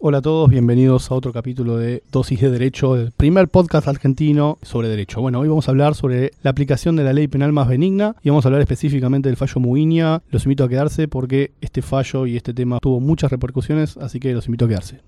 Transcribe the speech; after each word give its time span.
Hola 0.00 0.18
a 0.18 0.22
todos, 0.22 0.48
bienvenidos 0.48 1.10
a 1.10 1.14
otro 1.16 1.32
capítulo 1.32 1.76
de 1.76 2.04
Dosis 2.12 2.40
de 2.40 2.52
Derecho, 2.52 2.94
el 2.94 3.10
primer 3.10 3.48
podcast 3.48 3.88
argentino 3.88 4.56
sobre 4.62 4.86
derecho. 4.86 5.20
Bueno, 5.20 5.40
hoy 5.40 5.48
vamos 5.48 5.66
a 5.66 5.72
hablar 5.72 5.96
sobre 5.96 6.30
la 6.44 6.52
aplicación 6.52 6.94
de 6.94 7.02
la 7.02 7.12
ley 7.12 7.26
penal 7.26 7.52
más 7.52 7.66
benigna 7.66 8.14
y 8.22 8.28
vamos 8.28 8.44
a 8.44 8.48
hablar 8.48 8.60
específicamente 8.60 9.28
del 9.28 9.36
fallo 9.36 9.60
Muiña. 9.60 10.22
Los 10.30 10.44
invito 10.44 10.62
a 10.62 10.68
quedarse 10.68 11.08
porque 11.08 11.50
este 11.60 11.82
fallo 11.82 12.26
y 12.26 12.36
este 12.36 12.54
tema 12.54 12.78
tuvo 12.78 13.00
muchas 13.00 13.32
repercusiones, 13.32 13.96
así 13.96 14.20
que 14.20 14.32
los 14.32 14.46
invito 14.46 14.66
a 14.66 14.68
quedarse. 14.68 15.00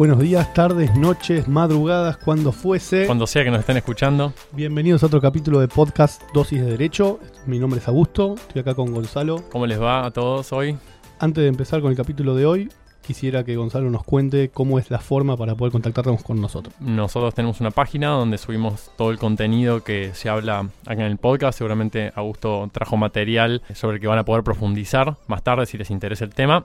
Buenos 0.00 0.18
días, 0.18 0.54
tardes, 0.54 0.96
noches, 0.96 1.46
madrugadas, 1.46 2.16
cuando 2.16 2.52
fuese. 2.52 3.04
Cuando 3.04 3.26
sea 3.26 3.44
que 3.44 3.50
nos 3.50 3.60
estén 3.60 3.76
escuchando. 3.76 4.32
Bienvenidos 4.52 5.02
a 5.02 5.06
otro 5.08 5.20
capítulo 5.20 5.60
de 5.60 5.68
podcast 5.68 6.22
Dosis 6.32 6.58
de 6.62 6.70
Derecho. 6.70 7.20
Mi 7.44 7.58
nombre 7.58 7.80
es 7.80 7.86
Augusto, 7.86 8.34
estoy 8.36 8.62
acá 8.62 8.74
con 8.74 8.94
Gonzalo. 8.94 9.44
¿Cómo 9.52 9.66
les 9.66 9.78
va 9.78 10.06
a 10.06 10.10
todos 10.10 10.54
hoy? 10.54 10.78
Antes 11.18 11.42
de 11.42 11.48
empezar 11.48 11.82
con 11.82 11.90
el 11.90 11.98
capítulo 11.98 12.34
de 12.34 12.46
hoy, 12.46 12.70
quisiera 13.02 13.44
que 13.44 13.56
Gonzalo 13.56 13.90
nos 13.90 14.02
cuente 14.02 14.48
cómo 14.48 14.78
es 14.78 14.90
la 14.90 15.00
forma 15.00 15.36
para 15.36 15.54
poder 15.54 15.70
contactarnos 15.70 16.22
con 16.22 16.40
nosotros. 16.40 16.74
Nosotros 16.80 17.34
tenemos 17.34 17.60
una 17.60 17.70
página 17.70 18.08
donde 18.08 18.38
subimos 18.38 18.92
todo 18.96 19.10
el 19.10 19.18
contenido 19.18 19.84
que 19.84 20.12
se 20.14 20.30
habla 20.30 20.60
acá 20.86 20.94
en 20.94 21.12
el 21.12 21.18
podcast. 21.18 21.58
Seguramente 21.58 22.10
Augusto 22.14 22.70
trajo 22.72 22.96
material 22.96 23.60
sobre 23.74 23.96
el 23.96 24.00
que 24.00 24.06
van 24.06 24.18
a 24.18 24.24
poder 24.24 24.44
profundizar 24.44 25.18
más 25.26 25.42
tarde 25.42 25.66
si 25.66 25.76
les 25.76 25.90
interesa 25.90 26.24
el 26.24 26.32
tema. 26.34 26.64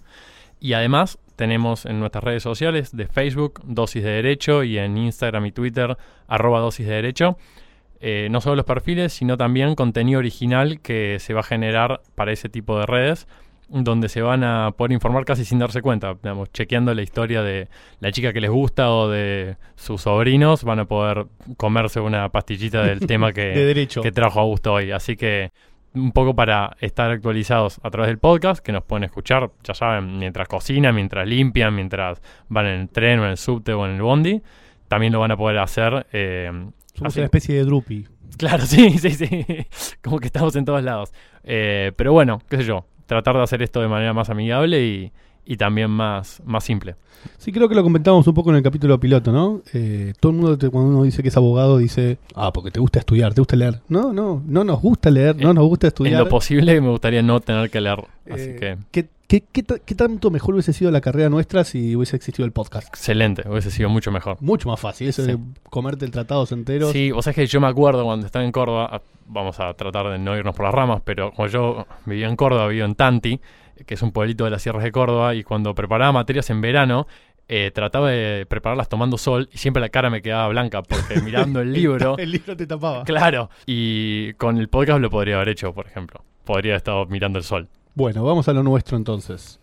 y 0.60 0.74
además 0.74 1.18
tenemos 1.36 1.86
en 1.86 2.00
nuestras 2.00 2.24
redes 2.24 2.44
sociales 2.44 2.96
de 2.96 3.08
Facebook 3.08 3.62
Dosis 3.66 4.04
de 4.04 4.12
Derecho 4.12 4.64
y 4.64 4.78
en 4.78 4.96
Instagram 4.98 5.48
y 5.48 5.52
Twitter 5.52 5.98
arroba 6.28 6.60
Dosis 6.60 6.86
de 6.88 6.94
Derecho. 6.94 7.38
Eh, 8.00 8.28
no 8.30 8.40
solo 8.42 8.58
los 8.58 8.66
perfiles, 8.66 9.14
sino 9.14 9.38
también 9.38 9.74
contenido 9.76 10.20
original 10.20 10.80
que 10.82 11.18
se 11.20 11.34
va 11.34 11.40
a 11.40 11.44
generar 11.44 12.02
para 12.16 12.32
ese 12.32 12.50
tipo 12.50 12.78
de 12.78 12.86
redes 12.86 13.28
donde 13.74 14.08
se 14.08 14.22
van 14.22 14.44
a 14.44 14.72
poder 14.78 14.92
informar 14.92 15.26
casi 15.26 15.46
sin 15.46 15.58
darse 15.58 15.82
cuenta, 15.82 16.14
digamos, 16.22 16.52
chequeando 16.52 16.94
la 16.94 17.02
historia 17.02 17.42
de 17.42 17.70
la 18.00 18.12
chica 18.12 18.32
que 18.32 18.40
les 18.40 18.52
gusta 18.52 18.92
o 18.92 19.10
de 19.10 19.58
sus 19.76 20.02
sobrinos, 20.02 20.64
van 20.64 20.80
a 20.80 20.86
poder 20.86 21.26
comerse 21.58 22.00
una 22.00 22.30
pastillita 22.30 22.84
del 22.84 23.00
tema 23.08 23.34
que, 23.34 23.88
que 24.02 24.12
trajo 24.12 24.40
Augusto 24.40 24.74
hoy. 24.74 24.92
Así 24.92 25.16
que 25.16 25.52
un 25.96 26.12
poco 26.12 26.36
para 26.36 26.78
estar 26.82 27.10
actualizados 27.10 27.80
a 27.82 27.90
través 27.90 28.10
del 28.10 28.20
podcast, 28.20 28.64
que 28.64 28.72
nos 28.72 28.84
pueden 28.84 29.06
escuchar, 29.06 29.50
ya 29.64 29.74
saben, 29.74 30.20
mientras 30.20 30.48
cocinan, 30.48 30.94
mientras 30.94 31.28
limpian, 31.28 31.74
mientras 31.74 32.22
van 32.50 32.68
en 32.68 32.82
el 32.82 32.90
tren 32.90 33.20
o 33.20 33.26
en 33.26 33.32
el 33.32 33.38
subte 33.38 33.74
o 33.74 33.86
en 33.88 33.96
el 33.96 34.02
bondi, 34.04 34.42
también 34.88 35.14
lo 35.14 35.20
van 35.20 35.32
a 35.32 35.38
poder 35.38 35.58
hacer. 35.58 36.06
Eh, 36.14 36.52
Somos 36.94 37.16
una 37.16 37.26
especie 37.26 37.56
de 37.56 37.64
Drupi. 37.64 38.08
Claro, 38.38 38.64
sí, 38.68 39.00
sí, 39.00 39.12
sí. 39.12 39.46
Como 40.04 40.20
que 40.20 40.28
estamos 40.28 40.56
en 40.56 40.66
todos 40.66 40.84
lados. 40.84 41.12
Eh, 41.44 41.92
pero 41.96 42.14
bueno, 42.14 42.40
qué 42.48 42.58
sé 42.58 42.66
yo 42.66 42.86
tratar 43.06 43.36
de 43.36 43.44
hacer 43.44 43.62
esto 43.62 43.82
de 43.82 43.88
manera 43.88 44.14
más 44.14 44.30
amigable 44.30 45.12
y, 45.46 45.58
también 45.58 45.92
más, 45.92 46.42
más 46.46 46.64
simple. 46.64 46.96
Sí, 47.38 47.52
creo 47.52 47.70
que 47.70 47.76
lo 47.76 47.84
comentamos 47.84 48.26
un 48.28 48.34
poco 48.34 48.50
en 48.50 48.58
el 48.58 48.64
capítulo 48.64 49.00
piloto, 49.00 49.32
¿no? 49.32 49.62
Eh, 49.74 50.14
todo 50.20 50.32
el 50.32 50.38
mundo, 50.38 50.72
cuando 50.72 50.90
uno 50.90 51.04
dice 51.04 51.22
que 51.22 51.30
es 51.30 51.38
abogado, 51.38 51.78
dice, 51.78 52.18
ah, 52.36 52.52
porque 52.52 52.72
te 52.72 52.80
gusta 52.80 53.00
estudiar, 53.00 53.34
te 53.34 53.42
gusta 53.42 53.56
leer. 53.56 53.82
No, 53.88 54.12
no, 54.12 54.42
no 54.46 54.64
nos 54.64 54.82
gusta 54.82 55.10
leer, 55.10 55.36
no 55.38 55.54
nos 55.54 55.66
gusta 55.66 55.88
estudiar. 55.88 56.14
En 56.14 56.20
lo 56.20 56.30
posible 56.30 56.80
me 56.82 56.90
gustaría 56.90 57.22
no 57.22 57.40
tener 57.40 57.70
que 57.70 57.82
leer. 57.82 58.00
así 58.30 58.50
eh, 58.50 58.78
que... 58.92 59.08
¿qué, 59.28 59.96
tanto 59.96 60.30
mejor 60.30 60.54
hubiese 60.54 60.74
sido 60.74 60.92
la 60.92 61.02
carrera 61.02 61.30
nuestra 61.30 61.64
si 61.64 61.96
hubiese 61.96 62.16
existido 62.16 62.46
el 62.46 62.52
podcast? 62.52 62.88
Excelente, 62.88 63.44
hubiese 63.50 63.72
sido 63.72 63.90
mucho 63.90 64.12
mejor. 64.12 64.38
Mucho 64.42 64.70
más 64.70 64.80
fácil, 64.80 65.10
eso 65.10 65.24
de 65.24 65.38
comerte 65.70 66.06
el 66.06 66.12
tratado 66.12 66.46
entero. 66.52 66.92
Sí, 66.92 67.12
o 67.12 67.22
sea, 67.22 67.32
es 67.32 67.36
que 67.36 67.48
yo 67.48 67.60
me 67.60 67.68
acuerdo 67.68 68.04
cuando 68.04 68.26
estaba 68.26 68.46
en 68.46 68.52
Córdoba, 68.52 69.02
vamos 69.26 69.60
a 69.60 69.74
tratar 69.74 70.10
de 70.10 70.20
no 70.20 70.38
irnos 70.38 70.56
por 70.56 70.66
las 70.66 70.74
ramas, 70.74 71.02
pero 71.04 71.32
como 71.32 71.48
yo 71.48 71.86
vivía 72.06 72.28
en 72.28 72.36
Córdoba, 72.36 72.68
vivía 72.68 72.86
en 72.86 72.96
Tanti, 72.96 73.40
que 73.86 73.94
es 73.94 74.02
un 74.02 74.12
pueblito 74.12 74.44
de 74.46 74.52
las 74.52 74.62
sierras 74.62 74.84
de 74.84 74.92
Córdoba, 74.92 75.36
y 75.36 75.44
cuando 75.44 75.74
preparaba 75.74 76.12
materias 76.12 76.50
en 76.50 76.62
verano, 76.62 77.08
eh, 77.50 77.72
trataba 77.74 78.10
de 78.10 78.46
prepararlas 78.46 78.88
tomando 78.88 79.18
sol 79.18 79.50
y 79.52 79.58
siempre 79.58 79.82
la 79.82 79.90
cara 79.90 80.10
me 80.10 80.22
quedaba 80.22 80.48
blanca 80.48 80.82
porque 80.82 81.20
mirando 81.26 81.60
el 81.60 81.74
libro. 81.74 82.18
el 82.18 82.32
libro 82.32 82.56
te 82.56 82.66
tapaba. 82.66 83.04
Claro. 83.04 83.50
Y 83.66 84.34
con 84.34 84.58
el 84.58 84.70
podcast 84.70 85.02
lo 85.02 85.10
podría 85.10 85.36
haber 85.36 85.50
hecho, 85.50 85.74
por 85.74 85.86
ejemplo. 85.86 86.24
Podría 86.46 86.72
haber 86.72 86.78
estado 86.78 87.06
mirando 87.06 87.40
el 87.40 87.46
sol. 87.46 87.68
Bueno, 87.96 88.24
vamos 88.24 88.48
a 88.48 88.54
lo 88.54 88.64
nuestro 88.64 88.98
entonces. 88.98 89.60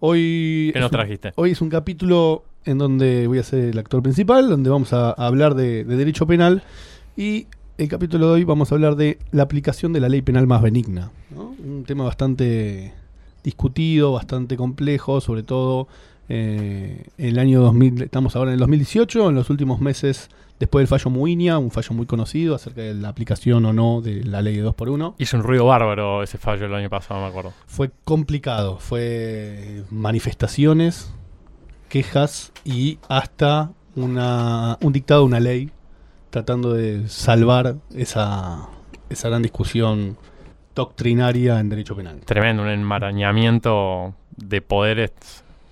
Hoy. 0.00 0.70
¿Qué 0.72 0.80
nos 0.80 0.90
trajiste? 0.90 1.32
hoy 1.36 1.50
es 1.50 1.60
un 1.60 1.68
capítulo 1.68 2.44
en 2.64 2.78
donde 2.78 3.26
voy 3.26 3.38
a 3.38 3.42
ser 3.42 3.64
el 3.64 3.78
actor 3.78 4.02
principal, 4.02 4.48
donde 4.48 4.70
vamos 4.70 4.92
a, 4.92 5.10
hablar 5.12 5.54
de, 5.54 5.84
de 5.84 5.96
derecho 5.96 6.26
penal. 6.26 6.62
Y 7.16 7.46
el 7.80 7.88
capítulo 7.88 8.26
de 8.26 8.32
hoy 8.34 8.44
vamos 8.44 8.70
a 8.70 8.74
hablar 8.74 8.94
de 8.94 9.18
la 9.32 9.42
aplicación 9.42 9.94
de 9.94 10.00
la 10.00 10.10
ley 10.10 10.20
penal 10.20 10.46
más 10.46 10.60
benigna. 10.60 11.10
¿no? 11.34 11.54
Un 11.64 11.84
tema 11.86 12.04
bastante 12.04 12.92
discutido, 13.42 14.12
bastante 14.12 14.58
complejo, 14.58 15.22
sobre 15.22 15.42
todo 15.42 15.88
eh, 16.28 17.06
en 17.16 17.26
el 17.26 17.38
año 17.38 17.62
2000, 17.62 18.02
estamos 18.02 18.36
ahora 18.36 18.50
en 18.50 18.54
el 18.54 18.60
2018, 18.60 19.30
en 19.30 19.34
los 19.34 19.48
últimos 19.48 19.80
meses 19.80 20.28
después 20.58 20.82
del 20.82 20.88
fallo 20.88 21.10
Muiña, 21.10 21.58
un 21.58 21.70
fallo 21.70 21.94
muy 21.94 22.04
conocido 22.04 22.54
acerca 22.54 22.82
de 22.82 22.92
la 22.92 23.08
aplicación 23.08 23.64
o 23.64 23.72
no 23.72 24.02
de 24.02 24.24
la 24.24 24.42
ley 24.42 24.58
de 24.58 24.66
2x1. 24.66 25.14
Hizo 25.16 25.38
un 25.38 25.42
ruido 25.42 25.64
bárbaro 25.64 26.22
ese 26.22 26.36
fallo 26.36 26.66
el 26.66 26.74
año 26.74 26.90
pasado, 26.90 27.22
me 27.22 27.28
acuerdo. 27.28 27.54
Fue 27.66 27.90
complicado, 28.04 28.76
fue 28.78 29.84
manifestaciones, 29.90 31.14
quejas 31.88 32.52
y 32.62 32.98
hasta 33.08 33.72
una, 33.96 34.76
un 34.82 34.92
dictado 34.92 35.22
de 35.22 35.26
una 35.26 35.40
ley 35.40 35.70
tratando 36.30 36.72
de 36.72 37.08
salvar 37.08 37.76
esa, 37.94 38.68
esa 39.08 39.28
gran 39.28 39.42
discusión 39.42 40.16
doctrinaria 40.74 41.60
en 41.60 41.68
derecho 41.68 41.96
penal. 41.96 42.20
Tremendo, 42.24 42.62
un 42.62 42.68
enmarañamiento 42.68 44.14
de 44.36 44.62
poderes 44.62 45.12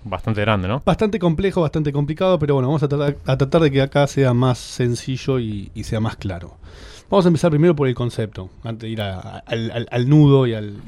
bastante 0.03 0.41
grande, 0.41 0.67
¿no? 0.67 0.81
Bastante 0.85 1.19
complejo, 1.19 1.61
bastante 1.61 1.91
complicado, 1.91 2.39
pero 2.39 2.55
bueno, 2.55 2.67
vamos 2.67 2.83
a 2.83 2.87
tratar, 2.87 3.61
de 3.61 3.71
que 3.71 3.81
acá 3.81 4.07
sea 4.07 4.33
más 4.33 4.57
sencillo 4.57 5.39
y, 5.39 5.71
sea 5.83 5.99
más 5.99 6.15
claro. 6.15 6.57
Vamos 7.09 7.25
a 7.25 7.29
empezar 7.29 7.49
primero 7.49 7.75
por 7.75 7.87
el 7.87 7.95
concepto, 7.95 8.49
antes 8.63 8.81
de 8.81 8.89
ir 8.89 9.01
al, 9.01 10.09
nudo 10.09 10.45
y, 10.45 10.53
al, 10.53 10.81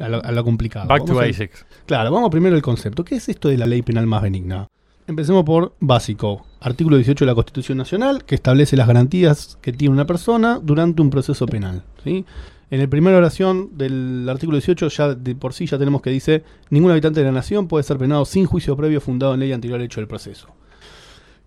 a, 0.00 0.32
lo, 0.32 0.44
complicado. 0.44 0.88
Back 0.88 1.04
to 1.04 1.14
basics. 1.14 1.66
claro, 1.84 2.10
vamos 2.10 2.30
primero 2.30 2.56
al 2.56 2.62
concepto. 2.62 3.04
¿Qué 3.04 3.16
es 3.16 3.28
esto 3.28 3.48
de 3.48 3.58
la 3.58 3.66
ley 3.66 3.82
penal 3.82 4.06
más 4.06 4.22
benigna? 4.22 4.68
Empecemos 5.08 5.42
por 5.44 5.72
básico. 5.80 6.44
Artículo 6.60 6.96
18 6.96 7.24
de 7.24 7.30
la 7.30 7.34
Constitución 7.34 7.78
Nacional, 7.78 8.26
que 8.26 8.34
establece 8.34 8.76
las 8.76 8.86
garantías 8.86 9.56
que 9.62 9.72
tiene 9.72 9.94
una 9.94 10.06
persona 10.06 10.60
durante 10.62 11.00
un 11.00 11.08
proceso 11.08 11.46
penal. 11.46 11.82
¿sí? 12.04 12.26
En 12.70 12.80
la 12.80 12.86
primera 12.88 13.16
oración 13.16 13.70
del 13.78 14.28
artículo 14.28 14.58
18 14.58 14.88
ya 14.88 15.14
de 15.14 15.34
por 15.34 15.54
sí 15.54 15.64
ya 15.64 15.78
tenemos 15.78 16.02
que 16.02 16.10
dice 16.10 16.44
ningún 16.68 16.90
habitante 16.90 17.20
de 17.20 17.26
la 17.26 17.32
nación 17.32 17.68
puede 17.68 17.84
ser 17.84 17.96
penado 17.96 18.26
sin 18.26 18.44
juicio 18.44 18.76
previo 18.76 19.00
fundado 19.00 19.32
en 19.32 19.40
ley 19.40 19.50
anterior 19.50 19.78
al 19.78 19.86
hecho 19.86 20.02
del 20.02 20.08
proceso. 20.08 20.48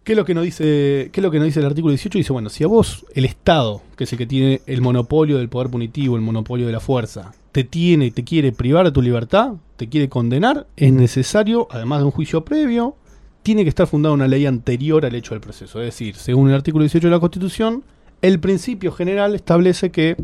¿Qué 0.03 0.13
es 0.13 0.17
lo 0.17 0.25
que 0.25 0.33
nos 0.33 0.43
dice, 0.43 1.11
qué 1.13 1.19
es 1.19 1.23
lo 1.23 1.29
que 1.29 1.38
nos 1.38 1.45
dice 1.45 1.59
el 1.59 1.67
artículo 1.67 1.91
18? 1.91 2.17
Dice, 2.17 2.33
bueno, 2.33 2.49
si 2.49 2.63
a 2.63 2.67
vos 2.67 3.05
el 3.13 3.25
Estado, 3.25 3.83
que 3.95 4.05
es 4.05 4.11
el 4.11 4.17
que 4.17 4.25
tiene 4.25 4.61
el 4.66 4.81
monopolio 4.81 5.38
del 5.38 5.49
poder 5.49 5.69
punitivo, 5.69 6.16
el 6.16 6.23
monopolio 6.23 6.66
de 6.66 6.72
la 6.72 6.79
fuerza, 6.79 7.33
te 7.51 7.63
tiene, 7.63 8.09
te 8.09 8.23
quiere 8.23 8.51
privar 8.53 8.85
de 8.85 8.91
tu 8.91 9.03
libertad, 9.03 9.53
te 9.78 9.88
quiere 9.88 10.09
condenar, 10.09 10.66
es 10.75 10.91
necesario, 10.91 11.67
además 11.69 11.99
de 11.99 12.05
un 12.05 12.11
juicio 12.11 12.43
previo, 12.43 12.95
tiene 13.44 13.63
que 13.63 13.69
estar 13.69 13.88
fundada 13.88 14.13
una 14.13 14.28
ley 14.28 14.46
anterior 14.46 15.06
al 15.06 15.16
hecho 15.16 15.34
del 15.34 15.41
proceso. 15.41 15.79
Es 15.81 15.88
decir, 15.88 16.16
según 16.16 16.50
el 16.50 16.56
artículo 16.56 16.84
18 16.84 17.07
de 17.07 17.12
la 17.12 17.19
Constitución, 17.19 17.84
el 18.22 18.40
principio 18.40 18.91
general 18.91 19.35
establece 19.35 19.91
que 19.91 20.16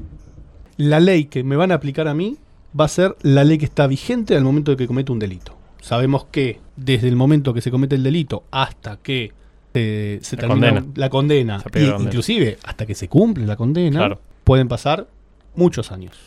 la 0.78 1.00
ley 1.00 1.26
que 1.26 1.44
me 1.44 1.56
van 1.56 1.72
a 1.72 1.76
aplicar 1.76 2.08
a 2.08 2.14
mí 2.14 2.38
va 2.80 2.86
a 2.86 2.90
ser 2.90 3.16
la 3.24 3.44
ley 3.44 3.58
que 3.58 3.66
está 3.66 3.88
vigente 3.88 4.36
al 4.36 4.44
momento 4.44 4.72
de 4.72 4.78
que 4.78 4.88
comete 4.88 5.12
un 5.12 5.20
delito. 5.20 5.58
Sabemos 5.82 6.26
que 6.26 6.60
desde 6.76 7.08
el 7.08 7.16
momento 7.16 7.54
que 7.54 7.62
se 7.62 7.72
comete 7.72 7.96
el 7.96 8.04
delito 8.04 8.44
hasta 8.52 8.98
que 8.98 9.32
se 9.74 10.38
termina 10.38 10.84
la 10.96 11.10
condena, 11.10 11.64
inclusive 12.00 12.58
hasta 12.64 12.86
que 12.86 12.96
se 12.96 13.08
cumple 13.08 13.46
la 13.46 13.56
condena, 13.56 14.18
pueden 14.44 14.68
pasar 14.68 15.08
muchos 15.56 15.92
años. 15.92 16.18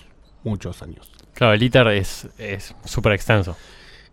Muchos 0.44 0.82
años. 0.82 1.10
Claro, 1.34 1.54
el 1.54 1.62
ITER 1.62 1.88
es 1.88 2.28
súper 2.84 3.12
extenso. 3.12 3.56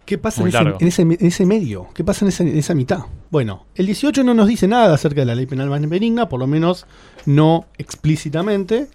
¿Qué 0.07 0.17
pasa 0.17 0.41
en 0.41 0.47
ese, 0.87 1.01
en 1.01 1.17
ese, 1.19 1.45
medio? 1.45 1.87
¿Qué 1.93 2.01
pasa 2.01 2.25
en, 2.25 2.47
en, 2.47 2.57
esa 2.57 2.73
mitad? 2.73 2.99
Bueno, 3.29 3.65
el 3.75 3.87
18 3.87 4.23
no 4.23 4.33
nos 4.33 4.47
dice 4.47 4.65
nada 4.65 4.93
acerca 4.93 5.19
de 5.19 5.25
la 5.25 5.35
ley 5.35 5.47
penal 5.47 5.69
más 5.69 5.81
benigna, 5.81 6.29
por 6.29 6.39
lo 6.39 6.47
menos 6.47 6.87
no 7.25 7.65
explícitamente, 7.77 8.87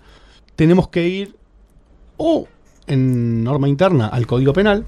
tenemos 0.56 0.88
que 0.88 1.06
ir 1.06 1.36
o 2.16 2.48
en 2.86 3.44
norma 3.44 3.68
interna 3.68 4.06
al 4.08 4.26
Código 4.26 4.54
Penal, 4.54 4.86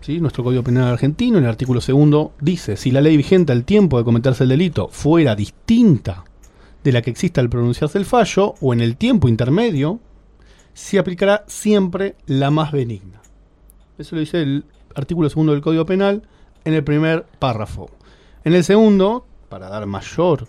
¿sí? 0.00 0.18
nuestro 0.18 0.42
Código 0.42 0.64
Penal 0.64 0.88
argentino, 0.88 1.38
en 1.38 1.44
el 1.44 1.50
artículo 1.50 1.80
segundo, 1.80 2.32
dice, 2.40 2.76
si 2.76 2.90
la 2.90 3.00
ley 3.00 3.16
vigente 3.16 3.52
al 3.52 3.62
tiempo 3.62 3.96
de 3.96 4.02
cometerse 4.02 4.42
el 4.42 4.48
delito 4.48 4.88
fuera 4.88 5.36
distinta 5.36 6.24
de 6.82 6.90
la 6.90 7.00
que 7.00 7.10
exista 7.10 7.40
al 7.40 7.48
pronunciarse 7.48 7.96
el 7.96 8.06
fallo 8.06 8.56
o 8.60 8.72
en 8.72 8.80
el 8.80 8.96
tiempo 8.96 9.28
intermedio, 9.28 10.00
se 10.74 10.98
aplicará 10.98 11.44
siempre 11.46 12.16
la 12.26 12.50
más 12.50 12.72
benigna. 12.72 13.22
Eso 13.98 14.16
lo 14.16 14.20
dice 14.20 14.42
el 14.42 14.64
artículo 14.94 15.28
segundo 15.28 15.52
del 15.52 15.62
Código 15.62 15.86
Penal 15.86 16.22
en 16.64 16.74
el 16.74 16.84
primer 16.84 17.24
párrafo. 17.38 17.90
En 18.44 18.54
el 18.54 18.64
segundo, 18.64 19.26
para 19.48 19.68
dar 19.68 19.86
mayor 19.86 20.46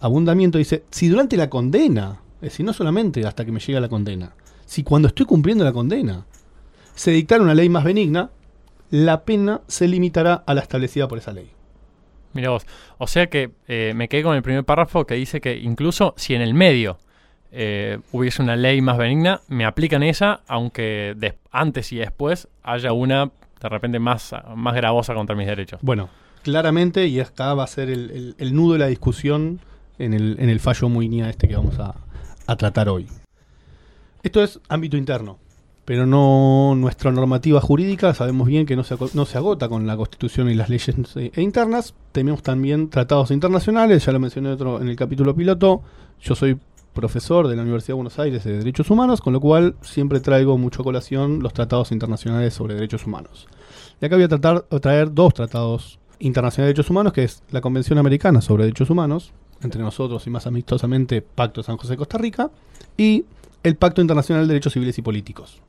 abundamiento, 0.00 0.58
dice, 0.58 0.84
si 0.90 1.08
durante 1.08 1.36
la 1.36 1.50
condena, 1.50 2.20
es 2.36 2.52
decir, 2.52 2.64
no 2.64 2.72
solamente 2.72 3.26
hasta 3.26 3.44
que 3.44 3.52
me 3.52 3.60
llegue 3.60 3.80
la 3.80 3.88
condena, 3.88 4.32
si 4.64 4.82
cuando 4.82 5.08
estoy 5.08 5.26
cumpliendo 5.26 5.64
la 5.64 5.72
condena 5.72 6.26
se 6.94 7.10
dictara 7.10 7.42
una 7.42 7.54
ley 7.54 7.68
más 7.68 7.84
benigna, 7.84 8.30
la 8.90 9.24
pena 9.24 9.60
se 9.66 9.86
limitará 9.86 10.42
a 10.46 10.54
la 10.54 10.60
establecida 10.60 11.08
por 11.08 11.18
esa 11.18 11.32
ley. 11.32 11.50
Mira 12.32 12.50
vos, 12.50 12.66
o 12.98 13.06
sea 13.06 13.28
que 13.28 13.50
eh, 13.66 13.92
me 13.94 14.08
quedé 14.08 14.22
con 14.22 14.36
el 14.36 14.42
primer 14.42 14.64
párrafo 14.64 15.06
que 15.06 15.14
dice 15.14 15.40
que 15.40 15.56
incluso 15.56 16.14
si 16.16 16.34
en 16.34 16.42
el 16.42 16.54
medio 16.54 16.98
eh, 17.50 17.98
hubiese 18.12 18.42
una 18.42 18.56
ley 18.56 18.80
más 18.82 18.98
benigna, 18.98 19.40
me 19.48 19.64
aplican 19.64 20.02
esa, 20.02 20.42
aunque 20.46 21.16
antes 21.50 21.92
y 21.92 21.96
después 21.96 22.48
haya 22.62 22.92
una 22.92 23.30
de 23.60 23.68
repente 23.68 23.98
más, 23.98 24.34
más 24.54 24.74
gravosa 24.74 25.14
contra 25.14 25.36
mis 25.36 25.46
derechos. 25.46 25.80
Bueno, 25.82 26.08
claramente, 26.42 27.06
y 27.06 27.20
acá 27.20 27.54
va 27.54 27.64
a 27.64 27.68
ser 27.68 27.90
el, 27.90 28.54
nudo 28.54 28.74
de 28.74 28.78
la 28.78 28.86
discusión 28.86 29.60
en 29.98 30.14
el, 30.14 30.36
en 30.38 30.48
el 30.48 30.60
fallo 30.60 30.88
Muinia 30.88 31.28
este 31.28 31.48
que 31.48 31.56
vamos 31.56 31.78
a, 31.78 31.94
a 32.46 32.56
tratar 32.56 32.88
hoy. 32.88 33.06
Esto 34.22 34.42
es 34.42 34.60
ámbito 34.68 34.96
interno 34.96 35.38
pero 35.88 36.04
no 36.04 36.74
nuestra 36.76 37.10
normativa 37.10 37.62
jurídica, 37.62 38.12
sabemos 38.12 38.46
bien 38.46 38.66
que 38.66 38.76
no 38.76 38.84
se, 38.84 38.94
no 39.14 39.24
se 39.24 39.38
agota 39.38 39.70
con 39.70 39.86
la 39.86 39.96
Constitución 39.96 40.50
y 40.50 40.54
las 40.54 40.68
leyes 40.68 40.94
eh, 41.16 41.32
internas, 41.36 41.94
tenemos 42.12 42.42
también 42.42 42.90
tratados 42.90 43.30
internacionales, 43.30 44.04
ya 44.04 44.12
lo 44.12 44.20
mencioné 44.20 44.50
otro 44.50 44.82
en 44.82 44.88
el 44.88 44.96
capítulo 44.96 45.34
piloto, 45.34 45.80
yo 46.20 46.34
soy 46.34 46.58
profesor 46.98 47.46
de 47.46 47.54
la 47.54 47.62
Universidad 47.62 47.94
de 47.94 48.02
Buenos 48.02 48.18
Aires 48.18 48.42
de 48.42 48.58
Derechos 48.58 48.90
Humanos, 48.90 49.20
con 49.20 49.32
lo 49.32 49.40
cual 49.40 49.76
siempre 49.82 50.18
traigo 50.18 50.58
mucho 50.58 50.82
colación 50.82 51.40
los 51.40 51.52
tratados 51.52 51.92
internacionales 51.92 52.54
sobre 52.54 52.74
derechos 52.74 53.06
humanos. 53.06 53.46
Y 54.00 54.06
acá 54.06 54.16
voy 54.16 54.24
a 54.24 54.28
tratar 54.28 54.62
traer 54.80 55.14
dos 55.14 55.32
tratados 55.32 56.00
internacionales 56.18 56.66
de 56.66 56.74
derechos 56.74 56.90
humanos, 56.90 57.12
que 57.12 57.22
es 57.22 57.44
la 57.52 57.60
Convención 57.60 57.98
Americana 57.98 58.40
sobre 58.40 58.64
Derechos 58.64 58.90
Humanos, 58.90 59.32
entre 59.62 59.80
nosotros 59.80 60.26
y 60.26 60.30
más 60.30 60.48
amistosamente 60.48 61.22
Pacto 61.22 61.60
de 61.60 61.66
San 61.66 61.76
José 61.76 61.92
de 61.92 61.98
Costa 61.98 62.18
Rica, 62.18 62.50
y 62.96 63.24
el 63.62 63.76
Pacto 63.76 64.00
Internacional 64.00 64.48
de 64.48 64.54
Derechos 64.54 64.72
Civiles 64.72 64.98
y 64.98 65.02
Políticos. 65.02 65.62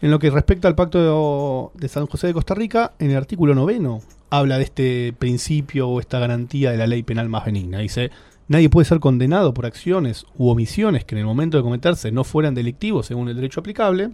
En 0.00 0.10
lo 0.10 0.18
que 0.18 0.30
respecta 0.30 0.66
al 0.66 0.74
Pacto 0.74 1.72
de, 1.74 1.88
San 1.88 2.06
José 2.06 2.28
de 2.28 2.34
Costa 2.34 2.54
Rica, 2.54 2.92
en 2.98 3.10
el 3.10 3.18
artículo 3.18 3.54
noveno 3.54 4.00
habla 4.30 4.56
de 4.56 4.64
este 4.64 5.14
principio 5.18 5.88
o 5.88 6.00
esta 6.00 6.18
garantía 6.18 6.70
de 6.72 6.78
la 6.78 6.86
ley 6.86 7.02
penal 7.02 7.28
más 7.28 7.44
benigna. 7.44 7.78
Dice, 7.78 8.10
nadie 8.48 8.70
puede 8.70 8.84
ser 8.84 9.00
condenado 9.00 9.54
por 9.54 9.66
acciones 9.66 10.26
u 10.36 10.48
omisiones 10.48 11.04
que 11.04 11.14
en 11.14 11.20
el 11.20 11.26
momento 11.26 11.56
de 11.56 11.62
cometerse 11.62 12.12
no 12.12 12.24
fueran 12.24 12.54
delictivos 12.54 13.06
según 13.06 13.28
el 13.28 13.36
derecho 13.36 13.60
aplicable. 13.60 14.10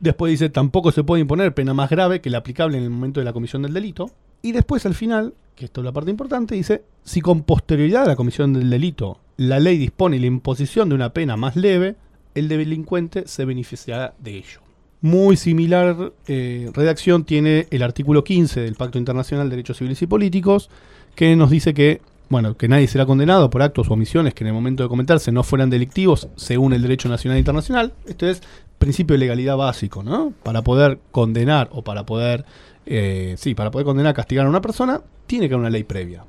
Después 0.00 0.30
dice, 0.30 0.48
tampoco 0.48 0.90
se 0.90 1.04
puede 1.04 1.22
imponer 1.22 1.54
pena 1.54 1.74
más 1.74 1.90
grave 1.90 2.20
que 2.20 2.30
la 2.30 2.38
aplicable 2.38 2.78
en 2.78 2.84
el 2.84 2.90
momento 2.90 3.20
de 3.20 3.24
la 3.24 3.32
comisión 3.32 3.62
del 3.62 3.72
delito. 3.72 4.10
Y 4.42 4.52
después 4.52 4.84
al 4.86 4.94
final, 4.94 5.34
que 5.54 5.66
esto 5.66 5.80
es 5.80 5.84
la 5.84 5.92
parte 5.92 6.10
importante, 6.10 6.54
dice, 6.54 6.82
si 7.04 7.20
con 7.20 7.42
posterioridad 7.42 8.04
a 8.04 8.08
la 8.08 8.16
comisión 8.16 8.52
del 8.52 8.68
delito 8.68 9.20
la 9.36 9.60
ley 9.60 9.78
dispone 9.78 10.18
la 10.18 10.26
imposición 10.26 10.88
de 10.88 10.94
una 10.94 11.12
pena 11.12 11.36
más 11.36 11.56
leve, 11.56 11.96
el 12.34 12.48
delincuente 12.48 13.24
se 13.26 13.44
beneficiará 13.44 14.14
de 14.18 14.36
ello. 14.36 14.60
Muy 15.00 15.36
similar 15.36 16.12
eh, 16.28 16.70
redacción 16.72 17.24
tiene 17.24 17.66
el 17.70 17.82
artículo 17.82 18.22
15 18.22 18.60
del 18.60 18.76
Pacto 18.76 18.98
Internacional 18.98 19.48
de 19.48 19.56
Derechos 19.56 19.78
Civiles 19.78 20.00
y 20.00 20.06
Políticos, 20.06 20.70
que 21.16 21.34
nos 21.34 21.50
dice 21.50 21.74
que, 21.74 22.00
bueno, 22.32 22.56
que 22.56 22.66
nadie 22.66 22.88
será 22.88 23.06
condenado 23.06 23.50
por 23.50 23.62
actos 23.62 23.88
o 23.88 23.92
omisiones 23.92 24.34
que 24.34 24.42
en 24.42 24.48
el 24.48 24.54
momento 24.54 24.82
de 24.82 24.88
cometerse 24.88 25.30
no 25.30 25.42
fueran 25.44 25.70
delictivos 25.70 26.28
según 26.34 26.72
el 26.72 26.82
derecho 26.82 27.08
nacional 27.08 27.36
e 27.36 27.40
internacional. 27.40 27.92
Esto 28.06 28.26
es 28.26 28.42
principio 28.78 29.14
de 29.14 29.18
legalidad 29.18 29.56
básico, 29.56 30.02
¿no? 30.02 30.32
Para 30.42 30.62
poder 30.62 30.98
condenar 31.12 31.68
o 31.72 31.82
para 31.82 32.04
poder, 32.04 32.44
eh, 32.86 33.36
sí, 33.38 33.54
para 33.54 33.70
poder 33.70 33.84
condenar, 33.84 34.14
castigar 34.14 34.46
a 34.46 34.48
una 34.48 34.60
persona, 34.60 35.02
tiene 35.26 35.46
que 35.46 35.54
haber 35.54 35.60
una 35.60 35.70
ley 35.70 35.84
previa. 35.84 36.24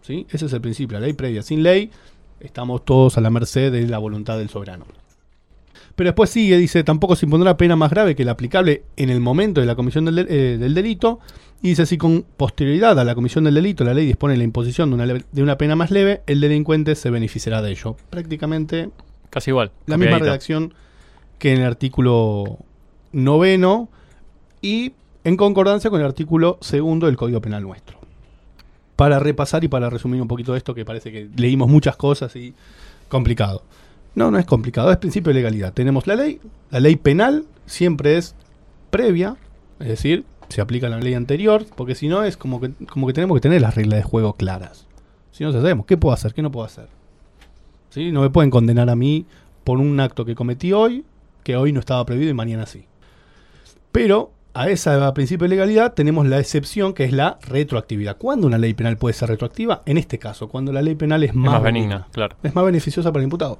¿Sí? 0.00 0.26
Ese 0.30 0.46
es 0.46 0.52
el 0.52 0.60
principio, 0.60 0.98
la 0.98 1.04
ley 1.04 1.12
previa. 1.12 1.42
Sin 1.42 1.62
ley, 1.62 1.90
estamos 2.38 2.84
todos 2.84 3.18
a 3.18 3.20
la 3.20 3.30
merced 3.30 3.70
de 3.70 3.86
la 3.86 3.98
voluntad 3.98 4.38
del 4.38 4.48
soberano. 4.48 4.86
Pero 6.00 6.12
después 6.12 6.30
sigue, 6.30 6.56
dice, 6.56 6.82
tampoco 6.82 7.14
se 7.14 7.26
impondrá 7.26 7.58
pena 7.58 7.76
más 7.76 7.90
grave 7.90 8.16
que 8.16 8.24
la 8.24 8.32
aplicable 8.32 8.84
en 8.96 9.10
el 9.10 9.20
momento 9.20 9.60
de 9.60 9.66
la 9.66 9.74
comisión 9.74 10.06
del, 10.06 10.20
eh, 10.30 10.56
delito. 10.58 11.20
Y 11.60 11.68
dice, 11.68 11.84
si 11.84 11.98
con 11.98 12.24
posterioridad 12.38 12.98
a 12.98 13.04
la 13.04 13.14
comisión 13.14 13.44
del 13.44 13.52
delito 13.52 13.84
la 13.84 13.92
ley 13.92 14.06
dispone 14.06 14.34
la 14.38 14.44
imposición 14.44 14.88
de 14.88 14.94
una, 14.94 15.06
de 15.06 15.42
una 15.42 15.58
pena 15.58 15.76
más 15.76 15.90
leve, 15.90 16.22
el 16.26 16.40
delincuente 16.40 16.94
se 16.94 17.10
beneficiará 17.10 17.60
de 17.60 17.72
ello. 17.72 17.96
Prácticamente... 18.08 18.88
Casi 19.28 19.50
igual. 19.50 19.72
La 19.84 19.98
misma 19.98 20.18
redacción 20.18 20.72
que 21.38 21.52
en 21.52 21.60
el 21.60 21.66
artículo 21.66 22.56
noveno 23.12 23.90
y 24.62 24.94
en 25.24 25.36
concordancia 25.36 25.90
con 25.90 26.00
el 26.00 26.06
artículo 26.06 26.56
segundo 26.62 27.08
del 27.08 27.18
Código 27.18 27.42
Penal 27.42 27.62
nuestro. 27.62 27.98
Para 28.96 29.18
repasar 29.18 29.64
y 29.64 29.68
para 29.68 29.90
resumir 29.90 30.22
un 30.22 30.28
poquito 30.28 30.56
esto, 30.56 30.74
que 30.74 30.86
parece 30.86 31.12
que 31.12 31.28
leímos 31.36 31.68
muchas 31.68 31.96
cosas 31.96 32.34
y 32.36 32.54
complicado. 33.10 33.64
No, 34.14 34.30
no 34.30 34.38
es 34.38 34.46
complicado, 34.46 34.90
es 34.90 34.98
principio 34.98 35.30
de 35.30 35.40
legalidad. 35.40 35.72
Tenemos 35.72 36.06
la 36.06 36.16
ley, 36.16 36.40
la 36.70 36.80
ley 36.80 36.96
penal 36.96 37.44
siempre 37.66 38.16
es 38.16 38.34
previa, 38.90 39.36
es 39.78 39.88
decir, 39.88 40.24
se 40.48 40.60
aplica 40.60 40.88
la 40.88 40.98
ley 40.98 41.14
anterior, 41.14 41.64
porque 41.76 41.94
si 41.94 42.08
no 42.08 42.24
es 42.24 42.36
como 42.36 42.60
que, 42.60 42.72
como 42.86 43.06
que 43.06 43.12
tenemos 43.12 43.36
que 43.36 43.40
tener 43.40 43.62
las 43.62 43.74
reglas 43.74 43.98
de 43.98 44.02
juego 44.02 44.34
claras. 44.34 44.86
Si 45.30 45.44
no 45.44 45.52
sabemos 45.52 45.86
qué 45.86 45.96
puedo 45.96 46.12
hacer, 46.12 46.34
qué 46.34 46.42
no 46.42 46.50
puedo 46.50 46.66
hacer. 46.66 46.88
¿Sí? 47.90 48.12
No 48.12 48.20
me 48.20 48.30
pueden 48.30 48.50
condenar 48.50 48.90
a 48.90 48.96
mí 48.96 49.26
por 49.64 49.78
un 49.78 49.98
acto 50.00 50.24
que 50.24 50.34
cometí 50.34 50.72
hoy, 50.72 51.04
que 51.44 51.56
hoy 51.56 51.72
no 51.72 51.80
estaba 51.80 52.04
previsto 52.04 52.30
y 52.30 52.34
mañana 52.34 52.66
sí. 52.66 52.86
Pero 53.92 54.32
a 54.54 54.68
esa 54.68 55.12
principio 55.14 55.44
de 55.44 55.50
legalidad 55.50 55.94
tenemos 55.94 56.26
la 56.26 56.38
excepción 56.40 56.92
que 56.92 57.04
es 57.04 57.12
la 57.12 57.38
retroactividad. 57.42 58.16
¿Cuándo 58.16 58.46
una 58.46 58.58
ley 58.58 58.74
penal 58.74 58.96
puede 58.96 59.14
ser 59.14 59.28
retroactiva? 59.28 59.82
En 59.86 59.96
este 59.96 60.18
caso, 60.18 60.48
cuando 60.48 60.72
la 60.72 60.82
ley 60.82 60.96
penal 60.96 61.22
es 61.22 61.34
más, 61.34 61.62
benigna, 61.62 62.08
claro. 62.12 62.36
Es 62.42 62.54
más 62.54 62.64
beneficiosa 62.64 63.12
para 63.12 63.20
el 63.20 63.26
imputado. 63.26 63.58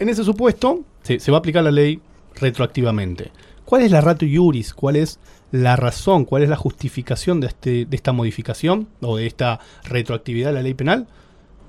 En 0.00 0.08
ese 0.08 0.24
supuesto, 0.24 0.80
se, 1.02 1.30
va 1.30 1.36
a 1.36 1.40
aplicar 1.40 1.62
la 1.62 1.70
ley 1.70 2.00
retroactivamente. 2.36 3.30
¿Cuál 3.66 3.82
es 3.82 3.90
la 3.90 4.00
ratio 4.00 4.26
iuris? 4.26 4.72
¿Cuál 4.72 4.96
es 4.96 5.20
la 5.52 5.76
razón? 5.76 6.24
¿Cuál 6.24 6.42
es 6.42 6.48
la 6.48 6.56
justificación 6.56 7.38
de, 7.38 7.48
este, 7.48 7.84
de 7.84 7.96
esta 7.96 8.12
modificación 8.12 8.88
o 9.02 9.18
de 9.18 9.26
esta 9.26 9.60
retroactividad 9.84 10.48
de 10.48 10.54
la 10.54 10.62
ley 10.62 10.72
penal? 10.72 11.06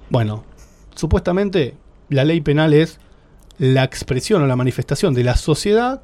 Bueno, 0.10 0.46
supuestamente 0.96 1.76
la 2.08 2.24
ley 2.24 2.40
penal 2.40 2.74
es 2.74 3.02
la 3.58 3.84
expresión 3.84 4.42
o 4.42 4.48
la 4.48 4.56
manifestación 4.56 5.14
de 5.14 5.26
la 5.26 5.36
sociedad 5.36 6.02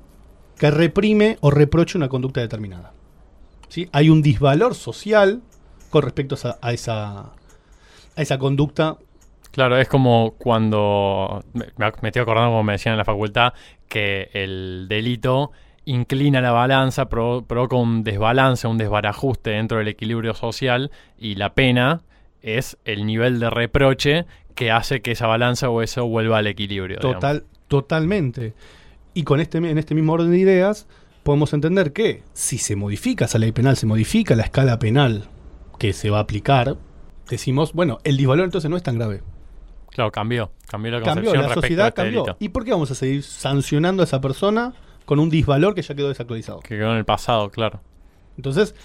que 0.57 0.69
reprime 0.69 1.38
o 1.39 1.50
reprocha 1.50 1.98
una 1.98 2.10
conducta 2.10 2.41
determinada. 2.41 2.91
¿Sí? 3.69 3.88
Hay 3.93 4.10
un 4.10 4.22
disvalor 4.22 4.75
social 4.75 5.41
con 5.89 6.03
respecto 6.03 6.36
a 6.62 6.74
esa, 6.74 7.19
a 8.17 8.22
esa 8.22 8.38
conducta 8.38 8.98
Claro, 9.57 9.79
es 9.79 9.87
como 9.87 10.35
cuando, 10.37 11.43
me, 11.53 11.65
estoy 12.03 12.21
acordando 12.21 12.51
como 12.51 12.61
me 12.61 12.73
decían 12.73 12.93
en 12.93 12.99
la 12.99 13.05
facultad, 13.05 13.53
que 13.87 14.29
el 14.33 14.85
delito 14.87 15.51
inclina 15.83 16.41
la 16.41 16.51
balanza, 16.51 17.09
provoca 17.09 17.75
un 17.75 18.03
desbalance, 18.03 18.67
un 18.67 18.77
desbarajuste 18.77 19.49
dentro 19.49 19.79
del 19.79 19.87
equilibrio 19.87 20.35
social 20.35 20.91
y 21.17 21.33
la 21.33 21.55
pena 21.55 22.03
es 22.43 22.77
el 22.85 23.07
nivel 23.07 23.39
de 23.39 23.49
reproche 23.49 24.25
que 24.53 24.69
hace 24.69 25.01
que 25.01 25.13
esa 25.13 25.25
balanza 25.25 25.71
o 25.71 25.81
eso 25.81 26.05
vuelva 26.05 26.37
al 26.37 26.45
equilibrio. 26.45 26.99
Total, 26.99 27.43
totalmente. 27.67 28.53
Y 29.15 29.23
con 29.23 29.39
este, 29.39 29.57
en 29.57 29.79
este 29.79 29.95
mismo 29.95 30.13
orden 30.13 30.29
de 30.29 30.37
ideas 30.37 30.85
podemos 31.23 31.51
entender 31.53 31.93
que 31.93 32.21
si 32.33 32.59
se 32.59 32.75
modifica 32.75 33.25
esa 33.25 33.39
ley 33.39 33.53
penal, 33.53 33.75
se 33.75 33.87
modifica 33.87 34.35
la 34.35 34.43
escala 34.43 34.77
penal 34.77 35.29
que 35.79 35.93
se 35.93 36.11
va 36.11 36.19
a 36.19 36.21
aplicar, 36.21 36.77
decimos, 37.27 37.73
bueno, 37.73 37.97
el 38.03 38.17
disvalor 38.17 38.45
entonces 38.45 38.69
no 38.69 38.77
es 38.77 38.83
tan 38.83 38.99
grave. 38.99 39.23
Claro, 39.97 40.11
cambió. 40.11 40.51
Cambió 40.67 40.91
la 40.91 41.01
cambió, 41.01 41.33
la 41.33 41.51
sociedad 41.55 41.87
este 41.87 42.03
cambió. 42.03 42.37
¿Y 42.37 42.49
por 42.49 42.63
qué 42.63 42.69
vamos 42.69 42.91
a 42.91 42.93
seguir 42.93 43.23
sancionando 43.23 44.03
a 44.03 44.05
esa 44.05 44.21
persona 44.21 44.75
con 45.05 45.17
un 45.19 45.31
disvalor 45.31 45.73
que 45.73 45.81
ya 45.81 45.95
quedó 45.95 46.09
desactualizado? 46.09 46.59
Que 46.59 46.77
quedó 46.77 46.91
en 46.91 46.97
el 46.97 47.05
pasado, 47.05 47.49
claro. 47.49 47.81
Entonces, 48.35 48.75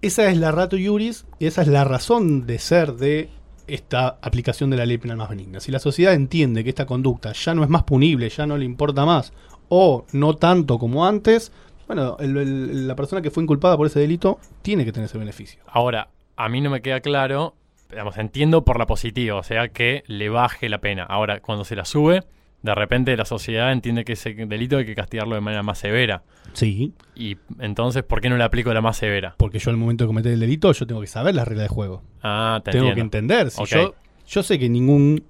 esa 0.00 0.30
es 0.30 0.38
la 0.38 0.52
rato 0.52 0.78
iuris 0.78 1.26
y 1.38 1.44
esa 1.44 1.60
es 1.60 1.68
la 1.68 1.84
razón 1.84 2.46
de 2.46 2.58
ser 2.58 2.94
de 2.94 3.28
esta 3.66 4.16
aplicación 4.22 4.70
de 4.70 4.78
la 4.78 4.86
ley 4.86 4.96
penal 4.96 5.18
más 5.18 5.28
benigna. 5.28 5.60
Si 5.60 5.70
la 5.70 5.80
sociedad 5.80 6.14
entiende 6.14 6.64
que 6.64 6.70
esta 6.70 6.86
conducta 6.86 7.34
ya 7.34 7.54
no 7.54 7.62
es 7.62 7.68
más 7.68 7.82
punible, 7.82 8.30
ya 8.30 8.46
no 8.46 8.56
le 8.56 8.64
importa 8.64 9.04
más, 9.04 9.34
o 9.68 10.06
no 10.12 10.34
tanto 10.36 10.78
como 10.78 11.04
antes, 11.04 11.52
bueno, 11.86 12.16
la 12.18 12.96
persona 12.96 13.20
que 13.20 13.30
fue 13.30 13.42
inculpada 13.42 13.76
por 13.76 13.86
ese 13.86 14.00
delito 14.00 14.38
tiene 14.62 14.86
que 14.86 14.92
tener 14.92 15.10
ese 15.10 15.18
beneficio. 15.18 15.62
Ahora, 15.66 16.08
a 16.36 16.48
mí 16.48 16.62
no 16.62 16.70
me 16.70 16.80
queda 16.80 17.00
claro 17.00 17.54
digamos, 17.90 18.16
entiendo 18.18 18.64
por 18.64 18.78
la 18.78 18.86
positiva, 18.86 19.36
o 19.36 19.42
sea, 19.42 19.68
que 19.68 20.04
le 20.06 20.28
baje 20.28 20.68
la 20.68 20.78
pena. 20.78 21.04
Ahora, 21.04 21.40
cuando 21.40 21.64
se 21.64 21.76
la 21.76 21.84
sube, 21.84 22.22
de 22.62 22.74
repente 22.74 23.16
la 23.16 23.24
sociedad 23.24 23.72
entiende 23.72 24.04
que 24.04 24.14
ese 24.14 24.34
delito 24.34 24.78
hay 24.78 24.86
que 24.86 24.94
castigarlo 24.94 25.34
de 25.34 25.40
manera 25.40 25.62
más 25.62 25.78
severa. 25.78 26.22
Sí. 26.54 26.92
Y 27.14 27.36
entonces, 27.58 28.02
¿por 28.02 28.20
qué 28.20 28.30
no 28.30 28.36
le 28.36 28.44
aplico 28.44 28.72
la 28.72 28.80
más 28.80 28.96
severa? 28.96 29.34
Porque 29.36 29.58
yo 29.58 29.70
al 29.70 29.76
momento 29.76 30.04
de 30.04 30.08
cometer 30.08 30.32
el 30.32 30.40
delito, 30.40 30.72
yo 30.72 30.86
tengo 30.86 31.00
que 31.00 31.06
saber 31.06 31.34
las 31.34 31.46
reglas 31.46 31.64
de 31.64 31.74
juego. 31.74 32.02
Ah, 32.22 32.60
te 32.64 32.70
Tengo 32.70 32.94
que 32.94 33.00
entender. 33.00 33.50
Si 33.50 33.64
yo, 33.66 33.94
yo 34.26 34.42
sé 34.42 34.58
que 34.58 34.68
ningún 34.68 35.22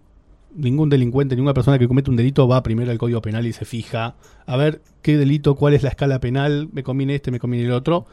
ningún 0.55 0.89
delincuente, 0.89 1.35
ninguna 1.35 1.55
persona 1.55 1.79
que 1.79 1.89
comete 1.89 2.11
un 2.11 2.17
delito 2.17 2.47
va 2.47 2.63
primero 2.63 2.91
al 2.91 2.99
Código 2.99 3.21
Penal 3.21 3.47
y 3.47 3.53
se 3.53 3.65
fija 3.65 4.15
a 4.47 4.57
ver 4.57 4.81
qué 5.03 5.17
delito, 5.17 5.57
cuál 5.57 5.75
es 5.75 5.83
la 5.83 5.89
escala 5.89 6.21
penal, 6.21 6.69
me 6.73 6.83
conviene 6.83 7.17
este, 7.17 7.31
me 7.31 7.41
conviene 7.41 7.67
el 7.67 7.73
otro. 7.73 8.07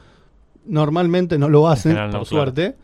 Normalmente 0.65 1.37
no 1.37 1.49
lo 1.49 1.67
hacen, 1.67 1.93
no, 1.93 2.01
por 2.01 2.09
claro. 2.09 2.25
suerte, 2.25 2.75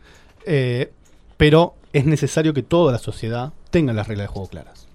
eh, 0.46 0.92
pero 1.38 1.74
es 1.94 2.04
necesario 2.04 2.52
que 2.52 2.62
toda 2.62 2.92
la 2.92 2.98
sociedad 2.98 3.54
tenga 3.70 3.94
las 3.94 4.06
reglas 4.08 4.24
de 4.26 4.32
juego 4.34 4.48
claras. 4.48 4.86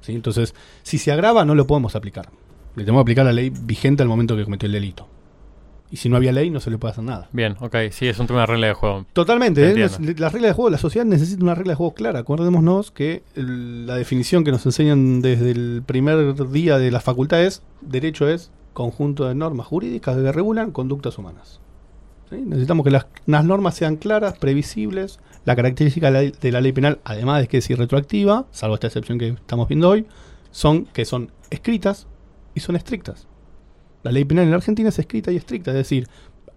¿Sí? 0.00 0.12
Entonces, 0.12 0.54
si 0.84 0.98
se 0.98 1.10
agrava, 1.10 1.44
no 1.44 1.56
lo 1.56 1.66
podemos 1.66 1.96
aplicar. 1.96 2.28
Le 2.76 2.84
tenemos 2.84 3.00
que 3.00 3.02
aplicar 3.02 3.24
la 3.24 3.32
ley 3.32 3.50
vigente 3.50 4.04
al 4.04 4.08
momento 4.08 4.36
que 4.36 4.44
cometió 4.44 4.66
el 4.66 4.72
delito. 4.72 5.08
Y 5.90 5.96
si 5.98 6.08
no 6.08 6.16
había 6.16 6.32
ley, 6.32 6.50
no 6.50 6.58
se 6.60 6.70
le 6.70 6.78
puede 6.78 6.92
hacer 6.92 7.04
nada. 7.04 7.28
Bien, 7.32 7.56
ok, 7.60 7.76
sí, 7.92 8.08
es 8.08 8.18
un 8.18 8.26
tema 8.26 8.40
de 8.40 8.46
regla 8.46 8.66
de 8.68 8.74
juego. 8.74 9.06
Totalmente. 9.12 9.72
Te 9.72 9.84
¿eh? 9.84 10.14
La 10.18 10.28
regla 10.28 10.48
de 10.48 10.52
juego, 10.54 10.68
la 10.68 10.78
sociedad 10.78 11.04
necesita 11.06 11.42
una 11.42 11.54
regla 11.54 11.72
de 11.72 11.76
juego 11.76 11.94
clara. 11.94 12.18
Acordémonos 12.20 12.90
que 12.90 13.22
el- 13.36 13.86
la 13.86 13.94
definición 13.94 14.42
que 14.44 14.50
nos 14.50 14.66
enseñan 14.66 15.22
desde 15.22 15.52
el 15.52 15.82
primer 15.86 16.34
día 16.50 16.78
de 16.78 16.90
la 16.90 17.00
facultad 17.00 17.42
es, 17.42 17.62
derecho 17.80 18.28
es 18.28 18.50
conjunto 18.74 19.26
de 19.26 19.34
normas 19.36 19.66
jurídicas 19.68 20.16
que 20.16 20.32
regulan 20.32 20.70
conductas 20.72 21.18
humanas. 21.18 21.60
¿Sí? 22.30 22.36
Necesitamos 22.36 22.84
que 22.84 22.90
las, 22.90 23.06
normas 23.26 23.74
sean 23.74 23.96
claras, 23.96 24.38
previsibles. 24.38 25.20
La 25.44 25.54
característica 25.54 26.10
de 26.10 26.50
la, 26.50 26.60
ley- 26.60 26.72
penal, 26.72 26.98
además 27.04 27.40
de 27.40 27.46
que 27.48 27.58
es 27.58 27.70
irretroactiva, 27.70 28.46
salvo 28.50 28.74
esta 28.74 28.88
excepción 28.88 29.16
que 29.16 29.28
estamos 29.28 29.68
viendo 29.68 29.88
hoy, 29.88 30.06
son 30.50 30.86
que 30.86 31.04
son 31.04 31.30
escritas 31.50 32.08
y 32.54 32.60
son 32.60 32.74
estrictas. 32.74 33.28
La 34.02 34.10
ley 34.10 34.24
penal 34.24 34.48
en 34.48 34.54
Argentina 34.54 34.88
es 34.88 34.98
escrita 34.98 35.30
y 35.30 35.36
estricta, 35.36 35.70
es 35.70 35.76
decir, 35.76 36.08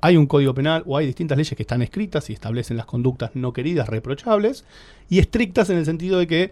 hay 0.02 0.18
un 0.18 0.26
código 0.26 0.54
penal 0.56 0.84
o 0.88 0.98
hay 0.98 1.06
distintas 1.06 1.38
leyes 1.38 1.56
que 1.56 1.64
están 1.64 1.82
escritas 1.84 2.30
y 2.30 2.34
establecen 2.34 2.78
las 2.78 2.86
conductas 2.88 3.32
no 3.36 3.54
queridas, 3.54 3.90
reprochables, 3.90 4.66
y 5.08 5.20
estrictas 5.20 5.70
en 5.70 5.78
el 5.78 5.86
sentido 5.86 6.18
de 6.18 6.26
que 6.26 6.52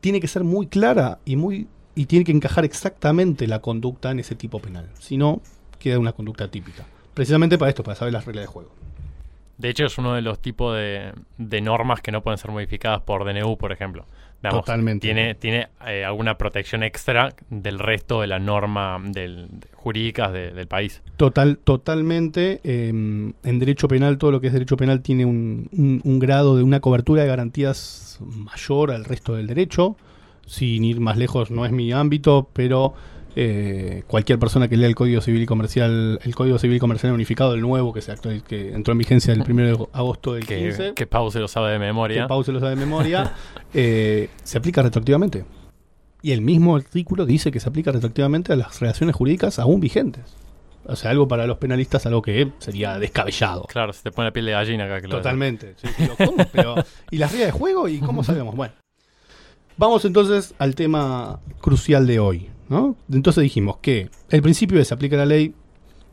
tiene 0.00 0.20
que 0.20 0.28
ser 0.28 0.44
muy 0.44 0.68
clara 0.68 1.18
y 1.24 1.34
muy 1.36 1.66
y 1.96 2.04
tiene 2.06 2.24
que 2.24 2.32
encajar 2.32 2.64
exactamente 2.64 3.46
la 3.48 3.60
conducta 3.60 4.10
en 4.10 4.20
ese 4.20 4.34
tipo 4.34 4.60
penal. 4.60 4.88
Si 5.00 5.16
no, 5.16 5.40
queda 5.78 5.98
una 5.98 6.12
conducta 6.12 6.48
típica. 6.50 6.84
Precisamente 7.16 7.58
para 7.58 7.70
esto, 7.70 7.82
para 7.82 7.96
saber 7.96 8.12
las 8.12 8.24
reglas 8.26 8.44
de 8.44 8.46
juego. 8.46 8.70
De 9.58 9.70
hecho, 9.70 9.86
es 9.86 9.96
uno 9.96 10.12
de 10.14 10.20
los 10.22 10.38
tipos 10.38 10.76
de, 10.76 11.12
de 11.38 11.60
normas 11.62 12.02
que 12.02 12.12
no 12.12 12.22
pueden 12.22 12.36
ser 12.36 12.50
modificadas 12.50 13.00
por 13.00 13.24
DNU, 13.24 13.56
por 13.56 13.72
ejemplo. 13.72 14.04
Digamos, 14.42 14.66
Totalmente. 14.66 15.06
Tiene, 15.06 15.34
tiene 15.34 15.68
eh, 15.86 16.04
alguna 16.04 16.36
protección 16.36 16.82
extra 16.82 17.34
del 17.48 17.78
resto 17.78 18.20
de 18.20 18.26
la 18.26 18.38
norma 18.38 19.00
del, 19.02 19.48
de- 19.50 19.66
jurídicas 19.72 20.30
de- 20.30 20.50
del 20.52 20.66
país. 20.66 21.00
Total, 21.16 21.56
totalmente. 21.56 22.60
eh, 22.64 22.88
en 22.90 23.58
derecho 23.58 23.88
penal, 23.88 24.18
todo 24.18 24.30
lo 24.30 24.40
que 24.42 24.48
es 24.48 24.52
derecho 24.52 24.76
penal 24.76 25.00
tiene 25.00 25.24
un, 25.24 25.70
un- 25.72 26.02
un 26.04 26.18
grado 26.18 26.54
de 26.54 26.62
una 26.62 26.80
cobertura 26.80 27.22
de 27.22 27.28
garantías 27.28 28.18
mayor 28.20 28.90
al 28.90 29.06
resto 29.06 29.34
del 29.36 29.46
derecho. 29.46 29.96
Sin 30.46 30.84
ir 30.84 31.00
más 31.00 31.16
lejos, 31.16 31.50
no 31.50 31.64
es 31.64 31.72
mi 31.72 31.90
ámbito, 31.92 32.50
pero 32.52 32.92
eh, 33.38 34.02
cualquier 34.06 34.38
persona 34.38 34.66
que 34.66 34.76
lea 34.78 34.88
el 34.88 34.94
Código 34.94 35.20
Civil 35.20 35.42
y 35.42 35.46
Comercial, 35.46 36.18
el 36.24 36.34
Código 36.34 36.58
Civil 36.58 36.78
y 36.78 36.80
Comercial 36.80 37.12
unificado, 37.12 37.52
el 37.54 37.60
nuevo 37.60 37.92
que 37.92 38.00
se 38.00 38.10
actual- 38.10 38.42
que 38.42 38.72
entró 38.72 38.92
en 38.92 38.98
vigencia 38.98 39.34
el 39.34 39.42
1 39.42 39.62
de 39.62 39.86
agosto 39.92 40.32
del 40.34 40.46
15, 40.46 40.76
Que, 40.88 40.94
que 40.94 41.06
Pau 41.06 41.30
se 41.30 41.38
lo 41.38 41.46
sabe 41.46 41.72
de 41.72 41.78
memoria. 41.78 42.22
que 42.22 42.28
Pau 42.28 42.42
se 42.42 42.50
lo 42.52 42.60
sabe 42.60 42.70
de 42.70 42.76
memoria, 42.76 43.34
eh, 43.74 44.30
se 44.42 44.56
aplica 44.58 44.82
retroactivamente. 44.82 45.44
Y 46.22 46.32
el 46.32 46.40
mismo 46.40 46.74
artículo 46.76 47.26
dice 47.26 47.52
que 47.52 47.60
se 47.60 47.68
aplica 47.68 47.92
retroactivamente 47.92 48.52
a 48.52 48.56
las 48.56 48.80
relaciones 48.80 49.14
jurídicas 49.14 49.58
aún 49.58 49.80
vigentes. 49.80 50.24
O 50.88 50.96
sea, 50.96 51.10
algo 51.10 51.28
para 51.28 51.46
los 51.46 51.58
penalistas, 51.58 52.06
algo 52.06 52.22
que 52.22 52.52
sería 52.58 52.98
descabellado. 52.98 53.64
Claro, 53.64 53.92
se 53.92 54.02
te 54.02 54.10
pone 54.12 54.28
la 54.28 54.32
piel 54.32 54.46
de 54.46 54.52
gallina 54.52 54.84
acá. 54.86 55.00
Que 55.02 55.08
lo- 55.08 55.16
Totalmente. 55.16 55.74
Sí, 55.76 55.88
pero 55.98 56.16
¿cómo? 56.16 56.44
Pero, 56.52 56.74
¿Y 57.10 57.18
las 57.18 57.32
reglas 57.32 57.48
de 57.52 57.58
juego? 57.58 57.86
¿Y 57.88 57.98
cómo 57.98 58.24
sabemos? 58.24 58.54
Bueno. 58.56 58.72
Vamos 59.76 60.04
entonces 60.06 60.54
al 60.58 60.74
tema 60.74 61.40
crucial 61.60 62.06
de 62.06 62.18
hoy. 62.18 62.48
¿No? 62.68 62.96
Entonces 63.12 63.42
dijimos 63.42 63.78
que 63.78 64.10
el 64.30 64.42
principio 64.42 64.80
es 64.80 64.88
se 64.88 64.94
aplica 64.94 65.16
la 65.16 65.26
ley 65.26 65.54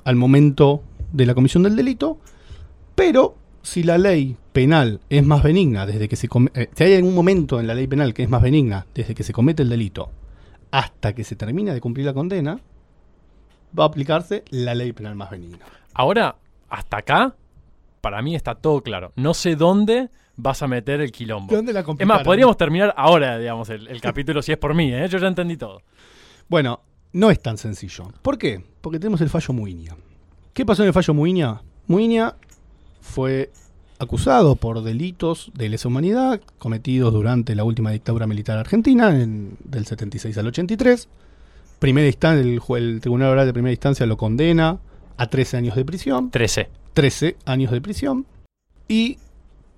al 0.03 0.15
momento 0.15 0.83
de 1.11 1.25
la 1.25 1.33
comisión 1.33 1.63
del 1.63 1.75
delito, 1.75 2.17
pero 2.95 3.35
si 3.61 3.83
la 3.83 3.97
ley 3.97 4.35
penal 4.51 4.99
es 5.09 5.25
más 5.25 5.41
benigna 5.43 5.85
desde 5.85 6.07
que 6.09 6.15
se 6.15 6.27
come- 6.27 6.51
eh, 6.53 6.69
si 6.75 6.83
hay 6.83 6.95
algún 6.95 7.15
momento 7.15 7.59
en 7.59 7.67
la 7.67 7.73
ley 7.73 7.87
penal 7.87 8.13
que 8.13 8.23
es 8.23 8.29
más 8.29 8.41
benigna 8.41 8.85
desde 8.93 9.15
que 9.15 9.23
se 9.23 9.33
comete 9.33 9.63
el 9.63 9.69
delito 9.69 10.09
hasta 10.71 11.13
que 11.13 11.23
se 11.23 11.35
termina 11.35 11.73
de 11.73 11.79
cumplir 11.81 12.05
la 12.05 12.13
condena, 12.13 12.59
va 13.77 13.83
a 13.85 13.87
aplicarse 13.87 14.43
la 14.49 14.75
ley 14.75 14.91
penal 14.91 15.15
más 15.15 15.29
benigna. 15.31 15.65
Ahora, 15.93 16.35
hasta 16.69 16.97
acá, 16.97 17.35
para 18.01 18.21
mí 18.21 18.35
está 18.35 18.55
todo 18.55 18.81
claro. 18.81 19.11
No 19.15 19.33
sé 19.33 19.55
dónde 19.55 20.09
vas 20.35 20.61
a 20.63 20.67
meter 20.67 20.99
el 21.01 21.11
quilombo. 21.11 21.55
¿Dónde 21.55 21.73
la 21.73 21.81
Es 21.81 22.07
más, 22.07 22.23
podríamos 22.23 22.57
terminar 22.57 22.93
ahora, 22.97 23.37
digamos, 23.37 23.69
el, 23.69 23.87
el 23.87 24.01
capítulo 24.01 24.41
si 24.41 24.51
es 24.51 24.57
por 24.57 24.73
mí, 24.73 24.91
¿eh? 24.93 25.07
Yo 25.07 25.19
ya 25.19 25.27
entendí 25.27 25.57
todo. 25.57 25.81
Bueno, 26.49 26.81
no 27.13 27.31
es 27.31 27.41
tan 27.41 27.57
sencillo. 27.57 28.05
¿Por 28.21 28.37
qué? 28.37 28.63
Porque 28.81 28.99
tenemos 28.99 29.21
el 29.21 29.29
fallo 29.29 29.53
Muiña. 29.53 29.95
¿Qué 30.53 30.65
pasó 30.65 30.83
en 30.83 30.87
el 30.87 30.93
fallo 30.93 31.13
Muiña? 31.13 31.61
Muiña 31.87 32.35
fue 33.01 33.51
acusado 33.99 34.55
por 34.55 34.81
delitos 34.83 35.51
de 35.55 35.69
lesa 35.69 35.87
humanidad 35.87 36.41
cometidos 36.57 37.13
durante 37.13 37.55
la 37.55 37.63
última 37.63 37.91
dictadura 37.91 38.27
militar 38.27 38.57
argentina, 38.57 39.09
en- 39.21 39.57
del 39.63 39.85
76 39.85 40.37
al 40.37 40.47
83. 40.47 41.07
Primera 41.79 42.07
instancia, 42.07 42.41
el, 42.41 42.61
el 42.83 43.01
Tribunal 43.01 43.29
Oral 43.29 43.45
de 43.45 43.53
Primera 43.53 43.71
Instancia 43.71 44.05
lo 44.05 44.17
condena 44.17 44.79
a 45.17 45.27
13 45.27 45.57
años 45.57 45.75
de 45.75 45.85
prisión. 45.85 46.31
13. 46.31 46.69
13 46.93 47.37
años 47.45 47.71
de 47.71 47.81
prisión. 47.81 48.25
Y 48.87 49.17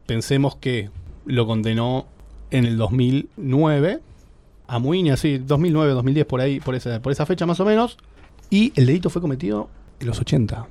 pensemos 0.06 0.56
que 0.56 0.90
lo 1.26 1.48
condenó 1.48 2.06
en 2.52 2.66
el 2.66 2.78
2009 2.78 4.00
a 4.68 4.80
Muiña, 4.80 5.18
sí, 5.18 5.38
2009, 5.38 5.94
2010, 5.94 6.26
por 6.26 6.42
ahí, 6.42 6.60
por 6.60 6.76
esa, 6.76 7.02
por 7.02 7.12
esa 7.12 7.26
fecha 7.26 7.46
más 7.46 7.60
o 7.60 7.66
menos. 7.66 7.98
Y 8.50 8.74
el 8.76 8.86
delito 8.86 9.10
fue 9.10 9.22
cometido 9.22 9.70
en 10.00 10.08
los 10.08 10.20
80. 10.20 10.68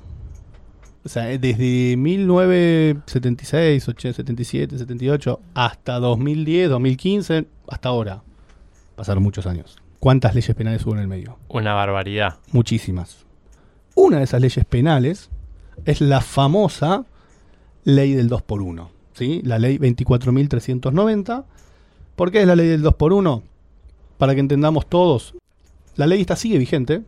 O 1.03 1.09
sea, 1.09 1.31
eh, 1.31 1.37
desde 1.37 1.95
1976, 1.97 3.87
80, 3.87 4.15
77, 4.15 4.77
78, 4.77 5.39
hasta 5.53 5.99
2010, 5.99 6.69
2015, 6.69 7.45
hasta 7.67 7.89
ahora. 7.89 8.23
Pasaron 8.95 9.21
muchos 9.23 9.45
años. 9.45 9.77
¿Cuántas 9.99 10.33
leyes 10.35 10.55
penales 10.55 10.85
hubo 10.85 10.93
en 10.93 11.01
el 11.01 11.07
medio? 11.07 11.37
Una 11.47 11.73
barbaridad. 11.73 12.37
muchísimas. 12.51 13.25
Una 13.93 14.17
de 14.17 14.23
esas 14.23 14.41
leyes 14.41 14.65
penales 14.65 15.29
es 15.85 16.01
la 16.01 16.21
famosa 16.21 17.05
ley 17.83 18.13
del 18.13 18.27
2 18.27 18.41
por 18.41 18.61
1 18.61 18.95
¿sí? 19.15 19.41
La 19.43 19.57
ley 19.57 19.77
24.390. 19.77 21.45
¿Por 22.15 22.31
qué 22.31 22.41
es 22.41 22.47
la 22.47 22.55
ley 22.55 22.67
del 22.67 22.81
2 22.81 22.93
por 22.95 23.13
1 23.13 23.43
Para 24.17 24.33
que 24.33 24.39
entendamos 24.39 24.87
todos, 24.87 25.35
la 25.95 26.07
ley 26.07 26.21
esta 26.21 26.35
sigue 26.35 26.57
vigente. 26.57 27.03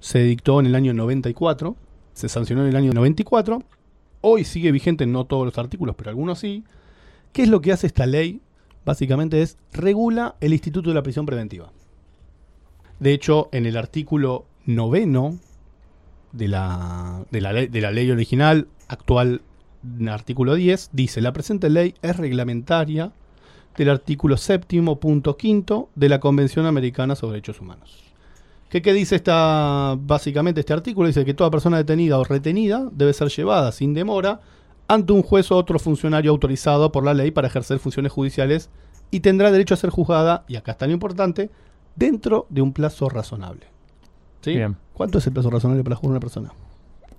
Se 0.00 0.22
dictó 0.22 0.60
en 0.60 0.66
el 0.66 0.74
año 0.74 0.92
94, 0.92 1.76
se 2.12 2.28
sancionó 2.28 2.62
en 2.62 2.68
el 2.68 2.76
año 2.76 2.92
94. 2.92 3.62
Hoy 4.20 4.44
sigue 4.44 4.72
vigente, 4.72 5.06
no 5.06 5.24
todos 5.24 5.46
los 5.46 5.58
artículos, 5.58 5.96
pero 5.96 6.10
algunos 6.10 6.38
sí. 6.38 6.64
¿Qué 7.32 7.42
es 7.42 7.48
lo 7.48 7.60
que 7.60 7.72
hace 7.72 7.86
esta 7.86 8.06
ley? 8.06 8.40
Básicamente 8.84 9.42
es 9.42 9.58
regula 9.72 10.36
el 10.40 10.52
instituto 10.52 10.90
de 10.90 10.94
la 10.94 11.02
prisión 11.02 11.26
preventiva. 11.26 11.72
De 13.00 13.12
hecho, 13.12 13.48
en 13.52 13.66
el 13.66 13.76
artículo 13.76 14.46
noveno 14.64 15.38
de 16.32 16.48
la, 16.48 17.24
de 17.30 17.40
la, 17.40 17.52
de 17.52 17.80
la 17.80 17.90
ley 17.90 18.10
original, 18.10 18.68
actual 18.88 19.42
artículo 20.08 20.54
10, 20.54 20.90
dice, 20.92 21.20
la 21.20 21.32
presente 21.32 21.70
ley 21.70 21.94
es 22.02 22.16
reglamentaria 22.16 23.12
del 23.76 23.90
artículo 23.90 24.36
séptimo 24.36 24.98
punto 24.98 25.36
quinto 25.36 25.88
de 25.94 26.08
la 26.08 26.20
Convención 26.20 26.66
Americana 26.66 27.14
sobre 27.14 27.34
Derechos 27.34 27.60
Humanos. 27.60 28.02
¿Qué, 28.68 28.82
¿Qué 28.82 28.92
dice 28.92 29.16
esta, 29.16 29.96
básicamente 29.98 30.60
este 30.60 30.72
artículo? 30.72 31.06
Dice 31.06 31.24
que 31.24 31.34
toda 31.34 31.50
persona 31.50 31.76
detenida 31.76 32.18
o 32.18 32.24
retenida 32.24 32.88
debe 32.92 33.12
ser 33.12 33.28
llevada 33.28 33.70
sin 33.72 33.94
demora 33.94 34.40
ante 34.88 35.12
un 35.12 35.22
juez 35.22 35.50
o 35.50 35.56
otro 35.56 35.78
funcionario 35.78 36.30
autorizado 36.30 36.90
por 36.92 37.04
la 37.04 37.14
ley 37.14 37.30
para 37.30 37.48
ejercer 37.48 37.78
funciones 37.78 38.12
judiciales 38.12 38.70
y 39.10 39.20
tendrá 39.20 39.52
derecho 39.52 39.74
a 39.74 39.76
ser 39.76 39.90
juzgada, 39.90 40.44
y 40.48 40.56
acá 40.56 40.72
está 40.72 40.86
lo 40.86 40.92
importante, 40.92 41.50
dentro 41.94 42.46
de 42.50 42.62
un 42.62 42.72
plazo 42.72 43.08
razonable. 43.08 43.66
¿Sí? 44.40 44.54
Bien. 44.54 44.76
¿Cuánto 44.94 45.18
es 45.18 45.26
el 45.26 45.32
plazo 45.32 45.50
razonable 45.50 45.84
para 45.84 45.96
juzgar 45.96 46.10
a 46.10 46.12
una 46.12 46.20
persona? 46.20 46.52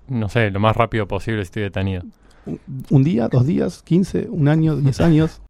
No 0.08 0.28
sé, 0.28 0.50
lo 0.50 0.60
más 0.60 0.76
rápido 0.76 1.06
posible 1.08 1.42
si 1.42 1.48
estoy 1.48 1.62
detenido. 1.62 2.02
¿Un, 2.46 2.60
un 2.90 3.04
día, 3.04 3.28
dos 3.28 3.46
días, 3.46 3.82
quince, 3.82 4.28
un 4.30 4.48
año, 4.48 4.76
diez 4.76 5.00
años? 5.00 5.40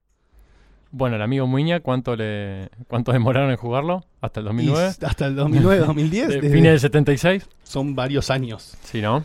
Bueno, 0.91 1.17
el 1.17 1.23
amigo 1.23 1.47
Muña, 1.47 1.81
¿cuánto 1.81 2.17
le 2.17 2.71
cuánto 2.89 3.13
demoraron 3.13 3.51
en 3.51 3.57
jugarlo? 3.57 4.05
¿Hasta 4.21 4.41
el 4.41 4.47
2009? 4.47 4.93
Y 5.01 5.05
hasta 5.05 5.27
el 5.27 5.37
2009, 5.37 5.79
2010. 5.87 6.29
¿De 6.29 6.35
desde- 6.41 6.51
¿Fines 6.51 6.71
del 6.73 6.81
76? 6.81 7.49
Son 7.63 7.95
varios 7.95 8.31
años. 8.31 8.75
Sí, 8.85 9.03
¿no? 9.03 9.23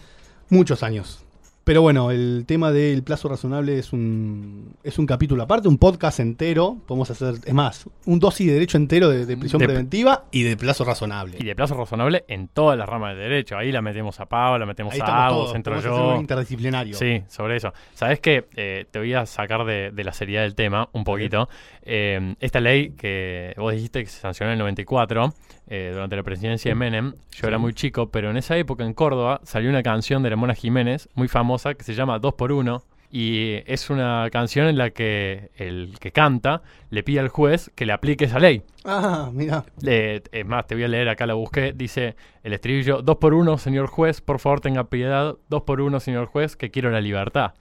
Muchos 0.49 0.83
años. 0.83 1.22
Pero 1.63 1.81
bueno, 1.81 2.11
el 2.11 2.43
tema 2.45 2.71
del 2.73 3.03
plazo 3.03 3.29
razonable 3.29 3.79
es 3.79 3.93
un, 3.93 4.75
es 4.83 4.99
un 4.99 5.05
capítulo 5.05 5.43
aparte, 5.43 5.69
un 5.69 5.77
podcast 5.77 6.19
entero. 6.19 6.77
Podemos 6.85 7.09
hacer, 7.09 7.35
es 7.45 7.53
más, 7.53 7.89
un 8.05 8.19
dosis 8.19 8.47
de 8.47 8.53
derecho 8.53 8.75
entero 8.77 9.07
de, 9.07 9.25
de 9.25 9.37
prisión 9.37 9.59
De- 9.59 9.67
preventiva 9.67 10.25
y 10.31 10.43
de 10.43 10.57
plazo 10.57 10.83
razonable. 10.83 11.37
Y 11.39 11.45
de 11.45 11.55
plazo 11.55 11.75
razonable 11.75 12.25
en 12.27 12.49
todas 12.49 12.77
las 12.77 12.89
ramas 12.89 13.11
del 13.15 13.29
derecho. 13.29 13.57
Ahí 13.57 13.71
la 13.71 13.81
metemos 13.81 14.19
a 14.19 14.25
Pablo, 14.25 14.59
la 14.59 14.65
metemos 14.65 14.93
Ahí 14.93 14.99
a 15.01 15.29
todos. 15.29 15.55
entro 15.55 15.73
podemos 15.75 15.93
hacer 15.95 16.05
yo. 16.09 16.13
un 16.15 16.19
interdisciplinario. 16.21 16.97
Sí, 16.97 17.23
sobre 17.29 17.55
eso. 17.55 17.71
Sabes 17.93 18.19
que 18.19 18.85
te 18.91 18.99
voy 18.99 19.13
a 19.13 19.25
sacar 19.25 19.63
de, 19.63 19.91
de 19.91 20.03
la 20.03 20.11
seriedad 20.11 20.41
del 20.41 20.55
tema 20.55 20.89
un 20.91 21.05
poquito. 21.05 21.47
Eh, 21.81 22.35
esta 22.41 22.59
ley 22.59 22.91
que 22.91 23.53
vos 23.57 23.73
dijiste 23.73 24.03
que 24.03 24.09
se 24.09 24.19
sancionó 24.19 24.51
en 24.51 24.53
el 24.53 24.59
94, 24.59 25.33
eh, 25.67 25.91
durante 25.93 26.15
la 26.17 26.23
presidencia 26.23 26.71
de 26.71 26.75
Menem, 26.75 27.13
yo 27.31 27.47
era 27.47 27.57
muy 27.57 27.73
chico, 27.73 28.09
pero 28.09 28.29
en 28.29 28.35
esa 28.37 28.57
época 28.57 28.83
en 28.83 28.93
Córdoba 28.93 29.39
salió 29.43 29.69
una 29.69 29.81
canción 29.81 30.21
de 30.23 30.29
la 30.29 30.35
Mona 30.35 30.55
Jiménez, 30.55 31.07
muy 31.15 31.29
famosa, 31.29 31.52
que 31.77 31.83
se 31.83 31.93
llama 31.95 32.19
2x1. 32.19 32.81
Y 33.15 33.61
es 33.67 33.91
una 33.91 34.27
canción 34.31 34.65
en 34.67 34.77
la 34.79 34.89
que 34.89 35.51
el 35.55 35.99
que 35.99 36.11
canta 36.11 36.63
le 36.89 37.03
pide 37.03 37.19
al 37.19 37.27
juez 37.27 37.69
que 37.75 37.85
le 37.85 37.93
aplique 37.93 38.25
esa 38.25 38.39
ley. 38.39 38.63
Ah, 38.85 39.29
mira. 39.31 39.65
Es 39.83 40.45
más, 40.47 40.65
te 40.65 40.73
voy 40.73 40.83
a 40.83 40.87
leer, 40.87 41.09
acá 41.09 41.27
la 41.27 41.35
busqué. 41.35 41.73
Dice 41.73 42.15
el 42.41 42.53
estribillo: 42.53 43.03
dos 43.03 43.17
por 43.17 43.35
uno, 43.35 43.59
señor 43.59 43.85
juez, 43.85 44.19
por 44.19 44.39
favor 44.39 44.61
tenga 44.61 44.85
piedad. 44.85 45.35
Dos 45.47 45.61
por 45.61 45.79
uno, 45.79 45.99
señor 45.99 46.25
juez, 46.25 46.55
que 46.55 46.71
quiero 46.71 46.89
la 46.89 47.01
libertad. 47.01 47.53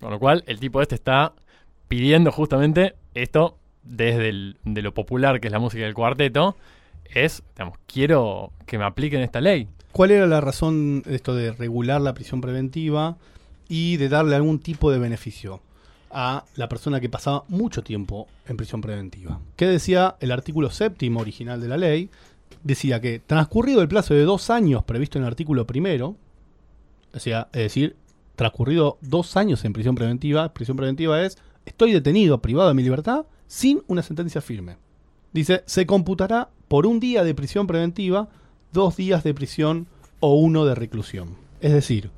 Con 0.00 0.12
lo 0.12 0.20
cual, 0.20 0.44
el 0.46 0.60
tipo 0.60 0.80
este 0.80 0.94
está 0.94 1.32
pidiendo 1.88 2.30
justamente 2.30 2.94
esto 3.14 3.58
desde 3.82 4.28
el- 4.28 4.56
de 4.62 4.82
lo 4.82 4.94
popular 4.94 5.40
que 5.40 5.48
es 5.48 5.52
la 5.52 5.58
música 5.58 5.82
del 5.84 5.94
cuarteto. 5.94 6.56
Es, 7.04 7.42
digamos, 7.56 7.76
quiero 7.86 8.52
que 8.66 8.78
me 8.78 8.84
apliquen 8.84 9.20
esta 9.20 9.40
ley. 9.40 9.66
¿Cuál 9.92 10.10
era 10.10 10.26
la 10.26 10.40
razón 10.40 11.02
de 11.02 11.14
esto 11.14 11.34
de 11.34 11.52
regular 11.52 12.00
la 12.00 12.14
prisión 12.14 12.40
preventiva 12.40 13.18
y 13.68 13.98
de 13.98 14.08
darle 14.08 14.36
algún 14.36 14.58
tipo 14.58 14.90
de 14.90 14.98
beneficio 14.98 15.60
a 16.10 16.44
la 16.56 16.68
persona 16.68 16.98
que 16.98 17.10
pasaba 17.10 17.44
mucho 17.48 17.82
tiempo 17.82 18.26
en 18.46 18.56
prisión 18.56 18.80
preventiva? 18.80 19.38
¿Qué 19.54 19.66
decía 19.66 20.16
el 20.20 20.32
artículo 20.32 20.70
séptimo 20.70 21.20
original 21.20 21.60
de 21.60 21.68
la 21.68 21.76
ley? 21.76 22.08
Decía 22.64 23.02
que 23.02 23.18
transcurrido 23.18 23.82
el 23.82 23.88
plazo 23.88 24.14
de 24.14 24.24
dos 24.24 24.48
años 24.48 24.82
previsto 24.82 25.18
en 25.18 25.24
el 25.24 25.28
artículo 25.28 25.66
primero, 25.66 26.16
o 27.12 27.18
sea, 27.18 27.48
es 27.52 27.60
decir, 27.60 27.94
transcurrido 28.34 28.96
dos 29.02 29.36
años 29.36 29.62
en 29.66 29.74
prisión 29.74 29.94
preventiva, 29.94 30.54
prisión 30.54 30.78
preventiva 30.78 31.22
es, 31.22 31.36
estoy 31.66 31.92
detenido, 31.92 32.40
privado 32.40 32.68
de 32.68 32.74
mi 32.74 32.82
libertad, 32.82 33.26
sin 33.46 33.82
una 33.88 34.02
sentencia 34.02 34.40
firme. 34.40 34.78
Dice, 35.34 35.62
se 35.66 35.84
computará 35.84 36.48
por 36.68 36.86
un 36.86 36.98
día 36.98 37.24
de 37.24 37.34
prisión 37.34 37.66
preventiva, 37.66 38.30
dos 38.72 38.96
días 38.96 39.22
de 39.24 39.34
prisión 39.34 39.86
o 40.20 40.34
uno 40.34 40.64
de 40.64 40.74
reclusión. 40.74 41.36
Es 41.60 41.72
decir, 41.72 42.10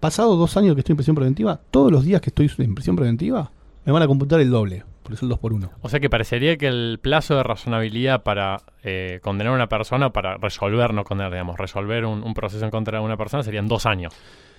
pasado 0.00 0.36
dos 0.36 0.56
años 0.56 0.74
que 0.74 0.80
estoy 0.80 0.94
en 0.94 0.98
prisión 0.98 1.16
preventiva, 1.16 1.60
todos 1.70 1.92
los 1.92 2.04
días 2.04 2.20
que 2.20 2.30
estoy 2.30 2.50
en 2.58 2.74
prisión 2.74 2.96
preventiva, 2.96 3.50
me 3.84 3.92
van 3.92 4.02
a 4.02 4.06
computar 4.06 4.40
el 4.40 4.50
doble, 4.50 4.84
por 5.02 5.14
eso 5.14 5.24
el 5.24 5.30
2 5.30 5.38
por 5.38 5.52
1 5.54 5.70
O 5.80 5.88
sea 5.88 6.00
que 6.00 6.10
parecería 6.10 6.58
que 6.58 6.66
el 6.66 6.98
plazo 7.00 7.36
de 7.36 7.42
razonabilidad 7.42 8.22
para 8.22 8.60
eh, 8.82 9.20
condenar 9.22 9.52
a 9.52 9.56
una 9.56 9.68
persona, 9.68 10.12
para 10.12 10.36
resolver, 10.36 10.92
no 10.92 11.04
condenar, 11.04 11.32
digamos, 11.32 11.58
resolver 11.58 12.04
un, 12.04 12.22
un 12.22 12.34
proceso 12.34 12.64
en 12.64 12.70
contra 12.70 12.98
de 12.98 13.04
una 13.04 13.16
persona 13.16 13.42
serían 13.42 13.68
dos 13.68 13.86
años, 13.86 14.12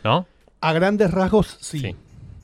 ¿no? 0.04 0.26
A 0.62 0.74
grandes 0.74 1.12
rasgos, 1.12 1.58
sí. 1.62 1.80
Sí. 1.80 1.96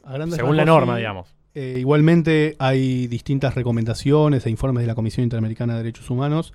A 0.04 0.14
grandes 0.14 0.38
Según 0.38 0.56
la 0.56 0.66
norma, 0.66 0.94
sí. 0.94 1.00
digamos. 1.00 1.36
Eh, 1.56 1.76
igualmente 1.78 2.56
hay 2.60 3.08
distintas 3.08 3.56
recomendaciones 3.56 4.46
e 4.46 4.50
informes 4.50 4.82
de 4.82 4.88
la 4.88 4.96
Comisión 4.96 5.24
Interamericana 5.24 5.74
de 5.74 5.84
Derechos 5.84 6.10
Humanos 6.10 6.54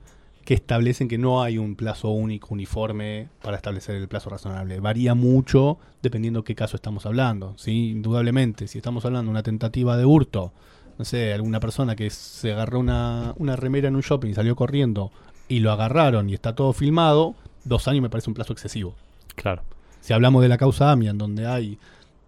que 0.50 0.54
establecen 0.54 1.06
que 1.06 1.16
no 1.16 1.44
hay 1.44 1.58
un 1.58 1.76
plazo 1.76 2.08
único, 2.08 2.48
uniforme 2.50 3.28
para 3.40 3.56
establecer 3.56 3.94
el 3.94 4.08
plazo 4.08 4.30
razonable. 4.30 4.80
Varía 4.80 5.14
mucho 5.14 5.78
dependiendo 6.02 6.42
qué 6.42 6.56
caso 6.56 6.74
estamos 6.74 7.06
hablando. 7.06 7.54
¿sí? 7.56 7.90
Indudablemente, 7.90 8.66
si 8.66 8.78
estamos 8.78 9.04
hablando 9.04 9.28
de 9.28 9.30
una 9.30 9.44
tentativa 9.44 9.96
de 9.96 10.04
hurto, 10.04 10.52
no 10.98 11.04
sé, 11.04 11.32
alguna 11.32 11.60
persona 11.60 11.94
que 11.94 12.10
se 12.10 12.50
agarró 12.50 12.80
una, 12.80 13.32
una 13.36 13.54
remera 13.54 13.86
en 13.86 13.94
un 13.94 14.00
shopping 14.00 14.30
y 14.30 14.34
salió 14.34 14.56
corriendo 14.56 15.12
y 15.46 15.60
lo 15.60 15.70
agarraron 15.70 16.28
y 16.28 16.34
está 16.34 16.56
todo 16.56 16.72
filmado, 16.72 17.36
dos 17.62 17.86
años 17.86 18.02
me 18.02 18.10
parece 18.10 18.28
un 18.28 18.34
plazo 18.34 18.52
excesivo. 18.52 18.96
Claro. 19.36 19.62
Si 20.00 20.14
hablamos 20.14 20.42
de 20.42 20.48
la 20.48 20.58
causa 20.58 20.90
Amian, 20.90 21.16
donde 21.16 21.46
hay 21.46 21.78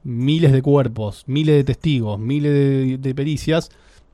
miles 0.04 0.52
de 0.52 0.62
cuerpos, 0.62 1.24
miles 1.26 1.56
de 1.56 1.64
testigos, 1.64 2.20
miles 2.20 2.52
de, 2.52 2.98
de 2.98 3.14
pericias, 3.16 3.70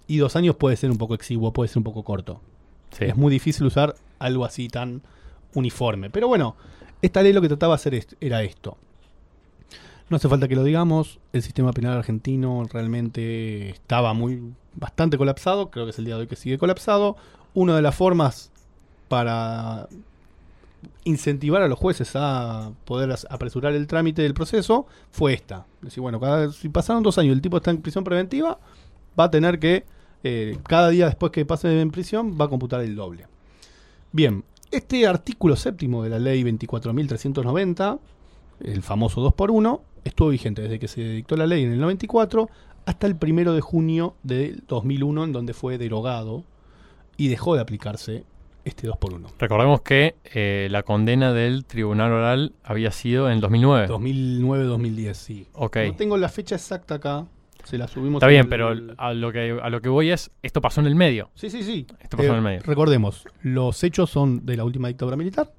y 0.06 0.16
dos 0.16 0.34
años 0.34 0.56
puede 0.56 0.78
ser 0.78 0.90
un 0.90 0.96
poco 0.96 1.12
exiguo, 1.12 1.52
puede 1.52 1.68
ser 1.68 1.76
un 1.76 1.84
poco 1.84 2.04
corto. 2.04 2.40
Sí. 2.90 3.04
Es 3.04 3.16
muy 3.16 3.30
difícil 3.30 3.66
usar 3.66 3.94
algo 4.18 4.44
así 4.44 4.68
tan 4.68 5.02
uniforme. 5.54 6.10
Pero 6.10 6.28
bueno, 6.28 6.56
esta 7.02 7.22
ley 7.22 7.32
lo 7.32 7.40
que 7.40 7.48
trataba 7.48 7.74
de 7.74 7.76
hacer 7.76 8.06
era 8.20 8.42
esto. 8.42 8.76
No 10.08 10.16
hace 10.16 10.28
falta 10.28 10.48
que 10.48 10.56
lo 10.56 10.64
digamos, 10.64 11.18
el 11.32 11.42
sistema 11.42 11.72
penal 11.72 11.98
argentino 11.98 12.64
realmente 12.72 13.70
estaba 13.70 14.14
muy 14.14 14.54
bastante 14.74 15.18
colapsado, 15.18 15.70
creo 15.70 15.84
que 15.84 15.90
es 15.90 15.98
el 15.98 16.06
día 16.06 16.14
de 16.14 16.22
hoy 16.22 16.26
que 16.26 16.36
sigue 16.36 16.56
colapsado. 16.56 17.16
Una 17.52 17.76
de 17.76 17.82
las 17.82 17.94
formas 17.94 18.50
para 19.08 19.88
incentivar 21.04 21.62
a 21.62 21.68
los 21.68 21.78
jueces 21.78 22.12
a 22.14 22.72
poder 22.84 23.14
apresurar 23.28 23.74
el 23.74 23.86
trámite 23.86 24.22
del 24.22 24.34
proceso 24.34 24.86
fue 25.10 25.34
esta. 25.34 25.66
Decir, 25.82 26.00
bueno, 26.00 26.20
cada, 26.20 26.52
si 26.52 26.68
pasaron 26.68 27.02
dos 27.02 27.18
años 27.18 27.30
y 27.30 27.34
el 27.34 27.42
tipo 27.42 27.58
está 27.58 27.70
en 27.70 27.82
prisión 27.82 28.04
preventiva, 28.04 28.58
va 29.18 29.24
a 29.24 29.30
tener 29.30 29.58
que, 29.58 29.84
eh, 30.24 30.58
cada 30.64 30.90
día 30.90 31.06
después 31.06 31.32
que 31.32 31.44
pase 31.44 31.80
en 31.80 31.90
prisión, 31.90 32.38
va 32.40 32.46
a 32.46 32.48
computar 32.48 32.80
el 32.80 32.96
doble. 32.96 33.26
Bien, 34.12 34.44
este 34.70 35.06
artículo 35.06 35.56
séptimo 35.56 36.02
de 36.02 36.10
la 36.10 36.18
ley 36.18 36.42
24.390, 36.42 37.98
el 38.60 38.82
famoso 38.82 39.20
2 39.20 39.34
por 39.34 39.50
1 39.50 39.82
estuvo 40.04 40.28
vigente 40.28 40.62
desde 40.62 40.78
que 40.78 40.88
se 40.88 41.02
dictó 41.02 41.36
la 41.36 41.46
ley 41.46 41.64
en 41.64 41.72
el 41.72 41.80
94 41.80 42.48
hasta 42.86 43.06
el 43.06 43.16
primero 43.16 43.52
de 43.52 43.60
junio 43.60 44.14
del 44.22 44.64
2001, 44.66 45.24
en 45.24 45.32
donde 45.32 45.52
fue 45.54 45.78
derogado 45.78 46.44
y 47.16 47.28
dejó 47.28 47.54
de 47.54 47.60
aplicarse 47.60 48.24
este 48.64 48.86
2 48.86 48.96
por 48.96 49.14
1 49.14 49.28
Recordemos 49.38 49.80
que 49.82 50.16
eh, 50.24 50.68
la 50.70 50.82
condena 50.82 51.32
del 51.32 51.64
tribunal 51.64 52.12
oral 52.12 52.52
había 52.64 52.90
sido 52.90 53.30
en 53.30 53.40
2009. 53.40 53.88
2009-2010, 53.88 55.14
sí. 55.14 55.46
Ok. 55.54 55.76
No 55.86 55.96
tengo 55.96 56.16
la 56.16 56.28
fecha 56.28 56.56
exacta 56.56 56.96
acá. 56.96 57.26
Se 57.68 57.76
la 57.78 57.86
subimos. 57.88 58.16
Está 58.22 58.26
en 58.26 58.30
bien, 58.30 58.42
el- 58.44 58.48
pero 58.48 58.94
a 58.96 59.12
lo, 59.14 59.30
que, 59.32 59.58
a 59.62 59.68
lo 59.68 59.80
que 59.82 59.88
voy 59.88 60.10
es, 60.10 60.30
esto 60.42 60.60
pasó 60.60 60.80
en 60.80 60.86
el 60.86 60.94
medio. 60.94 61.30
Sí, 61.34 61.50
sí, 61.50 61.62
sí. 61.62 61.86
Esto 62.00 62.16
pasó 62.16 62.28
Eh, 62.28 62.30
en 62.30 62.36
el 62.36 62.42
medio. 62.42 62.60
Recordemos, 62.64 63.24
los 63.42 63.84
hechos 63.84 64.08
son 64.10 64.46
de 64.46 64.56
la 64.56 64.64
última 64.64 64.88
dictadura 64.88 65.16
militar. 65.16 65.52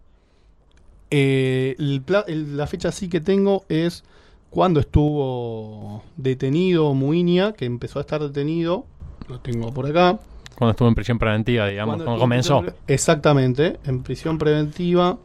Eh, 1.11 1.75
el 1.79 2.01
pla- 2.01 2.25
el- 2.27 2.55
la 2.57 2.67
fecha 2.67 2.91
sí 2.91 3.09
que 3.09 3.19
tengo 3.19 3.63
es 3.69 4.03
cuando 4.49 4.79
estuvo 4.79 6.03
detenido 6.17 6.93
Muiña, 6.93 7.53
que 7.53 7.65
empezó 7.65 7.99
a 7.99 8.01
estar 8.01 8.21
detenido. 8.21 8.85
Lo 9.27 9.39
tengo 9.39 9.71
por 9.73 9.85
acá. 9.87 10.19
Cuando 10.57 10.71
estuvo 10.71 10.87
en 10.87 10.95
prisión 10.95 11.19
preventiva, 11.19 11.67
digamos, 11.67 11.97
Cuando 12.01 12.19
comenzó. 12.19 12.63
Exactamente, 12.87 13.79
en 13.85 14.03
prisión 14.03 14.37
preventiva. 14.37 15.17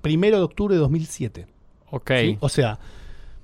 Primero 0.00 0.38
de 0.38 0.42
octubre 0.44 0.74
de 0.74 0.80
2007. 0.80 1.46
Ok. 1.90 2.10
¿sí? 2.20 2.36
O 2.40 2.48
sea, 2.48 2.78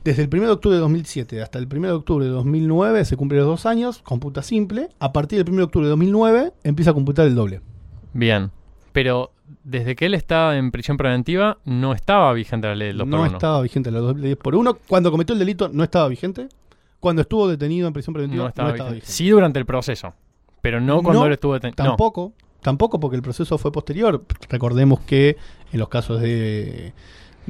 desde 0.04 0.22
el 0.22 0.28
1 0.32 0.46
de 0.46 0.52
octubre 0.52 0.76
de 0.76 0.80
2007 0.80 1.42
hasta 1.42 1.58
el 1.58 1.66
1 1.66 1.86
de 1.86 1.92
octubre 1.92 2.24
de 2.24 2.30
2009 2.30 3.04
se 3.04 3.16
cumplen 3.16 3.40
los 3.40 3.48
dos 3.48 3.66
años, 3.66 4.00
computa 4.02 4.42
simple. 4.42 4.88
A 4.98 5.12
partir 5.12 5.42
del 5.42 5.52
1 5.52 5.58
de 5.58 5.64
octubre 5.64 5.86
de 5.86 5.90
2009 5.90 6.52
empieza 6.64 6.92
a 6.92 6.94
computar 6.94 7.26
el 7.26 7.34
doble. 7.34 7.60
Bien. 8.12 8.50
Pero 8.92 9.32
desde 9.64 9.96
que 9.96 10.06
él 10.06 10.14
estaba 10.14 10.56
en 10.56 10.70
prisión 10.70 10.96
preventiva, 10.96 11.58
no 11.64 11.92
estaba 11.92 12.32
vigente 12.32 12.68
la 12.68 12.74
ley 12.74 12.88
del 12.88 12.98
2 12.98 13.06
no 13.06 13.16
por 13.16 13.26
1 13.26 13.36
estaba 13.36 13.62
vigente 13.62 13.90
la 13.90 14.12
10 14.12 14.36
por 14.36 14.54
1. 14.54 14.78
Cuando 14.86 15.10
cometió 15.10 15.32
el 15.34 15.38
delito 15.38 15.68
no 15.68 15.84
estaba 15.84 16.08
vigente. 16.08 16.48
Cuando 17.00 17.22
estuvo 17.22 17.46
detenido 17.48 17.86
en 17.86 17.92
prisión 17.92 18.12
preventiva 18.12 18.42
No 18.44 18.48
estaba, 18.48 18.72
vigente. 18.72 18.94
vigente. 18.94 19.12
Sí 19.12 19.28
durante 19.28 19.58
el 19.58 19.66
proceso, 19.66 20.14
pero 20.62 20.80
no 20.80 21.02
cuando 21.02 21.20
No, 21.20 21.26
él 21.26 21.32
estuvo 21.32 21.54
detenido. 21.54 21.84
No. 21.84 21.90
Tampoco, 21.90 22.32
tampoco 22.60 22.98
porque 22.98 23.16
el 23.16 23.22
proceso 23.22 23.56
fue 23.58 23.70
posterior. 23.70 24.24
Recordemos 24.48 25.00
que 25.00 25.36
en 25.72 25.78
los 25.78 25.88
casos 25.88 26.20
de, 26.20 26.92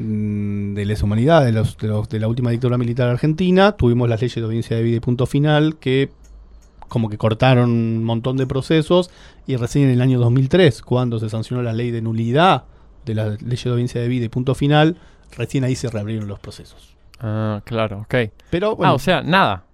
de 0.01 0.85
lesa 0.85 1.05
humanidad, 1.05 1.45
de, 1.45 1.53
los, 1.53 1.77
de, 1.79 1.89
los- 1.89 2.09
de 2.09 2.21
la 2.21 2.29
última 2.29 2.51
dictadura 2.51 2.79
militar 2.79 3.09
argentina, 3.09 3.73
tuvimos 3.73 4.09
las 4.09 4.21
leyes 4.21 4.35
de 4.37 4.43
audiencia 4.43 4.77
de 4.77 4.83
vida 4.83 4.97
y 4.97 5.01
punto 5.01 5.27
final 5.27 5.77
que 5.77 6.11
como 6.89 7.11
que 7.11 7.19
cortaron 7.19 7.71
un 7.71 8.05
montón 8.05 8.37
de 8.37 8.47
procesos 8.47 9.11
y 9.47 9.57
recién 9.57 9.85
en 9.87 9.91
el 9.91 10.01
año 10.01 10.19
2003, 10.19 10.81
cuando 10.83 11.19
se 11.19 11.29
sancionó 11.29 11.63
la 11.63 11.73
ley 11.73 11.91
de 11.91 12.01
nulidad 12.01 12.65
de 13.05 13.15
la 13.15 13.29
ley 13.31 13.59
de 13.63 13.71
audiencia 13.71 14.01
de 14.01 14.09
vida 14.09 14.25
y 14.25 14.29
punto 14.29 14.55
final, 14.55 14.97
recién 15.37 15.65
ahí 15.65 15.75
se 15.75 15.89
reabrieron 15.91 16.29
los 16.29 16.39
procesos. 16.39 16.95
Ah, 17.21 17.61
claro, 17.65 18.01
ok. 18.03 18.15
Pero 18.51 18.77
bueno, 18.77 18.93
Ah, 18.93 18.95
o 18.95 18.99
sea, 18.99 19.23
nada. 19.23 19.65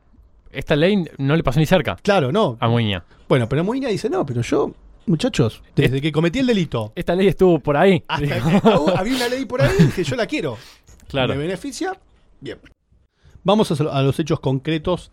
Esta 0.50 0.74
ley 0.76 1.04
no 1.18 1.37
le 1.37 1.42
pasó 1.42 1.60
ni 1.60 1.66
cerca 1.66 1.96
claro, 2.02 2.32
no. 2.32 2.56
a 2.60 2.68
Muña. 2.68 3.04
Bueno, 3.28 3.48
pero 3.48 3.62
Molina 3.64 3.88
dice, 3.88 4.08
no, 4.08 4.24
pero 4.24 4.40
yo, 4.42 4.72
muchachos, 5.06 5.62
desde 5.76 6.00
que 6.00 6.12
cometí 6.12 6.38
el 6.40 6.46
delito, 6.46 6.92
Esta 6.94 7.14
ley 7.14 7.28
estuvo 7.28 7.58
por 7.58 7.76
ahí. 7.76 8.02
hasta 8.08 8.26
que 8.26 8.58
ah, 8.64 8.94
había 8.96 9.16
una 9.16 9.28
ley 9.28 9.44
por 9.44 9.62
ahí 9.62 9.76
dije, 9.78 10.04
yo 10.04 10.16
la 10.16 10.26
quiero. 10.26 10.56
claro. 11.08 11.34
¿Me 11.34 11.40
beneficia? 11.40 11.98
Bien. 12.40 12.58
Vamos 13.42 13.70
a, 13.70 13.84
a 13.98 14.02
los 14.02 14.18
hechos 14.18 14.40
concretos 14.40 15.10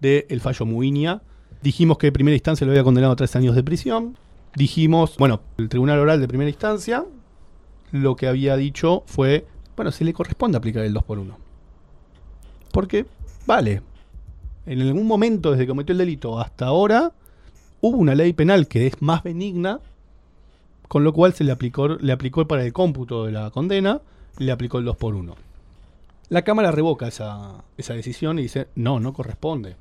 del 0.00 0.40
fallo 0.40 0.66
Muiña. 0.66 1.22
Dijimos 1.62 1.98
que 1.98 2.08
en 2.08 2.12
primera 2.12 2.34
instancia 2.36 2.64
lo 2.64 2.72
había 2.72 2.84
condenado 2.84 3.12
a 3.12 3.16
tres 3.16 3.34
años 3.36 3.54
de 3.54 3.62
prisión. 3.62 4.16
Dijimos, 4.54 5.16
bueno, 5.18 5.40
el 5.58 5.68
tribunal 5.68 5.98
oral 5.98 6.20
de 6.20 6.28
primera 6.28 6.48
instancia 6.50 7.04
lo 7.92 8.16
que 8.16 8.26
había 8.28 8.56
dicho 8.56 9.02
fue, 9.06 9.46
bueno, 9.76 9.92
se 9.92 10.04
le 10.04 10.12
corresponde 10.12 10.58
aplicar 10.58 10.84
el 10.84 10.92
2 10.92 11.04
por 11.04 11.18
1 11.18 11.36
Porque, 12.72 13.06
vale, 13.46 13.82
en 14.66 14.80
algún 14.82 15.06
momento 15.06 15.50
desde 15.50 15.64
que 15.64 15.68
cometió 15.68 15.92
el 15.92 15.98
delito 15.98 16.38
hasta 16.38 16.66
ahora, 16.66 17.12
hubo 17.80 17.96
una 17.96 18.14
ley 18.14 18.32
penal 18.32 18.68
que 18.68 18.86
es 18.86 19.00
más 19.00 19.22
benigna, 19.22 19.80
con 20.88 21.04
lo 21.04 21.12
cual 21.12 21.34
se 21.34 21.44
le 21.44 21.52
aplicó, 21.52 21.88
le 21.88 22.12
aplicó 22.12 22.46
para 22.46 22.64
el 22.64 22.72
cómputo 22.72 23.24
de 23.24 23.32
la 23.32 23.50
condena, 23.50 24.00
le 24.38 24.52
aplicó 24.52 24.78
el 24.78 24.84
2 24.84 24.96
por 24.96 25.14
1 25.14 25.34
La 26.30 26.42
Cámara 26.42 26.70
revoca 26.70 27.08
esa, 27.08 27.64
esa 27.76 27.94
decisión 27.94 28.38
y 28.38 28.42
dice, 28.42 28.68
no, 28.74 29.00
no 29.00 29.12
corresponde. 29.12 29.76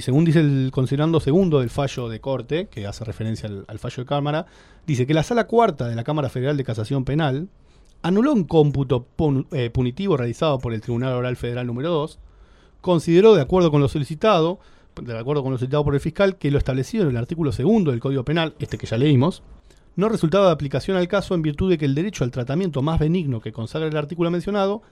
Según 0.00 0.24
dice 0.24 0.40
el 0.40 0.70
considerando 0.72 1.20
segundo 1.20 1.60
del 1.60 1.70
fallo 1.70 2.08
de 2.08 2.20
corte, 2.20 2.66
que 2.66 2.86
hace 2.86 3.04
referencia 3.04 3.48
al, 3.48 3.64
al 3.66 3.78
fallo 3.78 4.02
de 4.02 4.06
Cámara, 4.06 4.46
dice 4.86 5.06
que 5.06 5.14
la 5.14 5.22
Sala 5.22 5.46
Cuarta 5.46 5.88
de 5.88 5.96
la 5.96 6.04
Cámara 6.04 6.28
Federal 6.28 6.56
de 6.56 6.64
Casación 6.64 7.04
Penal 7.04 7.48
anuló 8.02 8.32
un 8.32 8.44
cómputo 8.44 9.06
eh, 9.52 9.70
punitivo 9.70 10.16
realizado 10.16 10.58
por 10.58 10.72
el 10.72 10.80
Tribunal 10.80 11.14
Oral 11.14 11.36
Federal 11.36 11.66
número 11.66 11.90
2, 11.90 12.18
consideró, 12.80 13.34
de 13.34 13.42
acuerdo 13.42 13.70
con 13.70 13.80
lo 13.80 13.88
solicitado, 13.88 14.58
de 15.02 15.18
acuerdo 15.18 15.42
con 15.42 15.52
lo 15.52 15.58
solicitado 15.58 15.84
por 15.84 15.94
el 15.94 16.00
fiscal, 16.00 16.36
que 16.36 16.50
lo 16.50 16.58
establecido 16.58 17.04
en 17.04 17.10
el 17.10 17.16
artículo 17.16 17.52
segundo 17.52 17.90
del 17.90 18.00
Código 18.00 18.24
Penal, 18.24 18.54
este 18.58 18.78
que 18.78 18.86
ya 18.86 18.98
leímos, 18.98 19.42
no 19.96 20.08
resultaba 20.08 20.46
de 20.46 20.52
aplicación 20.52 20.96
al 20.96 21.08
caso 21.08 21.34
en 21.34 21.42
virtud 21.42 21.70
de 21.70 21.78
que 21.78 21.84
el 21.84 21.94
derecho 21.94 22.24
al 22.24 22.30
tratamiento 22.30 22.82
más 22.82 22.98
benigno 22.98 23.40
que 23.40 23.52
consagra 23.52 23.88
el 23.88 23.96
artículo 23.96 24.30
mencionado 24.30 24.82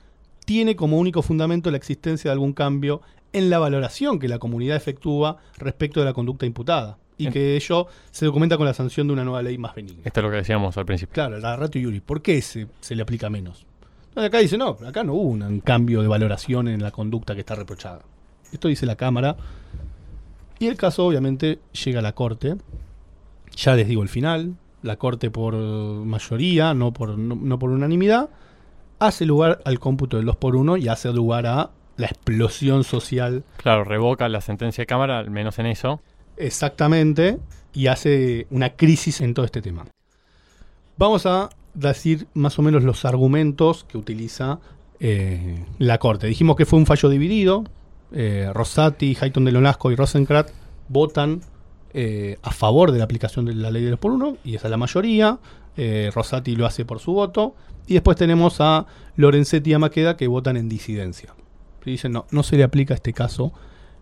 tiene 0.44 0.76
como 0.76 0.98
único 0.98 1.22
fundamento 1.22 1.70
la 1.70 1.76
existencia 1.76 2.30
de 2.30 2.32
algún 2.32 2.52
cambio 2.52 3.02
en 3.32 3.50
la 3.50 3.58
valoración 3.58 4.18
que 4.18 4.28
la 4.28 4.38
comunidad 4.38 4.76
efectúa 4.76 5.38
respecto 5.58 6.00
de 6.00 6.06
la 6.06 6.12
conducta 6.12 6.46
imputada 6.46 6.98
y 7.18 7.28
que 7.30 7.56
ello 7.56 7.88
se 8.10 8.24
documenta 8.24 8.56
con 8.56 8.64
la 8.64 8.72
sanción 8.72 9.08
de 9.08 9.12
una 9.12 9.24
nueva 9.24 9.42
ley 9.42 9.58
más 9.58 9.74
benigna. 9.74 10.02
Esto 10.04 10.20
es 10.20 10.24
lo 10.24 10.30
que 10.30 10.36
decíamos 10.36 10.76
al 10.78 10.86
principio. 10.86 11.12
Claro, 11.12 11.38
la 11.38 11.56
Rato 11.56 11.78
Yuri, 11.78 12.00
¿por 12.00 12.22
qué 12.22 12.40
se, 12.40 12.68
se 12.80 12.94
le 12.94 13.02
aplica 13.02 13.28
menos? 13.28 13.66
No, 14.14 14.22
acá 14.22 14.38
dice, 14.38 14.56
no, 14.56 14.78
acá 14.86 15.04
no 15.04 15.14
hubo 15.14 15.28
un 15.28 15.60
cambio 15.60 16.00
de 16.00 16.08
valoración 16.08 16.68
en 16.68 16.82
la 16.82 16.92
conducta 16.92 17.34
que 17.34 17.40
está 17.40 17.54
reprochada. 17.54 18.02
Esto 18.52 18.68
dice 18.68 18.86
la 18.86 18.96
Cámara. 18.96 19.36
Y 20.58 20.66
el 20.66 20.76
caso, 20.76 21.06
obviamente, 21.06 21.60
llega 21.84 22.00
a 22.00 22.02
la 22.02 22.14
Corte. 22.14 22.56
Ya 23.56 23.74
les 23.74 23.88
digo 23.88 24.02
el 24.02 24.08
final. 24.08 24.56
La 24.82 24.96
Corte, 24.96 25.30
por 25.30 25.54
mayoría, 25.54 26.74
no 26.74 26.92
por, 26.92 27.18
no, 27.18 27.34
no 27.34 27.58
por 27.58 27.70
unanimidad, 27.70 28.28
hace 28.98 29.24
lugar 29.26 29.60
al 29.64 29.78
cómputo 29.78 30.16
del 30.16 30.26
2 30.26 30.36
por 30.36 30.56
1 30.56 30.76
y 30.76 30.88
hace 30.88 31.12
lugar 31.12 31.46
a 31.46 31.70
la 31.96 32.06
explosión 32.06 32.84
social 32.84 33.44
Claro, 33.56 33.84
revoca 33.84 34.28
la 34.28 34.40
sentencia 34.40 34.82
de 34.82 34.86
Cámara, 34.86 35.18
al 35.18 35.30
menos 35.30 35.58
en 35.58 35.66
eso. 35.66 36.00
Exactamente, 36.36 37.38
y 37.74 37.88
hace 37.88 38.46
una 38.50 38.70
crisis 38.70 39.20
en 39.20 39.34
todo 39.34 39.44
este 39.44 39.60
tema. 39.60 39.86
Vamos 40.96 41.26
a 41.26 41.50
decir 41.74 42.28
más 42.34 42.58
o 42.58 42.62
menos 42.62 42.84
los 42.84 43.04
argumentos 43.04 43.84
que 43.84 43.98
utiliza 43.98 44.60
eh, 45.00 45.64
la 45.78 45.98
Corte. 45.98 46.28
Dijimos 46.28 46.56
que 46.56 46.66
fue 46.66 46.78
un 46.78 46.86
fallo 46.86 47.08
dividido. 47.08 47.64
Eh, 48.12 48.50
Rosati, 48.52 49.16
Hayton 49.20 49.44
de 49.44 49.52
Lonasco 49.52 49.90
y 49.90 49.96
Rosencrantz 49.96 50.52
votan 50.88 51.40
eh, 51.92 52.38
a 52.42 52.50
favor 52.50 52.92
de 52.92 52.98
la 52.98 53.04
aplicación 53.04 53.44
de 53.44 53.54
la 53.54 53.70
ley 53.70 53.84
de 53.84 53.90
los 53.90 53.98
por 53.98 54.12
uno, 54.12 54.36
y 54.44 54.54
esa 54.54 54.68
es 54.68 54.70
la 54.70 54.76
mayoría. 54.76 55.38
Eh, 55.76 56.10
Rosati 56.14 56.56
lo 56.56 56.66
hace 56.66 56.84
por 56.84 57.00
su 57.00 57.12
voto. 57.12 57.54
Y 57.86 57.94
después 57.94 58.16
tenemos 58.16 58.60
a 58.60 58.86
Lorenzetti 59.16 59.70
y 59.70 59.74
a 59.74 59.78
Maqueda 59.78 60.16
que 60.16 60.26
votan 60.26 60.56
en 60.56 60.68
disidencia. 60.68 61.34
Dicen, 61.84 62.12
no, 62.12 62.26
no 62.30 62.42
se 62.42 62.56
le 62.56 62.64
aplica 62.64 62.92
a 62.92 62.96
este 62.96 63.14
caso 63.14 63.52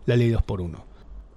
la 0.05 0.17
ley 0.17 0.29
2 0.29 0.43
por 0.43 0.59
1 0.59 0.87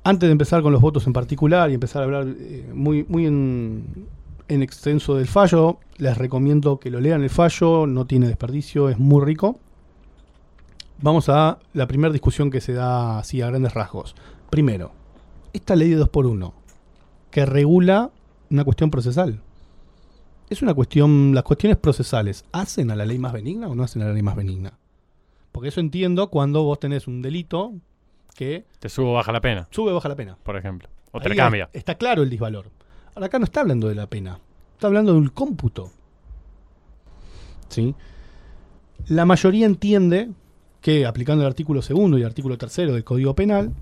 antes 0.02 0.28
de 0.28 0.32
empezar 0.32 0.62
con 0.62 0.72
los 0.72 0.80
votos 0.80 1.06
en 1.06 1.12
particular 1.12 1.70
y 1.70 1.74
empezar 1.74 2.02
a 2.02 2.04
hablar 2.06 2.26
muy, 2.72 3.04
muy 3.08 3.26
en, 3.26 4.08
en 4.48 4.62
extenso 4.62 5.14
del 5.14 5.26
fallo, 5.26 5.78
les 5.96 6.16
recomiendo 6.18 6.80
que 6.80 6.90
lo 6.90 7.00
lean 7.00 7.22
el 7.22 7.30
fallo, 7.30 7.86
no 7.86 8.06
tiene 8.06 8.26
desperdicio, 8.26 8.88
es 8.88 8.98
muy 8.98 9.24
rico. 9.24 9.60
Vamos 11.02 11.30
a 11.30 11.58
la 11.72 11.86
primera 11.86 12.12
discusión 12.12 12.50
que 12.50 12.60
se 12.60 12.74
da 12.74 13.18
así 13.18 13.40
a 13.40 13.46
grandes 13.46 13.72
rasgos. 13.72 14.14
Primero, 14.50 14.92
esta 15.54 15.74
ley 15.74 15.88
de 15.88 15.96
2 15.96 16.08
por 16.10 16.26
1 16.26 16.52
que 17.30 17.46
regula 17.46 18.10
una 18.50 18.64
cuestión 18.64 18.90
procesal. 18.90 19.40
Es 20.50 20.60
una 20.60 20.74
cuestión, 20.74 21.34
las 21.34 21.44
cuestiones 21.44 21.78
procesales, 21.78 22.44
¿hacen 22.52 22.90
a 22.90 22.96
la 22.96 23.06
ley 23.06 23.18
más 23.18 23.32
benigna 23.32 23.68
o 23.68 23.74
no 23.74 23.84
hacen 23.84 24.02
a 24.02 24.06
la 24.06 24.12
ley 24.12 24.22
más 24.22 24.36
benigna? 24.36 24.74
Porque 25.52 25.68
eso 25.68 25.80
entiendo 25.80 26.28
cuando 26.28 26.64
vos 26.64 26.78
tenés 26.78 27.06
un 27.06 27.22
delito 27.22 27.72
que 28.34 28.66
Te 28.78 28.88
subo 28.88 29.12
o 29.12 29.14
baja 29.14 29.32
la 29.32 29.40
pena, 29.40 29.68
sube 29.70 29.92
o 29.92 29.94
baja 29.94 30.08
la 30.08 30.16
pena. 30.16 30.36
por 30.42 30.56
ejemplo. 30.56 30.88
O 31.12 31.20
te 31.20 31.28
Ahí 31.28 31.36
la 31.36 31.44
cambia. 31.44 31.70
Está 31.72 31.94
claro 31.94 32.22
el 32.22 32.30
disvalor. 32.30 32.66
Ahora 33.14 33.26
acá 33.26 33.38
no 33.38 33.44
está 33.44 33.60
hablando 33.60 33.88
de 33.88 33.94
la 33.94 34.06
pena, 34.08 34.38
está 34.74 34.88
hablando 34.88 35.14
del 35.14 35.32
cómputo. 35.32 35.92
¿Sí? 37.68 37.94
La 39.06 39.24
mayoría 39.24 39.66
entiende 39.66 40.30
que 40.80 41.06
aplicando 41.06 41.42
el 41.42 41.48
artículo 41.48 41.82
segundo 41.82 42.16
y 42.18 42.22
el 42.22 42.26
artículo 42.26 42.56
tercero 42.58 42.92
del 42.94 43.04
Código 43.04 43.34
Penal 43.34 43.72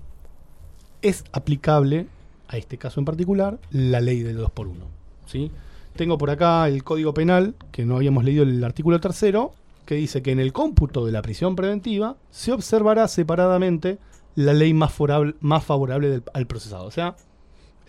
es 1.01 1.23
aplicable 1.31 2.07
a 2.47 2.57
este 2.57 2.77
caso 2.77 2.99
en 2.99 3.05
particular 3.05 3.57
la 3.71 4.01
ley 4.01 4.21
del 4.21 4.37
2 4.37 4.51
por 4.51 4.67
1 4.67 4.85
¿sí? 5.27 5.51
Tengo 5.95 6.17
por 6.17 6.29
acá 6.29 6.67
el 6.67 6.83
Código 6.83 7.13
Penal, 7.13 7.55
que 7.71 7.85
no 7.85 7.95
habíamos 7.97 8.23
leído 8.23 8.43
el 8.43 8.63
artículo 8.63 8.99
tercero, 8.99 9.53
que 9.85 9.95
dice 9.95 10.21
que 10.21 10.31
en 10.31 10.39
el 10.39 10.53
cómputo 10.53 11.05
de 11.05 11.11
la 11.11 11.21
prisión 11.21 11.55
preventiva 11.55 12.15
se 12.31 12.51
observará 12.51 13.07
separadamente 13.07 13.97
la 14.35 14.53
ley 14.53 14.73
más 14.73 14.93
favorable, 14.93 15.35
más 15.41 15.63
favorable 15.65 16.09
del- 16.09 16.23
al 16.33 16.45
procesado. 16.47 16.85
O 16.85 16.91
sea, 16.91 17.15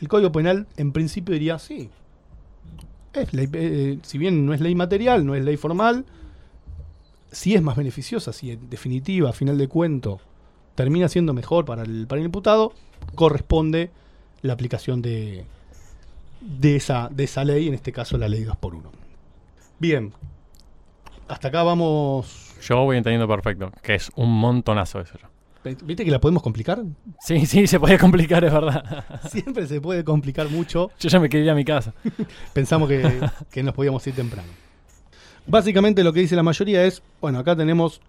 el 0.01 0.09
Código 0.09 0.33
Penal 0.33 0.67
en 0.77 0.93
principio 0.93 1.33
diría, 1.35 1.59
sí, 1.59 1.89
es 3.13 3.33
ley, 3.35 3.49
eh, 3.53 3.99
si 4.03 4.19
bien 4.19 4.47
no 4.47 4.55
es 4.55 4.61
ley 4.61 4.75
material, 4.75 5.25
no 5.27 5.35
es 5.35 5.45
ley 5.45 5.57
formal, 5.57 6.05
si 7.31 7.55
es 7.55 7.63
más 7.63 7.77
beneficiosa, 7.77 8.33
si 8.33 8.53
en 8.53 8.71
definitiva, 8.71 9.31
a 9.31 9.33
final 9.33 9.59
de 9.59 9.69
cuento, 9.69 10.21
termina 10.75 11.09
siendo 11.09 11.33
mejor 11.33 11.65
para 11.65 11.83
el, 11.83 12.07
para 12.07 12.21
el 12.21 12.27
imputado, 12.27 12.73
corresponde 13.15 13.91
la 14.43 14.53
aplicación 14.53 15.03
de, 15.03 15.45
de, 16.41 16.77
esa, 16.77 17.09
de 17.11 17.25
esa 17.25 17.45
ley, 17.45 17.69
en 17.69 17.75
este 17.75 17.93
caso 17.93 18.17
la 18.19 18.29
ley 18.29 18.45
2 18.45 18.57
por 18.57 18.75
1 18.75 18.91
Bien, 19.79 20.13
hasta 21.29 21.49
acá 21.49 21.63
vamos... 21.63 22.55
Yo 22.63 22.85
voy 22.85 22.97
entendiendo 22.97 23.27
perfecto, 23.27 23.73
que 23.83 23.95
es 23.95 24.11
un 24.17 24.31
montonazo 24.31 25.01
eso. 25.01 25.19
¿Viste 25.63 26.05
que 26.05 26.11
la 26.11 26.21
podemos 26.21 26.43
complicar? 26.43 26.83
Sí, 27.21 27.45
sí, 27.45 27.67
se 27.67 27.79
puede 27.79 27.99
complicar, 27.99 28.45
es 28.45 28.53
verdad. 28.53 29.05
Siempre 29.31 29.67
se 29.67 29.81
puede 29.81 30.05
complicar 30.05 30.49
mucho. 30.49 30.91
Yo 30.99 31.09
ya 31.09 31.21
me 31.21 31.29
quería 31.29 31.47
ir 31.47 31.51
a 31.51 31.55
mi 31.55 31.65
casa. 31.65 31.93
Pensamos 32.55 32.89
que, 32.89 33.21
que 33.51 33.63
nos 33.63 33.75
podíamos 33.75 34.07
ir 34.07 34.15
temprano. 34.15 34.49
Básicamente 35.51 36.05
lo 36.05 36.13
que 36.13 36.21
dice 36.21 36.37
la 36.37 36.45
mayoría 36.45 36.85
es, 36.85 37.03
bueno, 37.21 37.41
acá 37.41 37.57
tenemos 37.57 38.01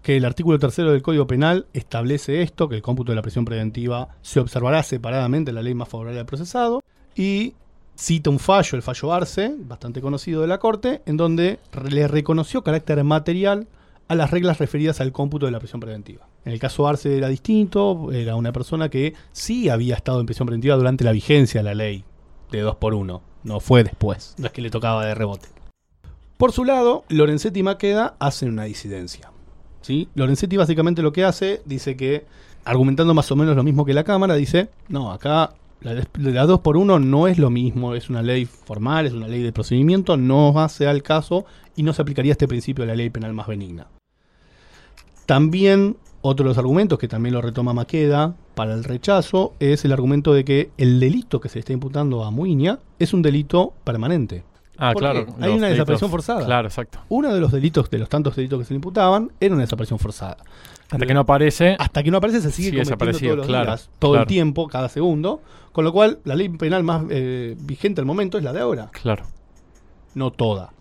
que 0.00 0.16
el 0.16 0.24
artículo 0.24 0.60
tercero 0.60 0.92
del 0.92 1.02
Código 1.02 1.26
Penal 1.26 1.66
establece 1.72 2.40
esto, 2.42 2.68
que 2.68 2.76
el 2.76 2.82
cómputo 2.82 3.10
de 3.10 3.16
la 3.16 3.22
prisión 3.22 3.44
preventiva 3.44 4.10
se 4.22 4.38
observará 4.38 4.84
separadamente 4.84 5.50
en 5.50 5.56
la 5.56 5.62
ley 5.62 5.74
más 5.74 5.88
favorable 5.88 6.20
al 6.20 6.26
procesado, 6.26 6.84
y 7.16 7.54
cita 7.96 8.30
un 8.30 8.38
fallo, 8.38 8.76
el 8.76 8.82
fallo 8.82 9.12
Arce, 9.12 9.56
bastante 9.58 10.00
conocido 10.00 10.42
de 10.42 10.46
la 10.46 10.58
Corte, 10.58 11.02
en 11.04 11.16
donde 11.16 11.58
le 11.90 12.06
reconoció 12.06 12.62
carácter 12.62 13.02
material 13.02 13.66
a 14.06 14.14
las 14.14 14.30
reglas 14.30 14.60
referidas 14.60 15.00
al 15.00 15.10
cómputo 15.10 15.46
de 15.46 15.52
la 15.52 15.58
prisión 15.58 15.80
preventiva. 15.80 16.28
En 16.44 16.52
el 16.52 16.60
caso 16.60 16.86
Arce 16.86 17.16
era 17.16 17.26
distinto, 17.26 18.12
era 18.12 18.36
una 18.36 18.52
persona 18.52 18.88
que 18.88 19.14
sí 19.32 19.68
había 19.68 19.96
estado 19.96 20.20
en 20.20 20.26
prisión 20.26 20.46
preventiva 20.46 20.76
durante 20.76 21.02
la 21.02 21.10
vigencia 21.10 21.58
de 21.58 21.64
la 21.64 21.74
ley 21.74 22.04
de 22.52 22.60
2 22.60 22.76
por 22.76 22.94
1 22.94 23.20
no 23.44 23.60
fue 23.60 23.84
después, 23.84 24.34
no 24.38 24.46
es 24.46 24.52
que 24.52 24.62
le 24.62 24.70
tocaba 24.70 25.06
de 25.06 25.14
rebote. 25.14 25.48
Por 26.38 26.52
su 26.52 26.64
lado, 26.64 27.02
Lorenzetti 27.08 27.60
y 27.60 27.62
Maqueda 27.64 28.14
hacen 28.20 28.50
una 28.50 28.62
disidencia. 28.62 29.32
¿sí? 29.80 30.08
Lorenzetti 30.14 30.56
básicamente 30.56 31.02
lo 31.02 31.12
que 31.12 31.24
hace, 31.24 31.62
dice 31.64 31.96
que, 31.96 32.26
argumentando 32.64 33.12
más 33.12 33.28
o 33.32 33.36
menos 33.36 33.56
lo 33.56 33.64
mismo 33.64 33.84
que 33.84 33.92
la 33.92 34.04
Cámara, 34.04 34.36
dice, 34.36 34.70
no, 34.88 35.10
acá 35.10 35.54
la, 35.80 36.06
la 36.14 36.46
2 36.46 36.60
por 36.60 36.76
1 36.76 37.00
no 37.00 37.26
es 37.26 37.38
lo 37.38 37.50
mismo, 37.50 37.96
es 37.96 38.08
una 38.08 38.22
ley 38.22 38.44
formal, 38.44 39.06
es 39.06 39.14
una 39.14 39.26
ley 39.26 39.42
de 39.42 39.52
procedimiento, 39.52 40.16
no 40.16 40.60
hace 40.60 40.86
al 40.86 41.02
caso 41.02 41.44
y 41.74 41.82
no 41.82 41.92
se 41.92 42.02
aplicaría 42.02 42.30
este 42.30 42.46
principio 42.46 42.84
de 42.84 42.92
la 42.92 42.96
ley 42.96 43.10
penal 43.10 43.34
más 43.34 43.48
benigna. 43.48 43.88
También 45.26 45.96
otro 46.20 46.44
de 46.44 46.50
los 46.50 46.58
argumentos 46.58 47.00
que 47.00 47.08
también 47.08 47.34
lo 47.34 47.42
retoma 47.42 47.72
Maqueda 47.72 48.36
para 48.54 48.74
el 48.74 48.84
rechazo 48.84 49.54
es 49.58 49.84
el 49.84 49.92
argumento 49.92 50.32
de 50.32 50.44
que 50.44 50.70
el 50.78 51.00
delito 51.00 51.40
que 51.40 51.48
se 51.48 51.58
está 51.58 51.72
imputando 51.72 52.22
a 52.22 52.30
Muiña 52.30 52.78
es 53.00 53.12
un 53.12 53.22
delito 53.22 53.72
permanente. 53.82 54.44
Ah, 54.78 54.92
¿Por 54.92 55.02
claro. 55.02 55.26
qué? 55.26 55.32
Hay 55.44 55.50
una 55.52 55.66
desaparición 55.68 56.08
delitos- 56.08 56.10
forzada. 56.10 56.44
Claro, 56.46 56.68
exacto. 56.68 57.00
Uno 57.08 57.34
de 57.34 57.40
los 57.40 57.50
delitos, 57.52 57.90
de 57.90 57.98
los 57.98 58.08
tantos 58.08 58.36
delitos 58.36 58.60
que 58.60 58.64
se 58.64 58.72
le 58.74 58.76
imputaban, 58.76 59.32
era 59.40 59.54
una 59.54 59.64
desaparición 59.64 59.98
forzada. 59.98 60.36
Hasta 60.90 61.04
que 61.04 61.12
no 61.14 61.20
aparece. 61.20 61.76
Hasta 61.78 62.02
que 62.02 62.10
no 62.10 62.18
aparece 62.18 62.40
se 62.40 62.50
sigue 62.50 62.70
Sigue 62.70 62.78
cometiendo 62.84 62.90
desaparecido, 63.06 63.34
todos 63.34 63.38
los 63.38 63.46
claro, 63.48 63.66
días, 63.72 63.90
todo 63.98 64.16
el 64.18 64.26
tiempo, 64.26 64.68
cada 64.68 64.88
segundo. 64.88 65.42
Con 65.72 65.84
lo 65.84 65.92
cual, 65.92 66.20
la 66.24 66.34
ley 66.36 66.48
penal 66.48 66.82
más 66.84 67.04
eh, 67.10 67.56
vigente 67.60 68.00
al 68.00 68.06
momento 68.06 68.38
es 68.38 68.44
la 68.44 68.52
de 68.52 68.60
ahora, 68.60 68.88
Claro. 68.92 69.24
no 70.14 70.30
toda. 70.30 70.72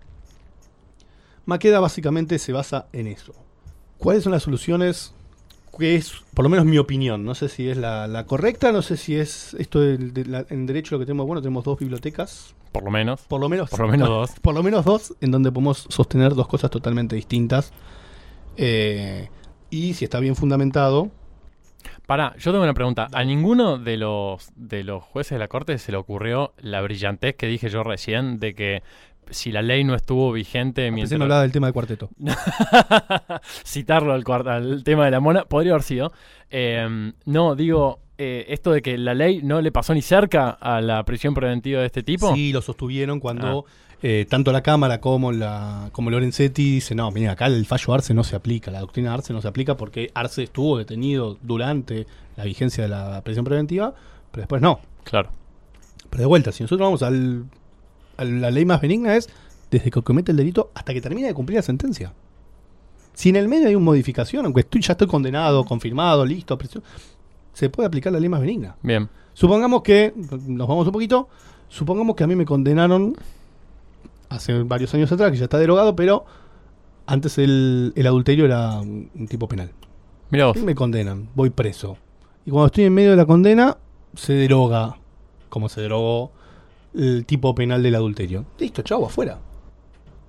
Maqueda 1.45 1.79
básicamente 1.79 2.39
se 2.39 2.53
basa 2.53 2.87
en 2.93 3.07
eso. 3.07 3.33
¿Cuáles 3.97 4.23
son 4.23 4.31
las 4.31 4.43
soluciones? 4.43 5.13
Que 5.77 5.95
es, 5.95 6.13
por 6.33 6.43
lo 6.43 6.49
menos 6.49 6.65
mi 6.65 6.77
opinión, 6.79 7.23
no 7.23 7.35
sé 7.35 7.49
si 7.49 7.69
es 7.69 7.77
la, 7.77 8.07
la 8.07 8.25
correcta, 8.25 8.71
no 8.71 8.81
sé 8.81 8.97
si 8.97 9.15
es 9.15 9.53
esto 9.55 9.79
del- 9.79 10.11
de 10.13 10.25
la- 10.25 10.45
en 10.49 10.65
derecho 10.65 10.95
lo 10.95 10.99
que 10.99 11.05
tenemos, 11.05 11.27
bueno, 11.27 11.41
tenemos 11.41 11.63
dos 11.63 11.77
bibliotecas, 11.77 12.55
Por 12.71 12.83
lo 12.83 12.91
menos. 12.91 13.21
por 13.21 13.39
lo 13.41 13.49
menos, 13.49 13.69
Por 13.69 13.79
lo 13.81 13.87
menos 13.87 14.07
dos. 14.09 14.31
por 14.41 14.53
lo 14.53 14.63
menos 14.63 14.85
dos, 14.85 15.13
en 15.21 15.31
donde 15.31 15.51
podemos 15.51 15.85
sostener 15.89 16.33
dos 16.35 16.47
cosas 16.47 16.69
totalmente 16.71 17.15
distintas. 17.15 17.71
Eh, 18.57 19.29
y 19.69 19.93
si 19.93 20.05
está 20.05 20.19
bien 20.19 20.35
fundamentado. 20.35 21.09
Pará, 22.05 22.35
yo 22.37 22.51
tengo 22.51 22.63
una 22.63 22.73
pregunta. 22.73 23.07
¿A 23.13 23.23
ninguno 23.23 23.77
de 23.77 23.97
los, 23.97 24.49
de 24.55 24.83
los 24.83 25.03
jueces 25.03 25.31
de 25.31 25.39
la 25.39 25.47
corte 25.47 25.77
se 25.77 25.91
le 25.91 25.97
ocurrió 25.97 26.53
la 26.57 26.81
brillantez 26.81 27.35
que 27.35 27.47
dije 27.47 27.69
yo 27.69 27.83
recién 27.83 28.39
de 28.39 28.55
que 28.55 28.81
si 29.29 29.51
la 29.51 29.61
ley 29.61 29.83
no 29.83 29.93
estuvo 29.93 30.31
vigente 30.31 30.89
mientras... 30.89 31.17
me 31.19 31.25
hablaba 31.25 31.41
del 31.41 31.51
tema 31.51 31.67
del 31.67 31.73
cuarteto. 31.73 32.09
citarlo 33.65 34.13
al, 34.13 34.23
cuart- 34.23 34.47
al 34.49 34.83
tema 34.83 35.05
de 35.05 35.11
la 35.11 35.19
mona, 35.19 35.43
podría 35.45 35.73
haber 35.73 35.83
sido. 35.83 36.11
Eh, 36.49 37.11
no, 37.25 37.55
digo, 37.55 37.99
eh, 38.17 38.45
esto 38.49 38.71
de 38.71 38.81
que 38.81 38.97
la 38.97 39.13
ley 39.13 39.41
no 39.43 39.61
le 39.61 39.71
pasó 39.71 39.93
ni 39.93 40.01
cerca 40.01 40.49
a 40.49 40.81
la 40.81 41.03
prisión 41.03 41.33
preventiva 41.33 41.81
de 41.81 41.85
este 41.85 42.03
tipo. 42.03 42.33
Sí, 42.33 42.51
lo 42.51 42.61
sostuvieron 42.61 43.19
cuando 43.19 43.65
eh, 44.01 44.25
tanto 44.29 44.51
la 44.51 44.61
Cámara 44.61 44.99
como 45.01 45.31
la 45.31 45.89
como 45.91 46.09
Lorenzetti 46.09 46.75
dice, 46.75 46.95
no, 46.95 47.11
mira, 47.11 47.31
acá 47.31 47.47
el 47.47 47.65
fallo 47.65 47.93
Arce 47.93 48.13
no 48.13 48.23
se 48.23 48.35
aplica, 48.35 48.71
la 48.71 48.79
doctrina 48.79 49.13
Arce 49.13 49.33
no 49.33 49.41
se 49.41 49.47
aplica 49.47 49.77
porque 49.77 50.11
Arce 50.13 50.43
estuvo 50.43 50.77
detenido 50.77 51.37
durante 51.41 52.07
la 52.35 52.43
vigencia 52.43 52.83
de 52.83 52.89
la 52.89 53.21
prisión 53.21 53.45
preventiva, 53.45 53.93
pero 54.31 54.41
después 54.41 54.61
no. 54.61 54.79
Claro. 55.03 55.29
Pero 56.09 56.21
de 56.21 56.27
vuelta, 56.27 56.51
si 56.51 56.63
nosotros 56.63 56.85
vamos 56.85 57.03
al, 57.03 57.45
a 58.17 58.23
la 58.23 58.51
ley 58.51 58.65
más 58.65 58.81
benigna 58.81 59.15
es 59.15 59.29
desde 59.71 59.91
que 59.91 60.01
comete 60.01 60.31
el 60.31 60.37
delito 60.37 60.71
hasta 60.73 60.93
que 60.93 61.01
termine 61.01 61.27
de 61.27 61.33
cumplir 61.33 61.57
la 61.57 61.63
sentencia. 61.63 62.13
Si 63.13 63.29
en 63.29 63.35
el 63.35 63.47
medio 63.47 63.67
hay 63.67 63.75
una 63.75 63.85
modificación, 63.85 64.45
aunque 64.45 64.61
estoy, 64.61 64.81
ya 64.81 64.93
estoy 64.93 65.07
condenado, 65.07 65.65
confirmado, 65.65 66.23
listo, 66.23 66.55
prisión, 66.57 66.83
se 67.57 67.71
puede 67.71 67.87
aplicar 67.87 68.13
la 68.13 68.19
ley 68.19 68.29
más 68.29 68.39
benigna. 68.39 68.75
Bien. 68.83 69.09
Supongamos 69.33 69.81
que, 69.81 70.13
nos 70.15 70.67
vamos 70.67 70.85
un 70.85 70.93
poquito, 70.93 71.27
supongamos 71.69 72.15
que 72.15 72.23
a 72.23 72.27
mí 72.27 72.35
me 72.35 72.45
condenaron 72.45 73.15
hace 74.29 74.61
varios 74.61 74.93
años 74.93 75.11
atrás, 75.11 75.31
que 75.31 75.37
ya 75.37 75.45
está 75.45 75.57
derogado, 75.57 75.95
pero 75.95 76.23
antes 77.07 77.39
el, 77.39 77.93
el 77.95 78.05
adulterio 78.05 78.45
era 78.45 78.79
un, 78.79 79.09
tipo 79.27 79.47
penal. 79.47 79.71
Mira 80.29 80.45
vos. 80.45 80.57
Y 80.57 80.59
me 80.59 80.75
condenan, 80.75 81.29
voy 81.33 81.49
preso. 81.49 81.97
Y 82.45 82.51
cuando 82.51 82.67
estoy 82.67 82.83
en 82.83 82.93
medio 82.93 83.09
de 83.09 83.17
la 83.17 83.25
condena, 83.25 83.77
se 84.13 84.33
deroga, 84.33 84.99
como 85.49 85.67
se 85.67 85.81
derogó 85.81 86.31
el 86.93 87.25
tipo 87.25 87.55
penal 87.55 87.81
del 87.81 87.95
adulterio. 87.95 88.45
Listo, 88.59 88.83
chau, 88.83 89.03
afuera. 89.03 89.39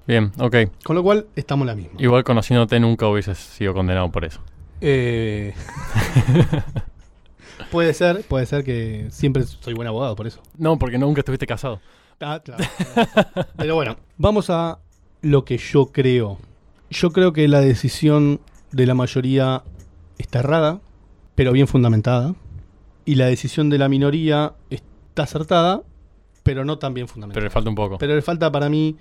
Bien, 0.07 0.33
ok. 0.39 0.57
Con 0.83 0.97
lo 0.97 1.03
cual, 1.03 1.27
estamos 1.37 1.67
la 1.67 1.75
misma. 1.75 2.01
Igual 2.01 2.25
conociéndote 2.25 2.81
nunca 2.81 3.07
hubieses 3.07 3.37
sido 3.37 3.75
condenado 3.75 4.11
por 4.11 4.25
eso. 4.25 4.41
Eh, 4.81 5.53
puede 7.71 7.95
ser, 7.95 8.23
puede 8.23 8.47
ser 8.47 8.65
que 8.65 9.07
siempre 9.11 9.45
soy 9.45 9.75
buen 9.75 9.89
abogado 9.89 10.17
por 10.17 10.27
eso. 10.27 10.41
No, 10.57 10.79
porque 10.79 10.99
nunca 10.99 11.21
estuviste 11.21 11.47
casado. 11.47 11.81
Ah, 12.21 12.41
claro. 12.45 12.65
Pero 13.57 13.75
bueno, 13.75 13.97
vamos 14.17 14.51
a 14.51 14.79
lo 15.23 15.45
que 15.45 15.59
yo 15.59 15.87
creo. 15.87 16.39
Yo 16.91 17.11
creo 17.11 17.33
que 17.33 17.47
la 17.49 17.61
decisión 17.61 18.41
de 18.73 18.87
la 18.87 18.95
mayoría 18.95 19.63
está 20.19 20.41
errada, 20.41 20.81
pero 21.35 21.53
bien 21.53 21.69
fundamentada. 21.69 22.35
Y 23.05 23.15
la 23.15 23.27
decisión 23.27 23.71
de 23.71 23.79
la 23.79 23.89
minoría 23.89 24.53
está 24.71 25.23
acertada, 25.23 25.83
pero 26.43 26.65
no 26.65 26.79
tan 26.79 26.93
bien 26.95 27.07
Pero 27.07 27.15
fundamentada. 27.15 27.45
le 27.45 27.51
falta 27.51 27.71
un 27.71 27.77
poco. 27.77 27.99
Pero 27.99 28.15
le 28.15 28.23
falta 28.23 28.51
para 28.51 28.69
mí 28.69 28.97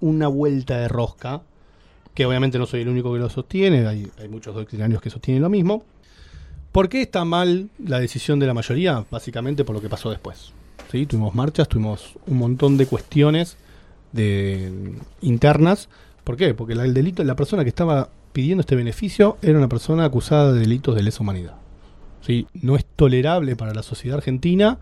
una 0.00 0.28
vuelta 0.28 0.78
de 0.78 0.88
rosca, 0.88 1.42
que 2.14 2.26
obviamente 2.26 2.58
no 2.58 2.66
soy 2.66 2.82
el 2.82 2.88
único 2.88 3.12
que 3.12 3.18
lo 3.18 3.28
sostiene, 3.30 3.86
hay, 3.86 4.10
hay 4.18 4.28
muchos 4.28 4.54
doctrinarios 4.54 5.00
que 5.02 5.10
sostienen 5.10 5.42
lo 5.42 5.48
mismo. 5.50 5.84
¿Por 6.72 6.88
qué 6.88 7.02
está 7.02 7.24
mal 7.24 7.68
la 7.84 8.00
decisión 8.00 8.38
de 8.38 8.46
la 8.46 8.54
mayoría? 8.54 9.04
Básicamente 9.10 9.64
por 9.64 9.74
lo 9.74 9.82
que 9.82 9.88
pasó 9.90 10.10
después. 10.10 10.52
¿Sí? 10.90 11.06
Tuvimos 11.06 11.34
marchas, 11.34 11.68
tuvimos 11.68 12.14
un 12.26 12.38
montón 12.38 12.76
de 12.76 12.86
cuestiones 12.86 13.56
de, 14.12 14.94
internas. 15.20 15.88
¿Por 16.24 16.36
qué? 16.36 16.54
Porque 16.54 16.74
la- 16.74 16.84
el 16.84 16.94
delito, 16.94 17.22
la 17.24 17.36
persona 17.36 17.62
que 17.62 17.68
estaba 17.68 18.08
pidiendo 18.32 18.60
este 18.62 18.76
beneficio 18.76 19.36
era 19.42 19.58
una 19.58 19.68
persona 19.68 20.04
acusada 20.04 20.52
de 20.52 20.60
delitos 20.60 20.94
de 20.94 21.02
lesa 21.02 21.22
humanidad. 21.22 21.54
¿Sí? 22.26 22.46
No 22.54 22.76
es 22.76 22.84
tolerable 22.84 23.56
para 23.56 23.74
la 23.74 23.82
sociedad 23.82 24.18
argentina 24.18 24.78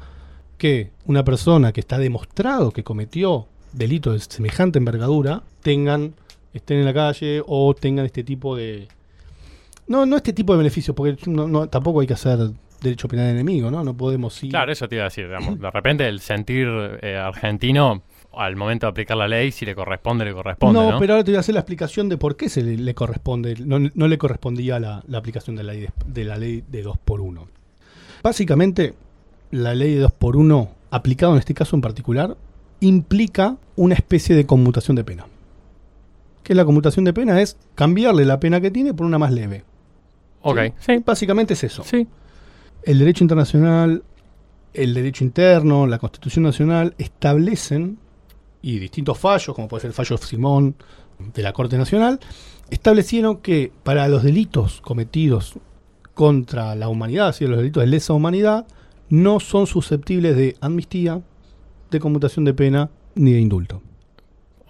que 0.59 0.91
una 1.07 1.25
persona 1.25 1.73
que 1.73 1.81
está 1.81 1.99
demostrado 1.99 2.71
que 2.71 2.85
cometió 2.85 3.47
delitos 3.73 4.13
de 4.15 4.35
semejante 4.35 4.79
envergadura 4.79 5.43
tengan 5.63 6.13
estén 6.53 6.79
en 6.79 6.85
la 6.85 6.93
calle 6.93 7.43
o 7.47 7.73
tengan 7.75 8.05
este 8.05 8.25
tipo 8.25 8.57
de 8.57 8.89
no 9.91 10.07
no 10.07 10.17
este 10.17 10.33
tipo 10.33 10.53
de 10.55 10.59
beneficios 10.59 10.95
porque 10.97 11.17
no, 11.31 11.47
no- 11.47 11.69
tampoco 11.69 12.01
hay 12.01 12.07
que 12.07 12.15
hacer 12.15 12.39
derecho 12.81 13.07
penal 13.09 13.27
enemigo 13.29 13.71
no 13.71 13.85
no 13.85 13.95
podemos 13.95 14.43
ir 14.43 14.51
Claro, 14.51 14.73
eso 14.73 14.89
te 14.89 14.95
iba 14.97 15.05
a 15.05 15.09
decir. 15.09 15.27
digamos. 15.27 15.61
De 15.61 15.71
repente 15.71 16.09
el 16.09 16.21
sentir 16.21 16.67
eh, 17.03 17.17
argentino 17.17 18.03
al 18.33 18.55
momento 18.57 18.87
de 18.87 18.91
aplicar 18.93 19.17
la 19.17 19.27
ley, 19.27 19.51
si 19.51 19.67
le 19.67 19.75
corresponde, 19.75 20.25
le 20.25 20.33
corresponde. 20.33 20.79
No, 20.81 20.93
no, 20.93 20.99
pero 21.01 21.15
ahora 21.15 21.25
te 21.25 21.33
voy 21.33 21.37
a 21.37 21.41
hacer 21.41 21.53
la 21.55 21.61
explicación 21.63 22.09
de 22.09 22.17
por 22.17 22.37
qué 22.37 22.49
se 22.49 22.63
le, 22.63 22.77
le 22.77 22.95
corresponde, 22.95 23.57
no, 23.67 23.81
no 23.81 24.07
le 24.09 24.19
correspondía 24.19 24.79
la, 24.79 25.03
la 25.09 25.19
aplicación 25.19 25.57
de 25.57 25.65
la, 25.65 25.73
ley 25.73 25.81
de, 25.83 25.91
de 26.07 26.25
la 26.25 26.37
ley 26.39 26.63
de 26.71 26.83
2 26.83 26.97
por 27.05 27.21
1 27.21 27.49
Básicamente, 28.23 28.95
la 29.51 29.75
ley 29.75 29.95
de 29.95 30.01
2 30.03 30.13
por 30.13 30.37
1 30.37 30.69
aplicada 30.93 31.33
en 31.33 31.39
este 31.41 31.55
caso 31.55 31.75
en 31.75 31.83
particular, 31.83 32.37
implica 32.79 33.57
una 33.77 33.95
especie 33.95 34.35
de 34.37 34.47
conmutación 34.47 34.95
de 34.97 35.05
pena. 35.05 35.27
Que 36.45 36.55
la 36.55 36.65
conmutación 36.65 37.05
de 37.05 37.13
pena 37.13 37.41
es 37.41 37.57
cambiarle 37.75 38.25
la 38.25 38.39
pena 38.41 38.61
que 38.61 38.71
tiene 38.71 38.95
por 38.95 39.07
una 39.07 39.19
más 39.19 39.33
leve. 39.33 39.65
Ok, 40.43 40.59
sí, 40.79 41.03
Básicamente 41.05 41.55
es 41.55 41.65
eso. 41.65 41.83
sí. 41.85 42.07
El 42.83 42.99
derecho 42.99 43.23
internacional, 43.25 44.03
el 44.73 44.95
derecho 44.95 45.23
interno, 45.23 45.87
la 45.87 45.99
Constitución 45.99 46.45
Nacional 46.45 46.95
establecen, 46.97 47.99
y 48.63 48.79
distintos 48.79 49.19
fallos, 49.19 49.55
como 49.55 49.69
puede 49.69 49.83
ser 49.83 49.89
el 49.89 49.95
fallo 49.95 50.17
Simón 50.17 50.75
de 51.35 51.43
la 51.43 51.53
Corte 51.53 51.77
Nacional, 51.77 52.21
establecieron 52.71 53.39
que 53.39 53.71
para 53.83 54.09
los 54.09 54.23
delitos 54.23 54.81
cometidos 54.81 55.59
contra 56.15 56.75
la 56.75 56.89
humanidad, 56.89 57.29
así 57.29 57.47
los 57.47 57.59
delitos 57.59 57.83
de 57.83 57.89
lesa 57.89 58.15
humanidad, 58.15 58.67
no 59.11 59.41
son 59.41 59.67
susceptibles 59.67 60.37
de 60.37 60.57
amnistía, 60.61 61.21
de 61.91 62.01
conmutación 62.01 62.45
de 62.45 62.55
pena 62.55 62.91
ni 63.15 63.33
de 63.33 63.41
indulto. 63.41 63.83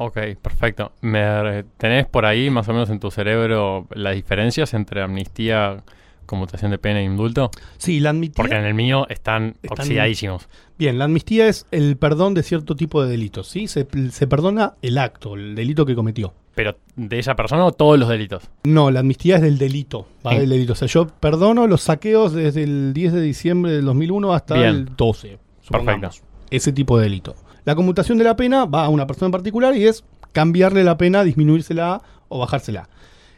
Ok, 0.03 0.17
perfecto. 0.41 0.93
¿Me 1.03 1.63
tenés 1.77 2.07
por 2.07 2.25
ahí 2.25 2.49
más 2.49 2.67
o 2.69 2.73
menos 2.73 2.89
en 2.89 3.01
tu 3.01 3.11
cerebro 3.11 3.87
las 3.95 4.15
diferencias 4.15 4.73
entre 4.73 5.03
amnistía, 5.03 5.83
conmutación 6.25 6.71
de 6.71 6.79
pena 6.79 7.01
e 7.01 7.05
indulto? 7.05 7.51
Sí, 7.77 8.01
la 8.01 8.09
amnistía. 8.11 8.37
Porque 8.37 8.55
en 8.57 8.65
el 8.65 8.73
mío 8.73 9.07
están, 9.11 9.57
Están- 9.63 9.81
oxidadísimos. 9.81 10.49
Bien, 10.79 10.97
la 10.99 11.05
amnistía 11.05 11.49
es 11.49 11.67
el 11.71 11.99
perdón 11.99 12.33
de 12.33 12.43
cierto 12.43 12.77
tipo 12.77 13.03
de 13.05 13.11
delitos, 13.11 13.49
¿sí? 13.49 13.69
Se, 13.69 13.87
se 14.11 14.27
perdona 14.27 14.73
el 14.81 14.97
acto, 14.97 15.35
el 15.35 15.55
delito 15.55 15.85
que 15.85 15.95
cometió. 15.95 16.33
Pero 16.55 16.79
de 16.97 17.19
esa 17.19 17.37
persona 17.37 17.67
o 17.67 17.73
todos 17.73 17.99
los 17.99 18.09
delitos. 18.09 18.45
No, 18.65 18.91
la 18.91 19.01
amnistía 19.01 19.37
es 19.37 19.43
del 19.43 19.59
delito, 19.59 20.09
va 20.27 20.33
Sí. 20.33 20.39
del 20.39 20.49
delito. 20.49 20.73
O 20.73 20.77
sea, 20.77 20.89
yo 20.89 21.09
perdono 21.09 21.67
los 21.67 21.83
saqueos 21.83 22.33
desde 22.33 22.63
el 22.63 22.95
10 22.95 23.13
de 23.13 23.21
diciembre 23.21 23.73
del 23.73 23.85
2001 23.85 24.33
hasta 24.33 24.55
Bien. 24.55 24.67
el 24.69 24.97
12. 24.97 25.39
supongamos. 25.61 26.01
Perfecto. 26.21 26.27
Ese 26.51 26.73
tipo 26.73 26.97
de 26.97 27.05
delito. 27.05 27.35
La 27.71 27.77
conmutación 27.77 28.19
de 28.19 28.25
la 28.25 28.35
pena 28.35 28.65
va 28.65 28.85
a 28.85 28.89
una 28.89 29.07
persona 29.07 29.27
en 29.27 29.31
particular 29.31 29.77
y 29.77 29.87
es 29.87 30.03
cambiarle 30.33 30.83
la 30.83 30.99
pena, 30.99 31.23
disminuírsela 31.23 32.03
o 32.29 32.41
bajársela. 32.41 32.89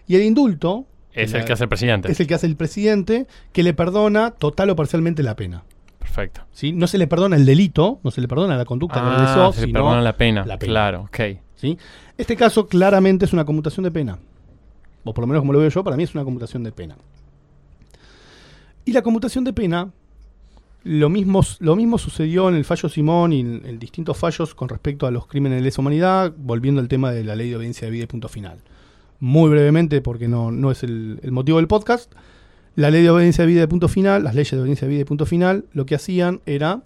Y 0.06 0.14
el 0.16 0.22
indulto 0.22 0.86
Es 1.12 1.32
la- 1.32 1.40
el 1.40 1.44
que 1.44 1.52
hace 1.52 1.64
el 1.64 1.68
presidente. 1.68 2.10
es 2.10 2.18
el 2.18 2.26
que 2.26 2.32
hace 2.32 2.46
el 2.46 2.56
presidente 2.56 3.26
que 3.52 3.62
le 3.62 3.74
perdona 3.74 4.30
total 4.30 4.70
o 4.70 4.74
parcialmente 4.76 5.22
la 5.22 5.36
pena. 5.36 5.64
Perfecto. 5.98 6.46
¿sí? 6.50 6.72
No 6.72 6.86
se 6.86 6.96
le 6.96 7.06
perdona 7.06 7.36
el 7.36 7.44
delito, 7.44 8.00
no 8.02 8.10
se 8.10 8.22
le 8.22 8.28
perdona 8.28 8.56
la 8.56 8.64
conducta 8.64 9.00
que 9.02 9.06
Ah, 9.06 9.16
realizó, 9.18 9.52
se 9.52 9.60
le 9.60 9.66
sino 9.66 9.80
perdona 9.80 10.00
la 10.00 10.16
pena. 10.16 10.46
la 10.46 10.58
pena. 10.58 10.72
Claro, 10.72 11.00
ok. 11.02 11.20
¿sí? 11.56 11.76
Este 12.16 12.34
caso 12.34 12.66
claramente 12.68 13.26
es 13.26 13.34
una 13.34 13.44
conmutación 13.44 13.84
de 13.84 13.90
pena. 13.90 14.18
O 15.04 15.12
por 15.12 15.24
lo 15.24 15.26
menos 15.26 15.42
como 15.42 15.52
lo 15.52 15.58
veo 15.58 15.68
yo, 15.68 15.84
para 15.84 15.98
mí 15.98 16.04
es 16.04 16.14
una 16.14 16.24
conmutación 16.24 16.62
de 16.64 16.72
pena. 16.72 16.96
Y 18.86 18.92
la 18.94 19.02
conmutación 19.02 19.44
de 19.44 19.52
pena, 19.52 19.90
lo 20.84 21.08
mismo, 21.08 21.42
lo 21.60 21.76
mismo 21.76 21.98
sucedió 21.98 22.48
en 22.48 22.56
el 22.56 22.64
fallo 22.64 22.88
Simón 22.88 23.32
y 23.32 23.40
en, 23.40 23.78
distintos 23.78 24.16
fallos 24.16 24.54
con 24.54 24.68
respecto 24.68 25.06
a 25.06 25.10
los 25.10 25.26
crímenes 25.26 25.58
de 25.58 25.62
lesa 25.62 25.80
humanidad, 25.80 26.32
volviendo 26.36 26.80
al 26.80 26.88
tema 26.88 27.12
de 27.12 27.22
la 27.22 27.36
ley 27.36 27.50
de 27.50 27.56
obediencia 27.56 27.86
de 27.86 27.92
vida 27.92 28.04
y 28.04 28.06
punto 28.06 28.28
final. 28.28 28.58
Muy 29.20 29.48
brevemente, 29.50 30.00
porque 30.00 30.26
no, 30.26 30.50
no 30.50 30.70
es 30.72 30.82
el, 30.82 31.20
motivo 31.30 31.58
del 31.58 31.68
podcast, 31.68 32.12
la 32.74 32.90
ley 32.90 33.02
de 33.02 33.10
obediencia 33.10 33.44
de 33.44 33.52
vida 33.52 33.62
y 33.62 33.66
punto 33.68 33.88
final, 33.88 34.24
las 34.24 34.34
leyes 34.34 34.50
de 34.50 34.58
obediencia 34.58 34.88
de 34.88 34.92
vida 34.92 35.02
y 35.02 35.04
punto 35.04 35.26
final, 35.26 35.66
lo 35.72 35.86
que 35.86 35.94
hacían 35.94 36.40
era 36.46 36.82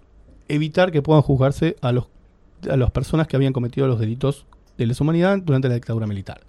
evitar 0.47 0.91
que 0.91 1.01
puedan 1.01 1.23
juzgarse 1.23 1.75
a, 1.81 1.91
los, 1.91 2.07
a 2.69 2.77
las 2.77 2.91
personas 2.91 3.27
que 3.27 3.35
habían 3.35 3.53
cometido 3.53 3.87
los 3.87 3.99
delitos 3.99 4.45
de 4.77 4.85
lesa 4.85 5.03
humanidad 5.03 5.39
durante 5.39 5.69
la 5.69 5.75
dictadura 5.75 6.05
militar. 6.05 6.41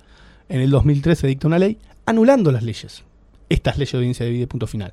En 0.51 0.61
el 0.61 0.71
2003 0.71 1.19
se 1.19 1.27
dicta 1.27 1.47
una 1.47 1.59
ley 1.59 1.79
anulando 2.05 2.53
las 2.53 2.63
leyes, 2.63 3.05
estas 3.49 3.79
leyes 3.79 3.93
de 3.93 3.99
audiencia 3.99 4.27
de 4.27 4.33
vida 4.33 4.45
y 4.45 4.47
punto 4.47 4.67
final. 4.67 4.93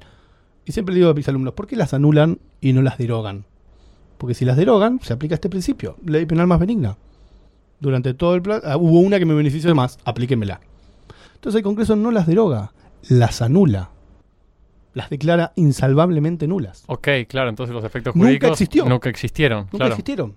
Y 0.66 0.72
siempre 0.72 0.96
digo 0.96 1.10
a 1.10 1.14
mis 1.14 1.28
alumnos, 1.28 1.54
¿por 1.54 1.68
qué 1.68 1.76
las 1.76 1.94
anulan 1.94 2.40
y 2.60 2.74
no 2.74 2.82
las 2.82 2.98
derogan? 2.98 3.46
Porque 4.18 4.34
si 4.34 4.46
las 4.46 4.58
derogan, 4.58 5.00
se 5.02 5.14
aplica 5.14 5.36
este 5.36 5.50
principio, 5.50 5.98
ley 6.06 6.26
penal 6.26 6.48
más 6.48 6.60
benigna. 6.60 6.98
Durante 7.80 8.14
todo 8.14 8.36
el 8.36 8.42
plan, 8.42 8.62
ah, 8.64 8.78
hubo 8.78 9.00
una 9.00 9.20
que 9.20 9.26
me 9.26 9.34
benefició 9.34 9.74
más, 9.76 10.00
aplíquemela. 10.06 10.62
Entonces 11.36 11.60
el 11.60 11.64
Congreso 11.64 11.96
no 11.96 12.10
las 12.12 12.26
deroga, 12.26 12.74
las 13.10 13.42
anula. 13.42 13.92
Las 14.94 15.10
declara 15.10 15.52
insalvablemente 15.56 16.48
nulas. 16.48 16.84
Ok, 16.88 17.10
claro, 17.28 17.50
entonces 17.50 17.76
los 17.76 17.84
efectos 17.84 18.16
Nunca 18.16 18.28
jurídicos 18.28 18.52
existió. 18.52 18.86
nunca 18.86 19.10
existieron. 19.10 19.60
Nunca 19.66 19.78
claro. 19.78 19.94
existieron. 19.94 20.36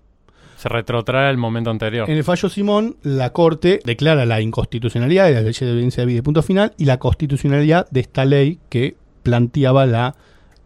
Se 0.57 0.69
retrotrae 0.69 1.29
al 1.29 1.37
momento 1.37 1.71
anterior. 1.71 2.11
En 2.11 2.17
el 2.17 2.25
fallo 2.25 2.49
Simón, 2.49 2.97
la 3.03 3.33
Corte 3.33 3.79
declara 3.85 4.27
la 4.27 4.41
inconstitucionalidad 4.41 5.27
de 5.27 5.35
la 5.35 5.43
ley 5.43 5.53
de 5.53 5.71
evidencia 5.71 6.03
de 6.03 6.07
vida 6.07 6.23
punto 6.23 6.43
final 6.43 6.75
y 6.77 6.85
la 6.85 6.99
constitucionalidad 6.99 7.89
de 7.91 8.01
esta 8.01 8.25
ley 8.25 8.59
que 8.69 8.97
planteaba 9.29 9.87
la 9.87 10.17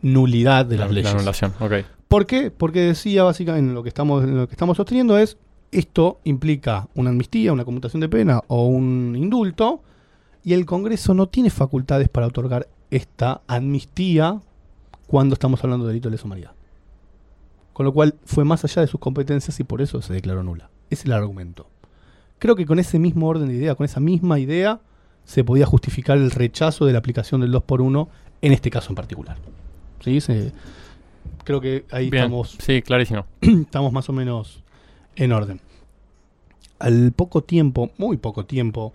nulidad 0.03 0.66
de 0.66 0.77
las 0.77 0.88
La 0.88 0.94
leyes. 0.94 1.12
anulación, 1.12 1.53
ok. 1.61 1.72
¿Por 2.09 2.27
qué? 2.27 2.51
Porque 2.51 2.81
decía 2.81 3.25
básicamente 3.25 3.72
lo 3.72 3.83
que 3.83 3.88
estamos, 3.88 4.25
lo 4.25 4.46
que 4.46 4.53
estamos 4.53 4.77
sosteniendo 4.77 5.16
es 5.18 5.37
esto 5.70 6.20
implica 6.25 6.88
una 6.94 7.11
amnistía, 7.11 7.53
una 7.53 7.64
conmutación 7.64 8.01
de 8.01 8.09
pena 8.09 8.42
o 8.48 8.66
un 8.66 9.14
indulto 9.16 9.83
y 10.44 10.53
el 10.53 10.66
Congreso 10.66 11.14
no 11.14 11.29
tiene 11.29 11.51
facultades 11.51 12.09
para 12.09 12.27
otorgar 12.27 12.68
esta 12.90 13.40
amnistía 13.46 14.40
cuando 15.07 15.33
estamos 15.33 15.64
hablando 15.64 15.87
de 15.87 15.92
delito 15.92 16.09
de 16.09 16.16
lesa 16.16 16.27
humanidad. 16.27 16.53
Con 17.72 17.87
lo 17.87 17.92
cual 17.92 18.16
fue 18.27 18.44
más 18.44 18.64
allá 18.64 18.83
de 18.83 18.88
sus 18.88 19.01
competencias 19.01 19.59
y 19.61 19.64
por 19.64 19.81
eso 19.81 20.03
se 20.03 20.12
declaró 20.12 20.42
nula. 20.42 20.68
Ese 20.90 21.03
es 21.03 21.07
el 21.07 21.12
argumento. 21.12 21.66
Creo 22.38 22.55
que 22.55 22.66
con 22.66 22.79
ese 22.79 22.98
mismo 22.98 23.29
orden 23.29 23.48
de 23.48 23.55
idea, 23.55 23.75
con 23.75 23.87
esa 23.87 24.01
misma 24.01 24.38
idea, 24.38 24.81
se 25.25 25.44
podía 25.44 25.64
justificar 25.64 26.18
el 26.18 26.31
rechazo 26.31 26.85
de 26.85 26.92
la 26.92 26.98
aplicación 26.98 27.40
del 27.40 27.53
2 27.53 27.62
por 27.62 27.81
1 27.81 28.09
en 28.42 28.52
este 28.52 28.70
caso 28.70 28.90
en 28.90 28.94
particular. 28.96 29.37
¿Sí? 30.05 30.20
Se- 30.20 30.52
creo 31.44 31.61
que 31.61 31.85
ahí 31.90 32.11
Bien. 32.11 32.24
estamos 32.24 32.57
Sí, 32.61 32.83
clarísimo. 32.83 33.24
estamos 33.40 33.92
más 33.92 34.09
o 34.09 34.12
menos 34.12 34.62
en 35.16 35.33
orden. 35.33 35.61
Al 36.78 37.12
poco 37.12 37.42
tiempo, 37.42 37.90
muy 37.96 38.16
poco 38.18 38.44
tiempo, 38.44 38.92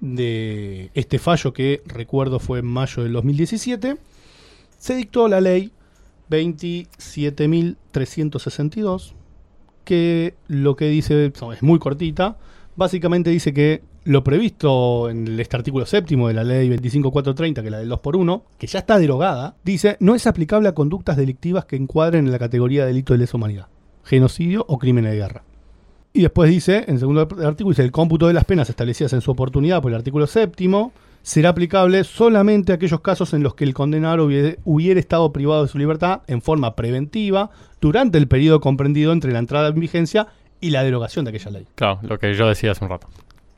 de 0.00 0.90
este 0.94 1.18
fallo 1.18 1.52
que 1.52 1.82
recuerdo 1.86 2.38
fue 2.38 2.60
en 2.60 2.66
mayo 2.66 3.02
del 3.02 3.12
2017, 3.12 3.96
se 4.78 4.94
dictó 4.94 5.26
la 5.28 5.40
ley 5.40 5.72
27.362, 6.30 9.12
que 9.84 10.34
lo 10.48 10.76
que 10.76 10.88
dice, 10.88 11.32
es 11.52 11.62
muy 11.62 11.78
cortita, 11.78 12.36
básicamente 12.76 13.30
dice 13.30 13.52
que 13.52 13.82
lo 14.08 14.24
previsto 14.24 15.10
en 15.10 15.38
este 15.38 15.56
artículo 15.56 15.84
séptimo 15.84 16.28
de 16.28 16.34
la 16.34 16.42
ley 16.42 16.68
25430, 16.68 17.60
que 17.60 17.68
es 17.68 17.72
la 17.72 17.78
del 17.78 17.90
2x1, 17.90 18.42
que 18.58 18.66
ya 18.66 18.78
está 18.78 18.98
derogada, 18.98 19.56
dice 19.64 19.98
no 20.00 20.14
es 20.14 20.26
aplicable 20.26 20.68
a 20.68 20.74
conductas 20.74 21.18
delictivas 21.18 21.66
que 21.66 21.76
encuadren 21.76 22.24
en 22.24 22.32
la 22.32 22.38
categoría 22.38 22.82
de 22.82 22.88
delito 22.88 23.12
de 23.12 23.18
lesa 23.18 23.36
humanidad, 23.36 23.66
genocidio 24.04 24.64
o 24.66 24.78
crímenes 24.78 25.12
de 25.12 25.18
guerra. 25.18 25.42
Y 26.14 26.22
después 26.22 26.50
dice, 26.50 26.86
en 26.88 26.98
segundo 26.98 27.20
artículo, 27.20 27.68
dice 27.68 27.82
el 27.82 27.92
cómputo 27.92 28.26
de 28.26 28.32
las 28.32 28.46
penas 28.46 28.70
establecidas 28.70 29.12
en 29.12 29.20
su 29.20 29.30
oportunidad 29.30 29.82
por 29.82 29.92
el 29.92 29.98
artículo 29.98 30.26
séptimo 30.26 30.92
será 31.22 31.50
aplicable 31.50 32.02
solamente 32.04 32.72
a 32.72 32.76
aquellos 32.76 33.02
casos 33.02 33.34
en 33.34 33.42
los 33.42 33.54
que 33.54 33.64
el 33.64 33.74
condenado 33.74 34.26
hubiera 34.64 35.00
estado 35.00 35.30
privado 35.34 35.64
de 35.64 35.68
su 35.68 35.76
libertad 35.76 36.22
en 36.28 36.40
forma 36.40 36.74
preventiva 36.76 37.50
durante 37.78 38.16
el 38.16 38.26
periodo 38.26 38.60
comprendido 38.60 39.12
entre 39.12 39.32
la 39.32 39.40
entrada 39.40 39.68
en 39.68 39.78
vigencia 39.78 40.28
y 40.62 40.70
la 40.70 40.82
derogación 40.82 41.26
de 41.26 41.30
aquella 41.30 41.50
ley. 41.50 41.66
Claro, 41.74 42.00
lo 42.02 42.18
que 42.18 42.32
yo 42.32 42.48
decía 42.48 42.72
hace 42.72 42.82
un 42.82 42.90
rato. 42.90 43.08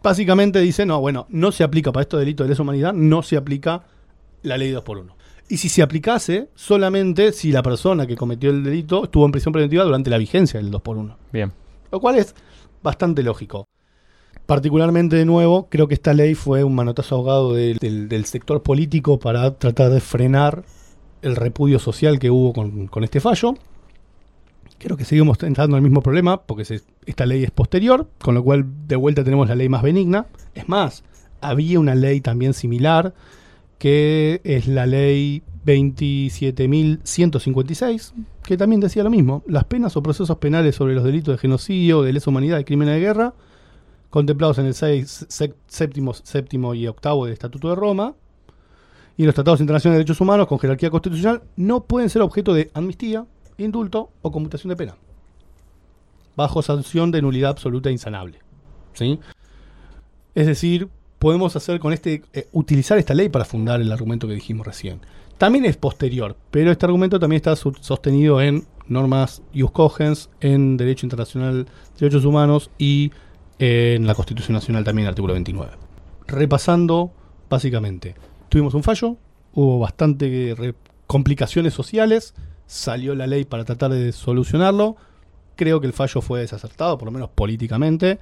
Básicamente 0.03 0.61
dice, 0.61 0.87
no, 0.87 1.01
bueno, 1.01 1.27
no 1.29 1.53
se 1.53 1.63
aplica 1.65 1.93
para 1.93 2.03
estos 2.03 2.21
delitos 2.21 2.47
de 2.47 2.51
lesa 2.51 2.63
humanidad, 2.63 2.93
no 2.95 3.23
se 3.23 3.37
aplica 3.37 3.83
la 4.43 4.57
ley 4.57 4.71
2 4.71 4.83
por 4.83 4.97
1 4.99 5.15
Y 5.51 5.59
si 5.59 5.69
se 5.69 5.83
aplicase, 5.83 6.49
solamente 6.55 7.33
si 7.33 7.53
la 7.53 7.63
persona 7.63 8.07
que 8.07 8.17
cometió 8.17 8.51
el 8.51 8.65
delito 8.65 9.05
estuvo 9.05 9.27
en 9.27 9.33
prisión 9.33 9.53
preventiva 9.53 9.85
durante 9.85 10.09
la 10.11 10.17
vigencia 10.19 10.59
del 10.61 10.71
2 10.71 10.81
por 10.81 10.97
1 10.97 11.17
Bien. 11.33 11.53
Lo 11.93 12.01
cual 12.01 12.17
es 12.17 12.35
bastante 12.83 13.23
lógico. 13.23 13.67
Particularmente, 14.47 15.17
de 15.17 15.25
nuevo, 15.27 15.69
creo 15.71 15.87
que 15.87 15.95
esta 15.95 16.15
ley 16.15 16.35
fue 16.35 16.65
un 16.65 16.75
manotazo 16.75 17.17
ahogado 17.17 17.53
del, 17.55 17.79
del- 17.79 18.09
del 18.09 18.25
sector 18.25 18.63
político 18.63 19.19
para 19.19 19.57
tratar 19.59 19.91
de 19.91 20.01
frenar 20.01 20.65
el 21.23 21.37
repudio 21.37 21.79
social 21.79 22.19
que 22.19 22.31
hubo 22.31 22.53
con, 22.53 22.87
con 22.87 23.05
este 23.05 23.21
fallo. 23.21 23.55
Creo 24.81 24.97
que 24.97 25.05
seguimos 25.05 25.41
entrando 25.43 25.77
en 25.77 25.85
el 25.85 25.91
mismo 25.91 26.01
problema, 26.01 26.41
porque 26.41 26.81
esta 27.05 27.27
ley 27.27 27.45
es 27.45 27.51
posterior, 27.51 28.09
con 28.19 28.35
lo 28.35 28.43
cual 28.43 28.65
de 28.89 28.97
vuelta 28.97 29.23
tenemos 29.23 29.47
la 29.47 29.55
ley 29.55 29.69
más 29.69 29.83
benigna. 29.83 30.25
Es 30.55 30.71
más, 30.71 31.05
había 31.43 31.79
una 31.79 31.95
ley 31.95 32.23
también 32.23 32.55
similar, 32.55 33.13
que 33.77 34.41
es 34.43 34.67
la 34.67 34.87
ley 34.87 35.43
27.156, 35.67 38.13
que 38.43 38.57
también 38.57 38.81
decía 38.81 39.05
lo 39.05 39.11
mismo. 39.11 39.43
Las 39.47 39.65
penas 39.65 39.99
o 39.99 40.03
procesos 40.03 40.39
penales 40.39 40.77
sobre 40.77 40.95
los 40.95 41.05
delitos 41.05 41.35
de 41.35 41.39
genocidio, 41.39 42.01
de 42.01 42.15
lesa 42.15 42.31
humanidad 42.31 42.59
y 42.59 42.65
crímenes 42.65 42.95
de 42.95 43.01
guerra, 43.01 43.35
contemplados 44.09 44.59
en 44.61 44.65
el 44.65 44.73
6, 44.73 45.27
séptimo, 45.67 46.15
séptimo 46.15 46.73
y 46.73 46.87
octavo 46.87 47.27
del 47.27 47.35
Estatuto 47.35 47.69
de 47.69 47.75
Roma, 47.75 48.15
y 49.19 49.25
los 49.25 49.35
tratados 49.35 49.61
internacionales 49.61 49.99
de 49.99 50.05
derechos 50.05 50.23
humanos 50.23 50.47
con 50.47 50.59
jerarquía 50.59 50.89
constitucional, 50.89 51.43
no 51.57 51.85
pueden 51.85 52.09
ser 52.09 52.23
objeto 52.23 52.55
de 52.55 52.71
amnistía, 52.73 53.27
indulto 53.65 54.11
o 54.23 54.31
conmutación 54.33 54.69
de 54.71 54.77
pena, 54.77 54.97
bajo 56.37 56.63
sanción 56.63 57.11
de 57.11 57.23
nulidad 57.23 57.51
absoluta 57.51 57.89
e 57.89 57.93
insanable. 57.93 58.39
¿Sí? 58.93 59.19
Es 60.35 60.47
decir, 60.47 60.89
podemos 61.19 61.55
hacer 61.57 61.81
con 61.81 61.93
este, 61.93 62.23
eh, 62.33 62.49
utilizar 62.53 62.99
esta 62.99 63.15
ley 63.15 63.29
para 63.29 63.45
fundar 63.45 63.81
el 63.81 63.93
argumento 63.93 64.27
que 64.27 64.35
dijimos 64.35 64.67
recién. 64.67 65.01
También 65.39 65.65
es 65.65 65.77
posterior, 65.77 66.37
pero 66.51 66.71
este 66.71 66.87
argumento 66.87 67.19
también 67.19 67.39
está 67.39 67.57
sostenido 67.57 68.41
en 68.41 68.67
normas 68.87 69.43
ius 69.53 69.71
cogens, 69.71 70.29
en 70.41 70.77
derecho 70.77 71.07
internacional 71.07 71.65
de 71.65 71.71
derechos 71.99 72.25
humanos 72.25 72.71
y 72.79 73.11
en 73.59 74.07
la 74.07 74.15
Constitución 74.15 74.55
Nacional 74.55 74.85
también, 74.85 75.09
artículo 75.09 75.33
29. 75.35 75.73
Repasando, 76.27 77.13
básicamente, 77.49 78.15
tuvimos 78.49 78.75
un 78.75 78.83
fallo, 78.83 79.17
hubo 79.55 79.79
bastante 79.79 80.55
re- 80.57 80.75
complicaciones 81.07 81.75
sociales, 81.75 82.35
salió 82.71 83.17
la 83.17 83.27
ley 83.27 83.45
para 83.45 83.65
tratar 83.65 83.91
de 83.91 84.13
solucionarlo. 84.13 84.97
Creo 85.57 85.81
que 85.81 85.89
el 85.89 85.93
fallo 85.93 86.21
fue 86.21 86.41
desacertado, 86.41 86.97
por 86.97 87.07
lo 87.07 87.13
menos 87.13 87.29
políticamente. 87.31 88.19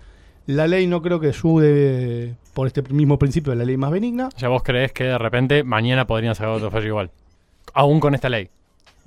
La 0.46 0.66
ley 0.66 0.86
no 0.86 1.02
creo 1.02 1.20
que 1.20 1.26
ayude 1.28 2.34
por 2.54 2.66
este 2.66 2.82
mismo 2.82 3.18
principio 3.18 3.50
de 3.52 3.58
la 3.58 3.64
ley 3.66 3.76
más 3.76 3.90
benigna. 3.90 4.30
Ya 4.38 4.48
vos 4.48 4.62
creés 4.62 4.92
que 4.92 5.04
de 5.04 5.18
repente 5.18 5.62
mañana 5.64 6.06
podrían 6.06 6.34
sacar 6.34 6.52
otro 6.52 6.70
fallo 6.70 6.86
igual. 6.86 7.10
Aún 7.74 8.00
con 8.00 8.14
esta 8.14 8.30
ley. 8.30 8.48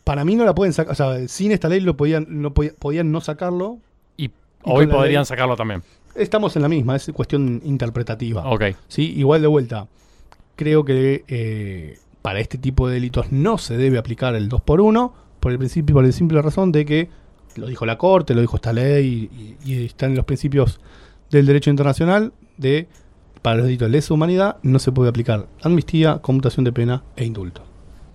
Para 0.04 0.23
mí 0.23 0.36
no 0.36 0.45
la 0.45 0.54
pueden 0.54 0.73
sacar, 0.73 0.91
o 0.91 0.95
sea, 0.95 1.27
sin 1.27 1.51
esta 1.51 1.67
ley 1.69 1.80
lo 1.80 1.97
podían 1.97 2.27
no, 2.30 2.54
podía- 2.54 2.73
podían 2.77 3.12
no 3.12 3.19
sacarlo. 3.21 3.80
Y, 4.17 4.25
Y 4.25 4.32
hoy 4.65 4.86
podrían 4.86 5.21
ley- 5.21 5.25
sacarlo 5.25 5.56
también. 5.56 5.82
Estamos 6.13 6.56
en 6.56 6.62
la 6.62 6.69
misma, 6.69 6.95
es 6.95 7.10
cuestión 7.13 7.62
interpretativa. 7.65 8.47
Ok. 8.47 8.63
¿sí? 8.88 9.12
Igual 9.17 9.41
de 9.41 9.47
vuelta, 9.47 9.88
creo 10.56 10.86
que 10.86 11.23
eh, 11.27 11.97
para 12.21 12.39
este 12.39 12.60
tipo 12.60 12.88
de 12.88 12.93
delitos 12.95 13.32
no 13.32 13.58
se 13.58 13.77
debe 13.77 13.97
aplicar 13.97 14.36
el 14.36 14.47
2 14.47 14.62
por 14.62 14.80
1 14.82 15.13
por 15.41 15.51
el 15.51 15.58
principio, 15.58 15.93
por 15.93 16.06
la 16.06 16.12
simple 16.13 16.41
razón 16.41 16.71
de 16.71 16.86
que 16.86 17.10
lo 17.58 17.67
dijo 17.67 17.86
la 17.86 17.97
Corte, 17.97 18.34
lo 18.34 18.39
dijo 18.39 18.56
esta 18.56 18.71
ley 18.71 19.58
y, 19.65 19.69
y 19.69 19.86
está 19.86 20.06
en 20.06 20.15
los 20.15 20.23
principios 20.23 20.80
del 21.30 21.45
derecho 21.45 21.69
internacional 21.69 22.32
de 22.58 22.88
para 23.41 23.58
los 23.58 23.65
delitos 23.65 23.88
de 23.88 23.91
lesa 23.91 24.13
humanidad 24.13 24.58
no 24.62 24.80
se 24.80 24.91
puede 24.91 25.10
aplicar 25.10 25.47
amnistía, 25.63 26.19
conmutación 26.19 26.63
de 26.63 26.71
pena 26.71 27.04
e 27.15 27.25
indulto. 27.25 27.63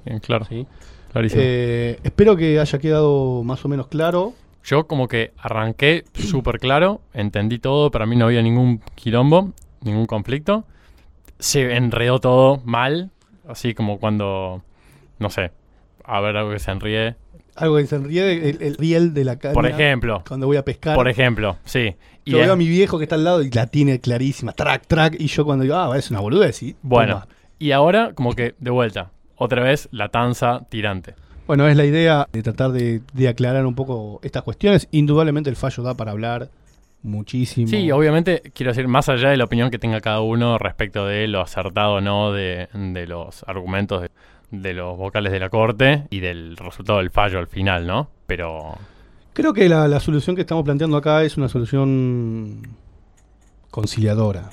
Bien, 0.04 0.20
claro. 0.20 0.44
¿sí? 0.44 0.66
Clarísimo. 1.12 1.42
Eh, 1.44 1.98
espero 2.04 2.36
que 2.36 2.60
haya 2.60 2.78
quedado 2.78 3.42
más 3.42 3.64
o 3.64 3.68
menos 3.68 3.88
claro. 3.88 4.34
Yo 4.64 4.86
como 4.86 5.08
que 5.08 5.32
arranqué 5.38 6.04
súper 6.14 6.58
claro, 6.58 7.00
entendí 7.14 7.58
todo, 7.58 7.90
para 7.90 8.04
mí 8.06 8.16
no 8.16 8.26
había 8.26 8.42
ningún 8.42 8.80
quilombo, 8.94 9.52
ningún 9.82 10.06
conflicto. 10.06 10.64
Se 11.38 11.76
enredó 11.76 12.18
todo 12.18 12.60
mal, 12.64 13.10
así 13.48 13.74
como 13.74 13.98
cuando, 13.98 14.62
no 15.18 15.30
sé, 15.30 15.52
a 16.06 16.20
ver 16.20 16.36
algo 16.36 16.50
que 16.52 16.58
se 16.58 16.70
enríe. 16.70 17.16
Algo 17.54 17.76
que 17.78 17.86
se 17.86 17.96
enríe 17.96 18.50
el, 18.50 18.62
el 18.62 18.76
riel 18.76 19.14
de 19.14 19.24
la 19.24 19.38
caña 19.38 19.54
Por 19.54 19.66
ejemplo, 19.66 20.22
cuando 20.28 20.46
voy 20.46 20.56
a 20.58 20.64
pescar. 20.64 20.94
por 20.94 21.08
ejemplo, 21.08 21.56
sí. 21.64 21.94
Y 22.24 22.32
Yo 22.32 22.38
es- 22.38 22.44
veo 22.44 22.52
a 22.52 22.56
mi 22.56 22.68
viejo 22.68 22.98
que 22.98 23.04
está 23.04 23.14
al 23.16 23.24
lado 23.24 23.42
y 23.42 23.50
la 23.50 23.66
tiene 23.66 23.98
clarísima, 24.00 24.52
track, 24.52 24.86
track, 24.86 25.16
y 25.18 25.26
yo 25.28 25.44
cuando 25.44 25.62
digo, 25.62 25.76
ah, 25.76 25.96
es 25.96 26.10
una 26.10 26.20
boludez, 26.20 26.56
sí. 26.56 26.76
Bueno, 26.82 27.20
toma. 27.20 27.28
y 27.58 27.70
ahora 27.72 28.12
como 28.14 28.32
que 28.34 28.54
de 28.58 28.70
vuelta, 28.70 29.10
otra 29.36 29.62
vez 29.62 29.88
la 29.90 30.08
tanza 30.08 30.66
tirante. 30.68 31.14
Bueno, 31.46 31.66
es 31.68 31.76
la 31.76 31.84
idea 31.84 32.28
de 32.32 32.42
tratar 32.42 32.72
de, 32.72 33.00
de 33.14 33.28
aclarar 33.28 33.64
un 33.66 33.74
poco 33.76 34.18
estas 34.24 34.42
cuestiones. 34.42 34.88
Indudablemente 34.90 35.48
el 35.48 35.54
fallo 35.56 35.82
da 35.84 35.94
para 35.94 36.10
hablar 36.10 36.50
muchísimo. 37.02 37.68
Sí, 37.68 37.90
obviamente, 37.92 38.42
quiero 38.52 38.72
decir, 38.72 38.88
más 38.88 39.08
allá 39.08 39.30
de 39.30 39.36
la 39.36 39.44
opinión 39.44 39.70
que 39.70 39.78
tenga 39.78 40.00
cada 40.00 40.20
uno 40.20 40.58
respecto 40.58 41.06
de 41.06 41.28
lo 41.28 41.40
acertado 41.40 41.94
o 41.94 42.00
no 42.00 42.32
de, 42.32 42.68
de 42.74 43.06
los 43.06 43.44
argumentos 43.46 44.02
de, 44.02 44.10
de 44.50 44.74
los 44.74 44.96
vocales 44.96 45.32
de 45.32 45.40
la 45.40 45.50
corte 45.50 46.06
y 46.10 46.20
del 46.20 46.56
resultado 46.56 46.98
del 46.98 47.10
fallo 47.10 47.38
al 47.38 47.46
final, 47.48 47.86
¿no? 47.86 48.08
Pero 48.26 48.76
Creo 49.32 49.52
que 49.52 49.68
la, 49.68 49.86
la 49.88 50.00
solución 50.00 50.34
que 50.36 50.42
estamos 50.42 50.64
planteando 50.64 50.96
acá 50.96 51.22
es 51.22 51.36
una 51.36 51.48
solución 51.48 52.62
conciliadora. 53.70 54.50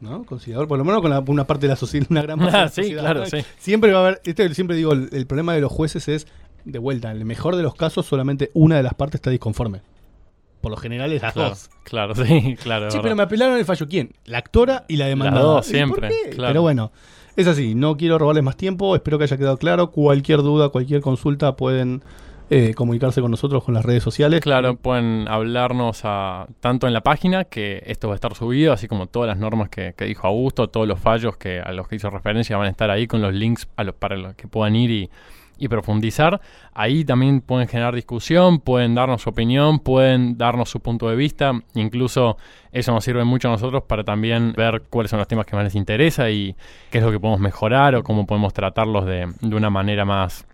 ¿No? 0.00 0.24
Conciliador, 0.24 0.66
por 0.66 0.78
lo 0.78 0.84
menos 0.84 1.00
con 1.00 1.10
la- 1.10 1.20
una 1.20 1.46
parte 1.46 1.66
de 1.66 1.70
la 1.70 1.76
sociedad, 1.76 2.06
una 2.10 2.22
gran 2.22 2.38
parte 2.40 2.52
de 2.52 2.58
Ah, 2.58 2.62
la 2.64 2.68
sí, 2.70 2.82
sociedad. 2.82 3.02
claro, 3.02 3.20
¿no? 3.20 3.26
sí. 3.26 3.38
Siempre 3.58 3.92
va 3.92 3.98
a 3.98 4.02
haber, 4.06 4.20
este 4.24 4.52
siempre 4.54 4.76
digo, 4.76 4.92
el, 4.92 5.08
el 5.12 5.26
problema 5.26 5.54
de 5.54 5.60
los 5.60 5.70
jueces 5.70 6.08
es, 6.08 6.26
de 6.64 6.78
vuelta, 6.80 7.10
en 7.12 7.18
el 7.18 7.24
mejor 7.24 7.54
de 7.56 7.62
los 7.62 7.74
casos 7.76 8.06
solamente 8.06 8.50
una 8.54 8.76
de 8.76 8.82
las 8.82 8.94
partes 8.94 9.16
está 9.16 9.30
disconforme. 9.30 9.80
Por 10.60 10.70
lo 10.72 10.76
general 10.76 11.12
es 11.12 11.22
las 11.22 11.32
claro, 11.32 11.48
dos. 11.50 11.70
claro, 11.84 12.14
sí, 12.24 12.56
claro. 12.60 12.90
Sí, 12.90 12.98
pero 13.02 13.14
me 13.16 13.22
apelaron 13.22 13.58
el 13.58 13.64
fallo. 13.64 13.86
¿Quién? 13.88 14.12
La 14.24 14.38
actora 14.38 14.84
y 14.88 14.96
la 14.96 15.06
demandada. 15.06 15.40
dos, 15.44 15.68
¿Y 15.68 15.70
por 15.70 15.76
siempre, 15.76 16.08
qué? 16.08 16.30
claro. 16.30 16.50
Pero 16.52 16.62
bueno, 16.62 16.92
es 17.36 17.46
así. 17.46 17.74
No 17.74 17.96
quiero 17.96 18.18
robarles 18.18 18.44
más 18.44 18.56
tiempo. 18.56 18.94
Espero 18.94 19.18
que 19.18 19.24
haya 19.24 19.36
quedado 19.36 19.56
claro. 19.56 19.90
Cualquier 19.90 20.38
duda, 20.42 20.68
cualquier 20.68 21.00
consulta 21.00 21.56
pueden 21.56 22.02
eh, 22.50 22.74
comunicarse 22.74 23.22
con 23.22 23.30
nosotros 23.30 23.64
con 23.64 23.72
las 23.72 23.84
redes 23.84 24.02
sociales. 24.02 24.40
Claro, 24.40 24.76
pueden 24.76 25.26
hablarnos 25.28 26.02
a, 26.04 26.46
tanto 26.60 26.86
en 26.86 26.92
la 26.92 27.00
página, 27.00 27.44
que 27.44 27.82
esto 27.86 28.08
va 28.08 28.14
a 28.14 28.16
estar 28.16 28.34
subido, 28.34 28.74
así 28.74 28.88
como 28.88 29.06
todas 29.06 29.28
las 29.28 29.38
normas 29.38 29.70
que, 29.70 29.94
que 29.96 30.04
dijo 30.04 30.26
Augusto, 30.26 30.68
todos 30.68 30.86
los 30.86 31.00
fallos 31.00 31.38
que 31.38 31.60
a 31.60 31.72
los 31.72 31.88
que 31.88 31.96
hizo 31.96 32.10
referencia 32.10 32.58
van 32.58 32.66
a 32.66 32.70
estar 32.70 32.90
ahí 32.90 33.06
con 33.06 33.22
los 33.22 33.32
links 33.32 33.68
a 33.76 33.84
los, 33.84 33.94
para 33.94 34.16
los 34.16 34.34
que 34.34 34.48
puedan 34.48 34.76
ir 34.76 34.90
y, 34.90 35.10
y 35.62 35.68
profundizar. 35.68 36.40
Ahí 36.74 37.04
también 37.04 37.40
pueden 37.40 37.68
generar 37.68 37.94
discusión, 37.94 38.58
pueden 38.58 38.96
darnos 38.96 39.22
su 39.22 39.30
opinión, 39.30 39.78
pueden 39.78 40.36
darnos 40.36 40.68
su 40.68 40.80
punto 40.80 41.08
de 41.08 41.14
vista. 41.14 41.52
Incluso 41.74 42.36
eso 42.72 42.90
nos 42.90 43.04
sirve 43.04 43.22
mucho 43.22 43.46
a 43.46 43.52
nosotros 43.52 43.84
para 43.84 44.02
también 44.02 44.54
ver 44.56 44.82
cuáles 44.90 45.10
son 45.10 45.20
los 45.20 45.28
temas 45.28 45.46
que 45.46 45.54
más 45.54 45.64
les 45.64 45.76
interesa 45.76 46.28
y 46.30 46.56
qué 46.90 46.98
es 46.98 47.04
lo 47.04 47.12
que 47.12 47.20
podemos 47.20 47.38
mejorar 47.38 47.94
o 47.94 48.02
cómo 48.02 48.26
podemos 48.26 48.52
tratarlos 48.52 49.06
de, 49.06 49.32
de 49.40 49.54
una 49.54 49.70
manera 49.70 50.04
más, 50.04 50.44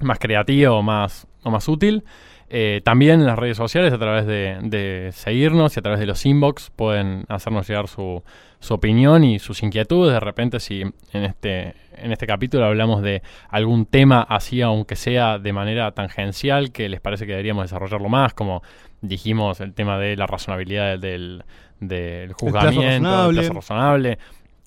más 0.00 0.18
creativa 0.18 0.70
o 0.72 0.82
más, 0.82 1.26
o 1.42 1.50
más 1.50 1.66
útil. 1.66 2.04
Eh, 2.48 2.80
también 2.84 3.20
en 3.20 3.26
las 3.26 3.38
redes 3.38 3.56
sociales, 3.56 3.92
a 3.92 3.98
través 3.98 4.24
de, 4.26 4.58
de, 4.62 5.10
seguirnos 5.12 5.76
y 5.76 5.80
a 5.80 5.82
través 5.82 5.98
de 5.98 6.06
los 6.06 6.24
inbox, 6.24 6.70
pueden 6.70 7.24
hacernos 7.28 7.66
llegar 7.68 7.88
su, 7.88 8.22
su, 8.60 8.74
opinión 8.74 9.24
y 9.24 9.40
sus 9.40 9.64
inquietudes. 9.64 10.12
De 10.12 10.20
repente, 10.20 10.60
si 10.60 10.82
en 10.82 11.24
este, 11.24 11.74
en 11.96 12.12
este 12.12 12.26
capítulo 12.26 12.64
hablamos 12.64 13.02
de 13.02 13.22
algún 13.48 13.84
tema 13.84 14.22
así, 14.22 14.62
aunque 14.62 14.94
sea 14.94 15.38
de 15.38 15.52
manera 15.52 15.90
tangencial, 15.92 16.70
que 16.70 16.88
les 16.88 17.00
parece 17.00 17.26
que 17.26 17.32
deberíamos 17.32 17.64
desarrollarlo 17.64 18.08
más, 18.08 18.32
como 18.32 18.62
dijimos, 19.00 19.60
el 19.60 19.74
tema 19.74 19.98
de 19.98 20.16
la 20.16 20.26
razonabilidad 20.26 21.00
del, 21.00 21.44
del 21.80 22.32
juzgamiento, 22.32 23.30
el 23.30 23.36
plazo 23.36 23.52
razonable 23.54 24.18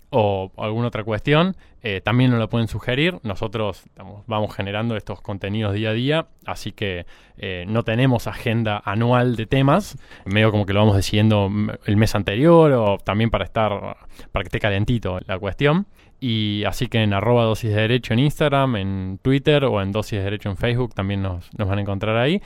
o 0.10 0.52
alguna 0.58 0.88
otra 0.88 1.04
cuestión, 1.04 1.56
eh, 1.82 2.02
también 2.02 2.32
nos 2.32 2.40
lo 2.40 2.50
pueden 2.50 2.68
sugerir. 2.68 3.20
Nosotros 3.24 3.84
vamos 4.28 4.56
generando 4.56 4.98
estos 4.98 5.22
contenidos 5.22 5.74
día 5.74 5.92
a 5.92 5.94
día, 5.94 6.28
así 6.46 6.72
que 6.72 7.06
eh, 7.38 7.66
no 7.68 7.84
tenemos 7.84 8.28
agenda 8.28 8.82
anual 8.84 9.36
de 9.36 9.46
temas, 9.46 9.98
medio 10.26 10.50
como 10.52 10.66
que 10.66 10.74
lo 10.74 10.80
vamos 10.82 10.96
decidiendo 10.96 11.50
el 11.86 11.98
mes 11.98 12.16
anterior 12.16 12.72
o 12.74 12.98
también 12.98 13.30
para 13.30 13.46
estar, 13.46 13.98
para 14.32 14.44
que 14.44 14.48
esté 14.48 14.60
calentito 14.60 15.20
la 15.26 15.40
cuestión. 15.40 15.88
Y 16.22 16.66
así 16.66 16.88
que 16.88 17.02
en 17.02 17.14
arroba 17.14 17.46
dosis 17.46 17.70
de 17.70 17.80
derecho 17.80 18.14
en 18.14 18.20
Instagram, 18.20 18.76
en 18.76 19.20
Twitter 19.22 19.64
o 19.64 19.82
en 19.82 19.94
dosis 19.94 20.20
de 20.20 20.26
derecho 20.26 20.50
en 20.50 20.58
Facebook 20.58 20.94
también 20.94 21.22
nos, 21.22 21.50
nos 21.58 21.70
van 21.70 21.78
a 21.78 21.82
encontrar 21.82 22.18
ahí. 22.18 22.42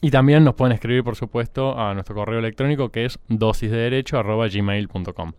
Y 0.00 0.10
también 0.10 0.44
nos 0.44 0.54
pueden 0.54 0.72
escribir, 0.72 1.04
por 1.04 1.16
supuesto, 1.16 1.78
a 1.78 1.92
nuestro 1.92 2.14
correo 2.14 2.38
electrónico 2.38 2.88
que 2.90 3.04
es 3.04 3.18
dosisdederecho.gmail.com. 3.28 5.32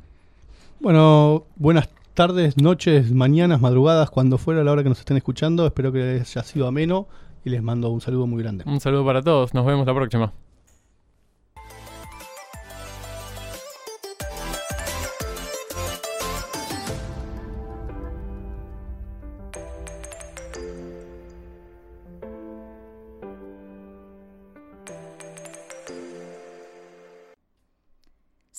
Bueno, 0.82 1.46
buenas 1.56 1.90
tardes, 2.14 2.58
noches, 2.58 3.12
mañanas, 3.12 3.62
madrugadas, 3.62 4.10
cuando 4.10 4.38
fuera 4.38 4.64
la 4.64 4.72
hora 4.72 4.84
que 4.84 4.90
nos 4.90 5.00
estén 5.00 5.18
escuchando. 5.18 5.66
Espero 5.66 5.92
que 5.92 6.00
les 6.00 6.38
haya 6.38 6.44
sido 6.44 6.68
ameno 6.68 7.08
y 7.44 7.50
les 7.50 7.64
mando 7.64 7.90
un 7.90 8.02
saludo 8.02 8.28
muy 8.28 8.42
grande. 8.42 8.64
Un 8.68 8.80
saludo 8.80 9.06
para 9.06 9.22
todos. 9.22 9.54
Nos 9.54 9.66
vemos 9.66 9.86
la 9.88 9.94
próxima. 9.94 10.34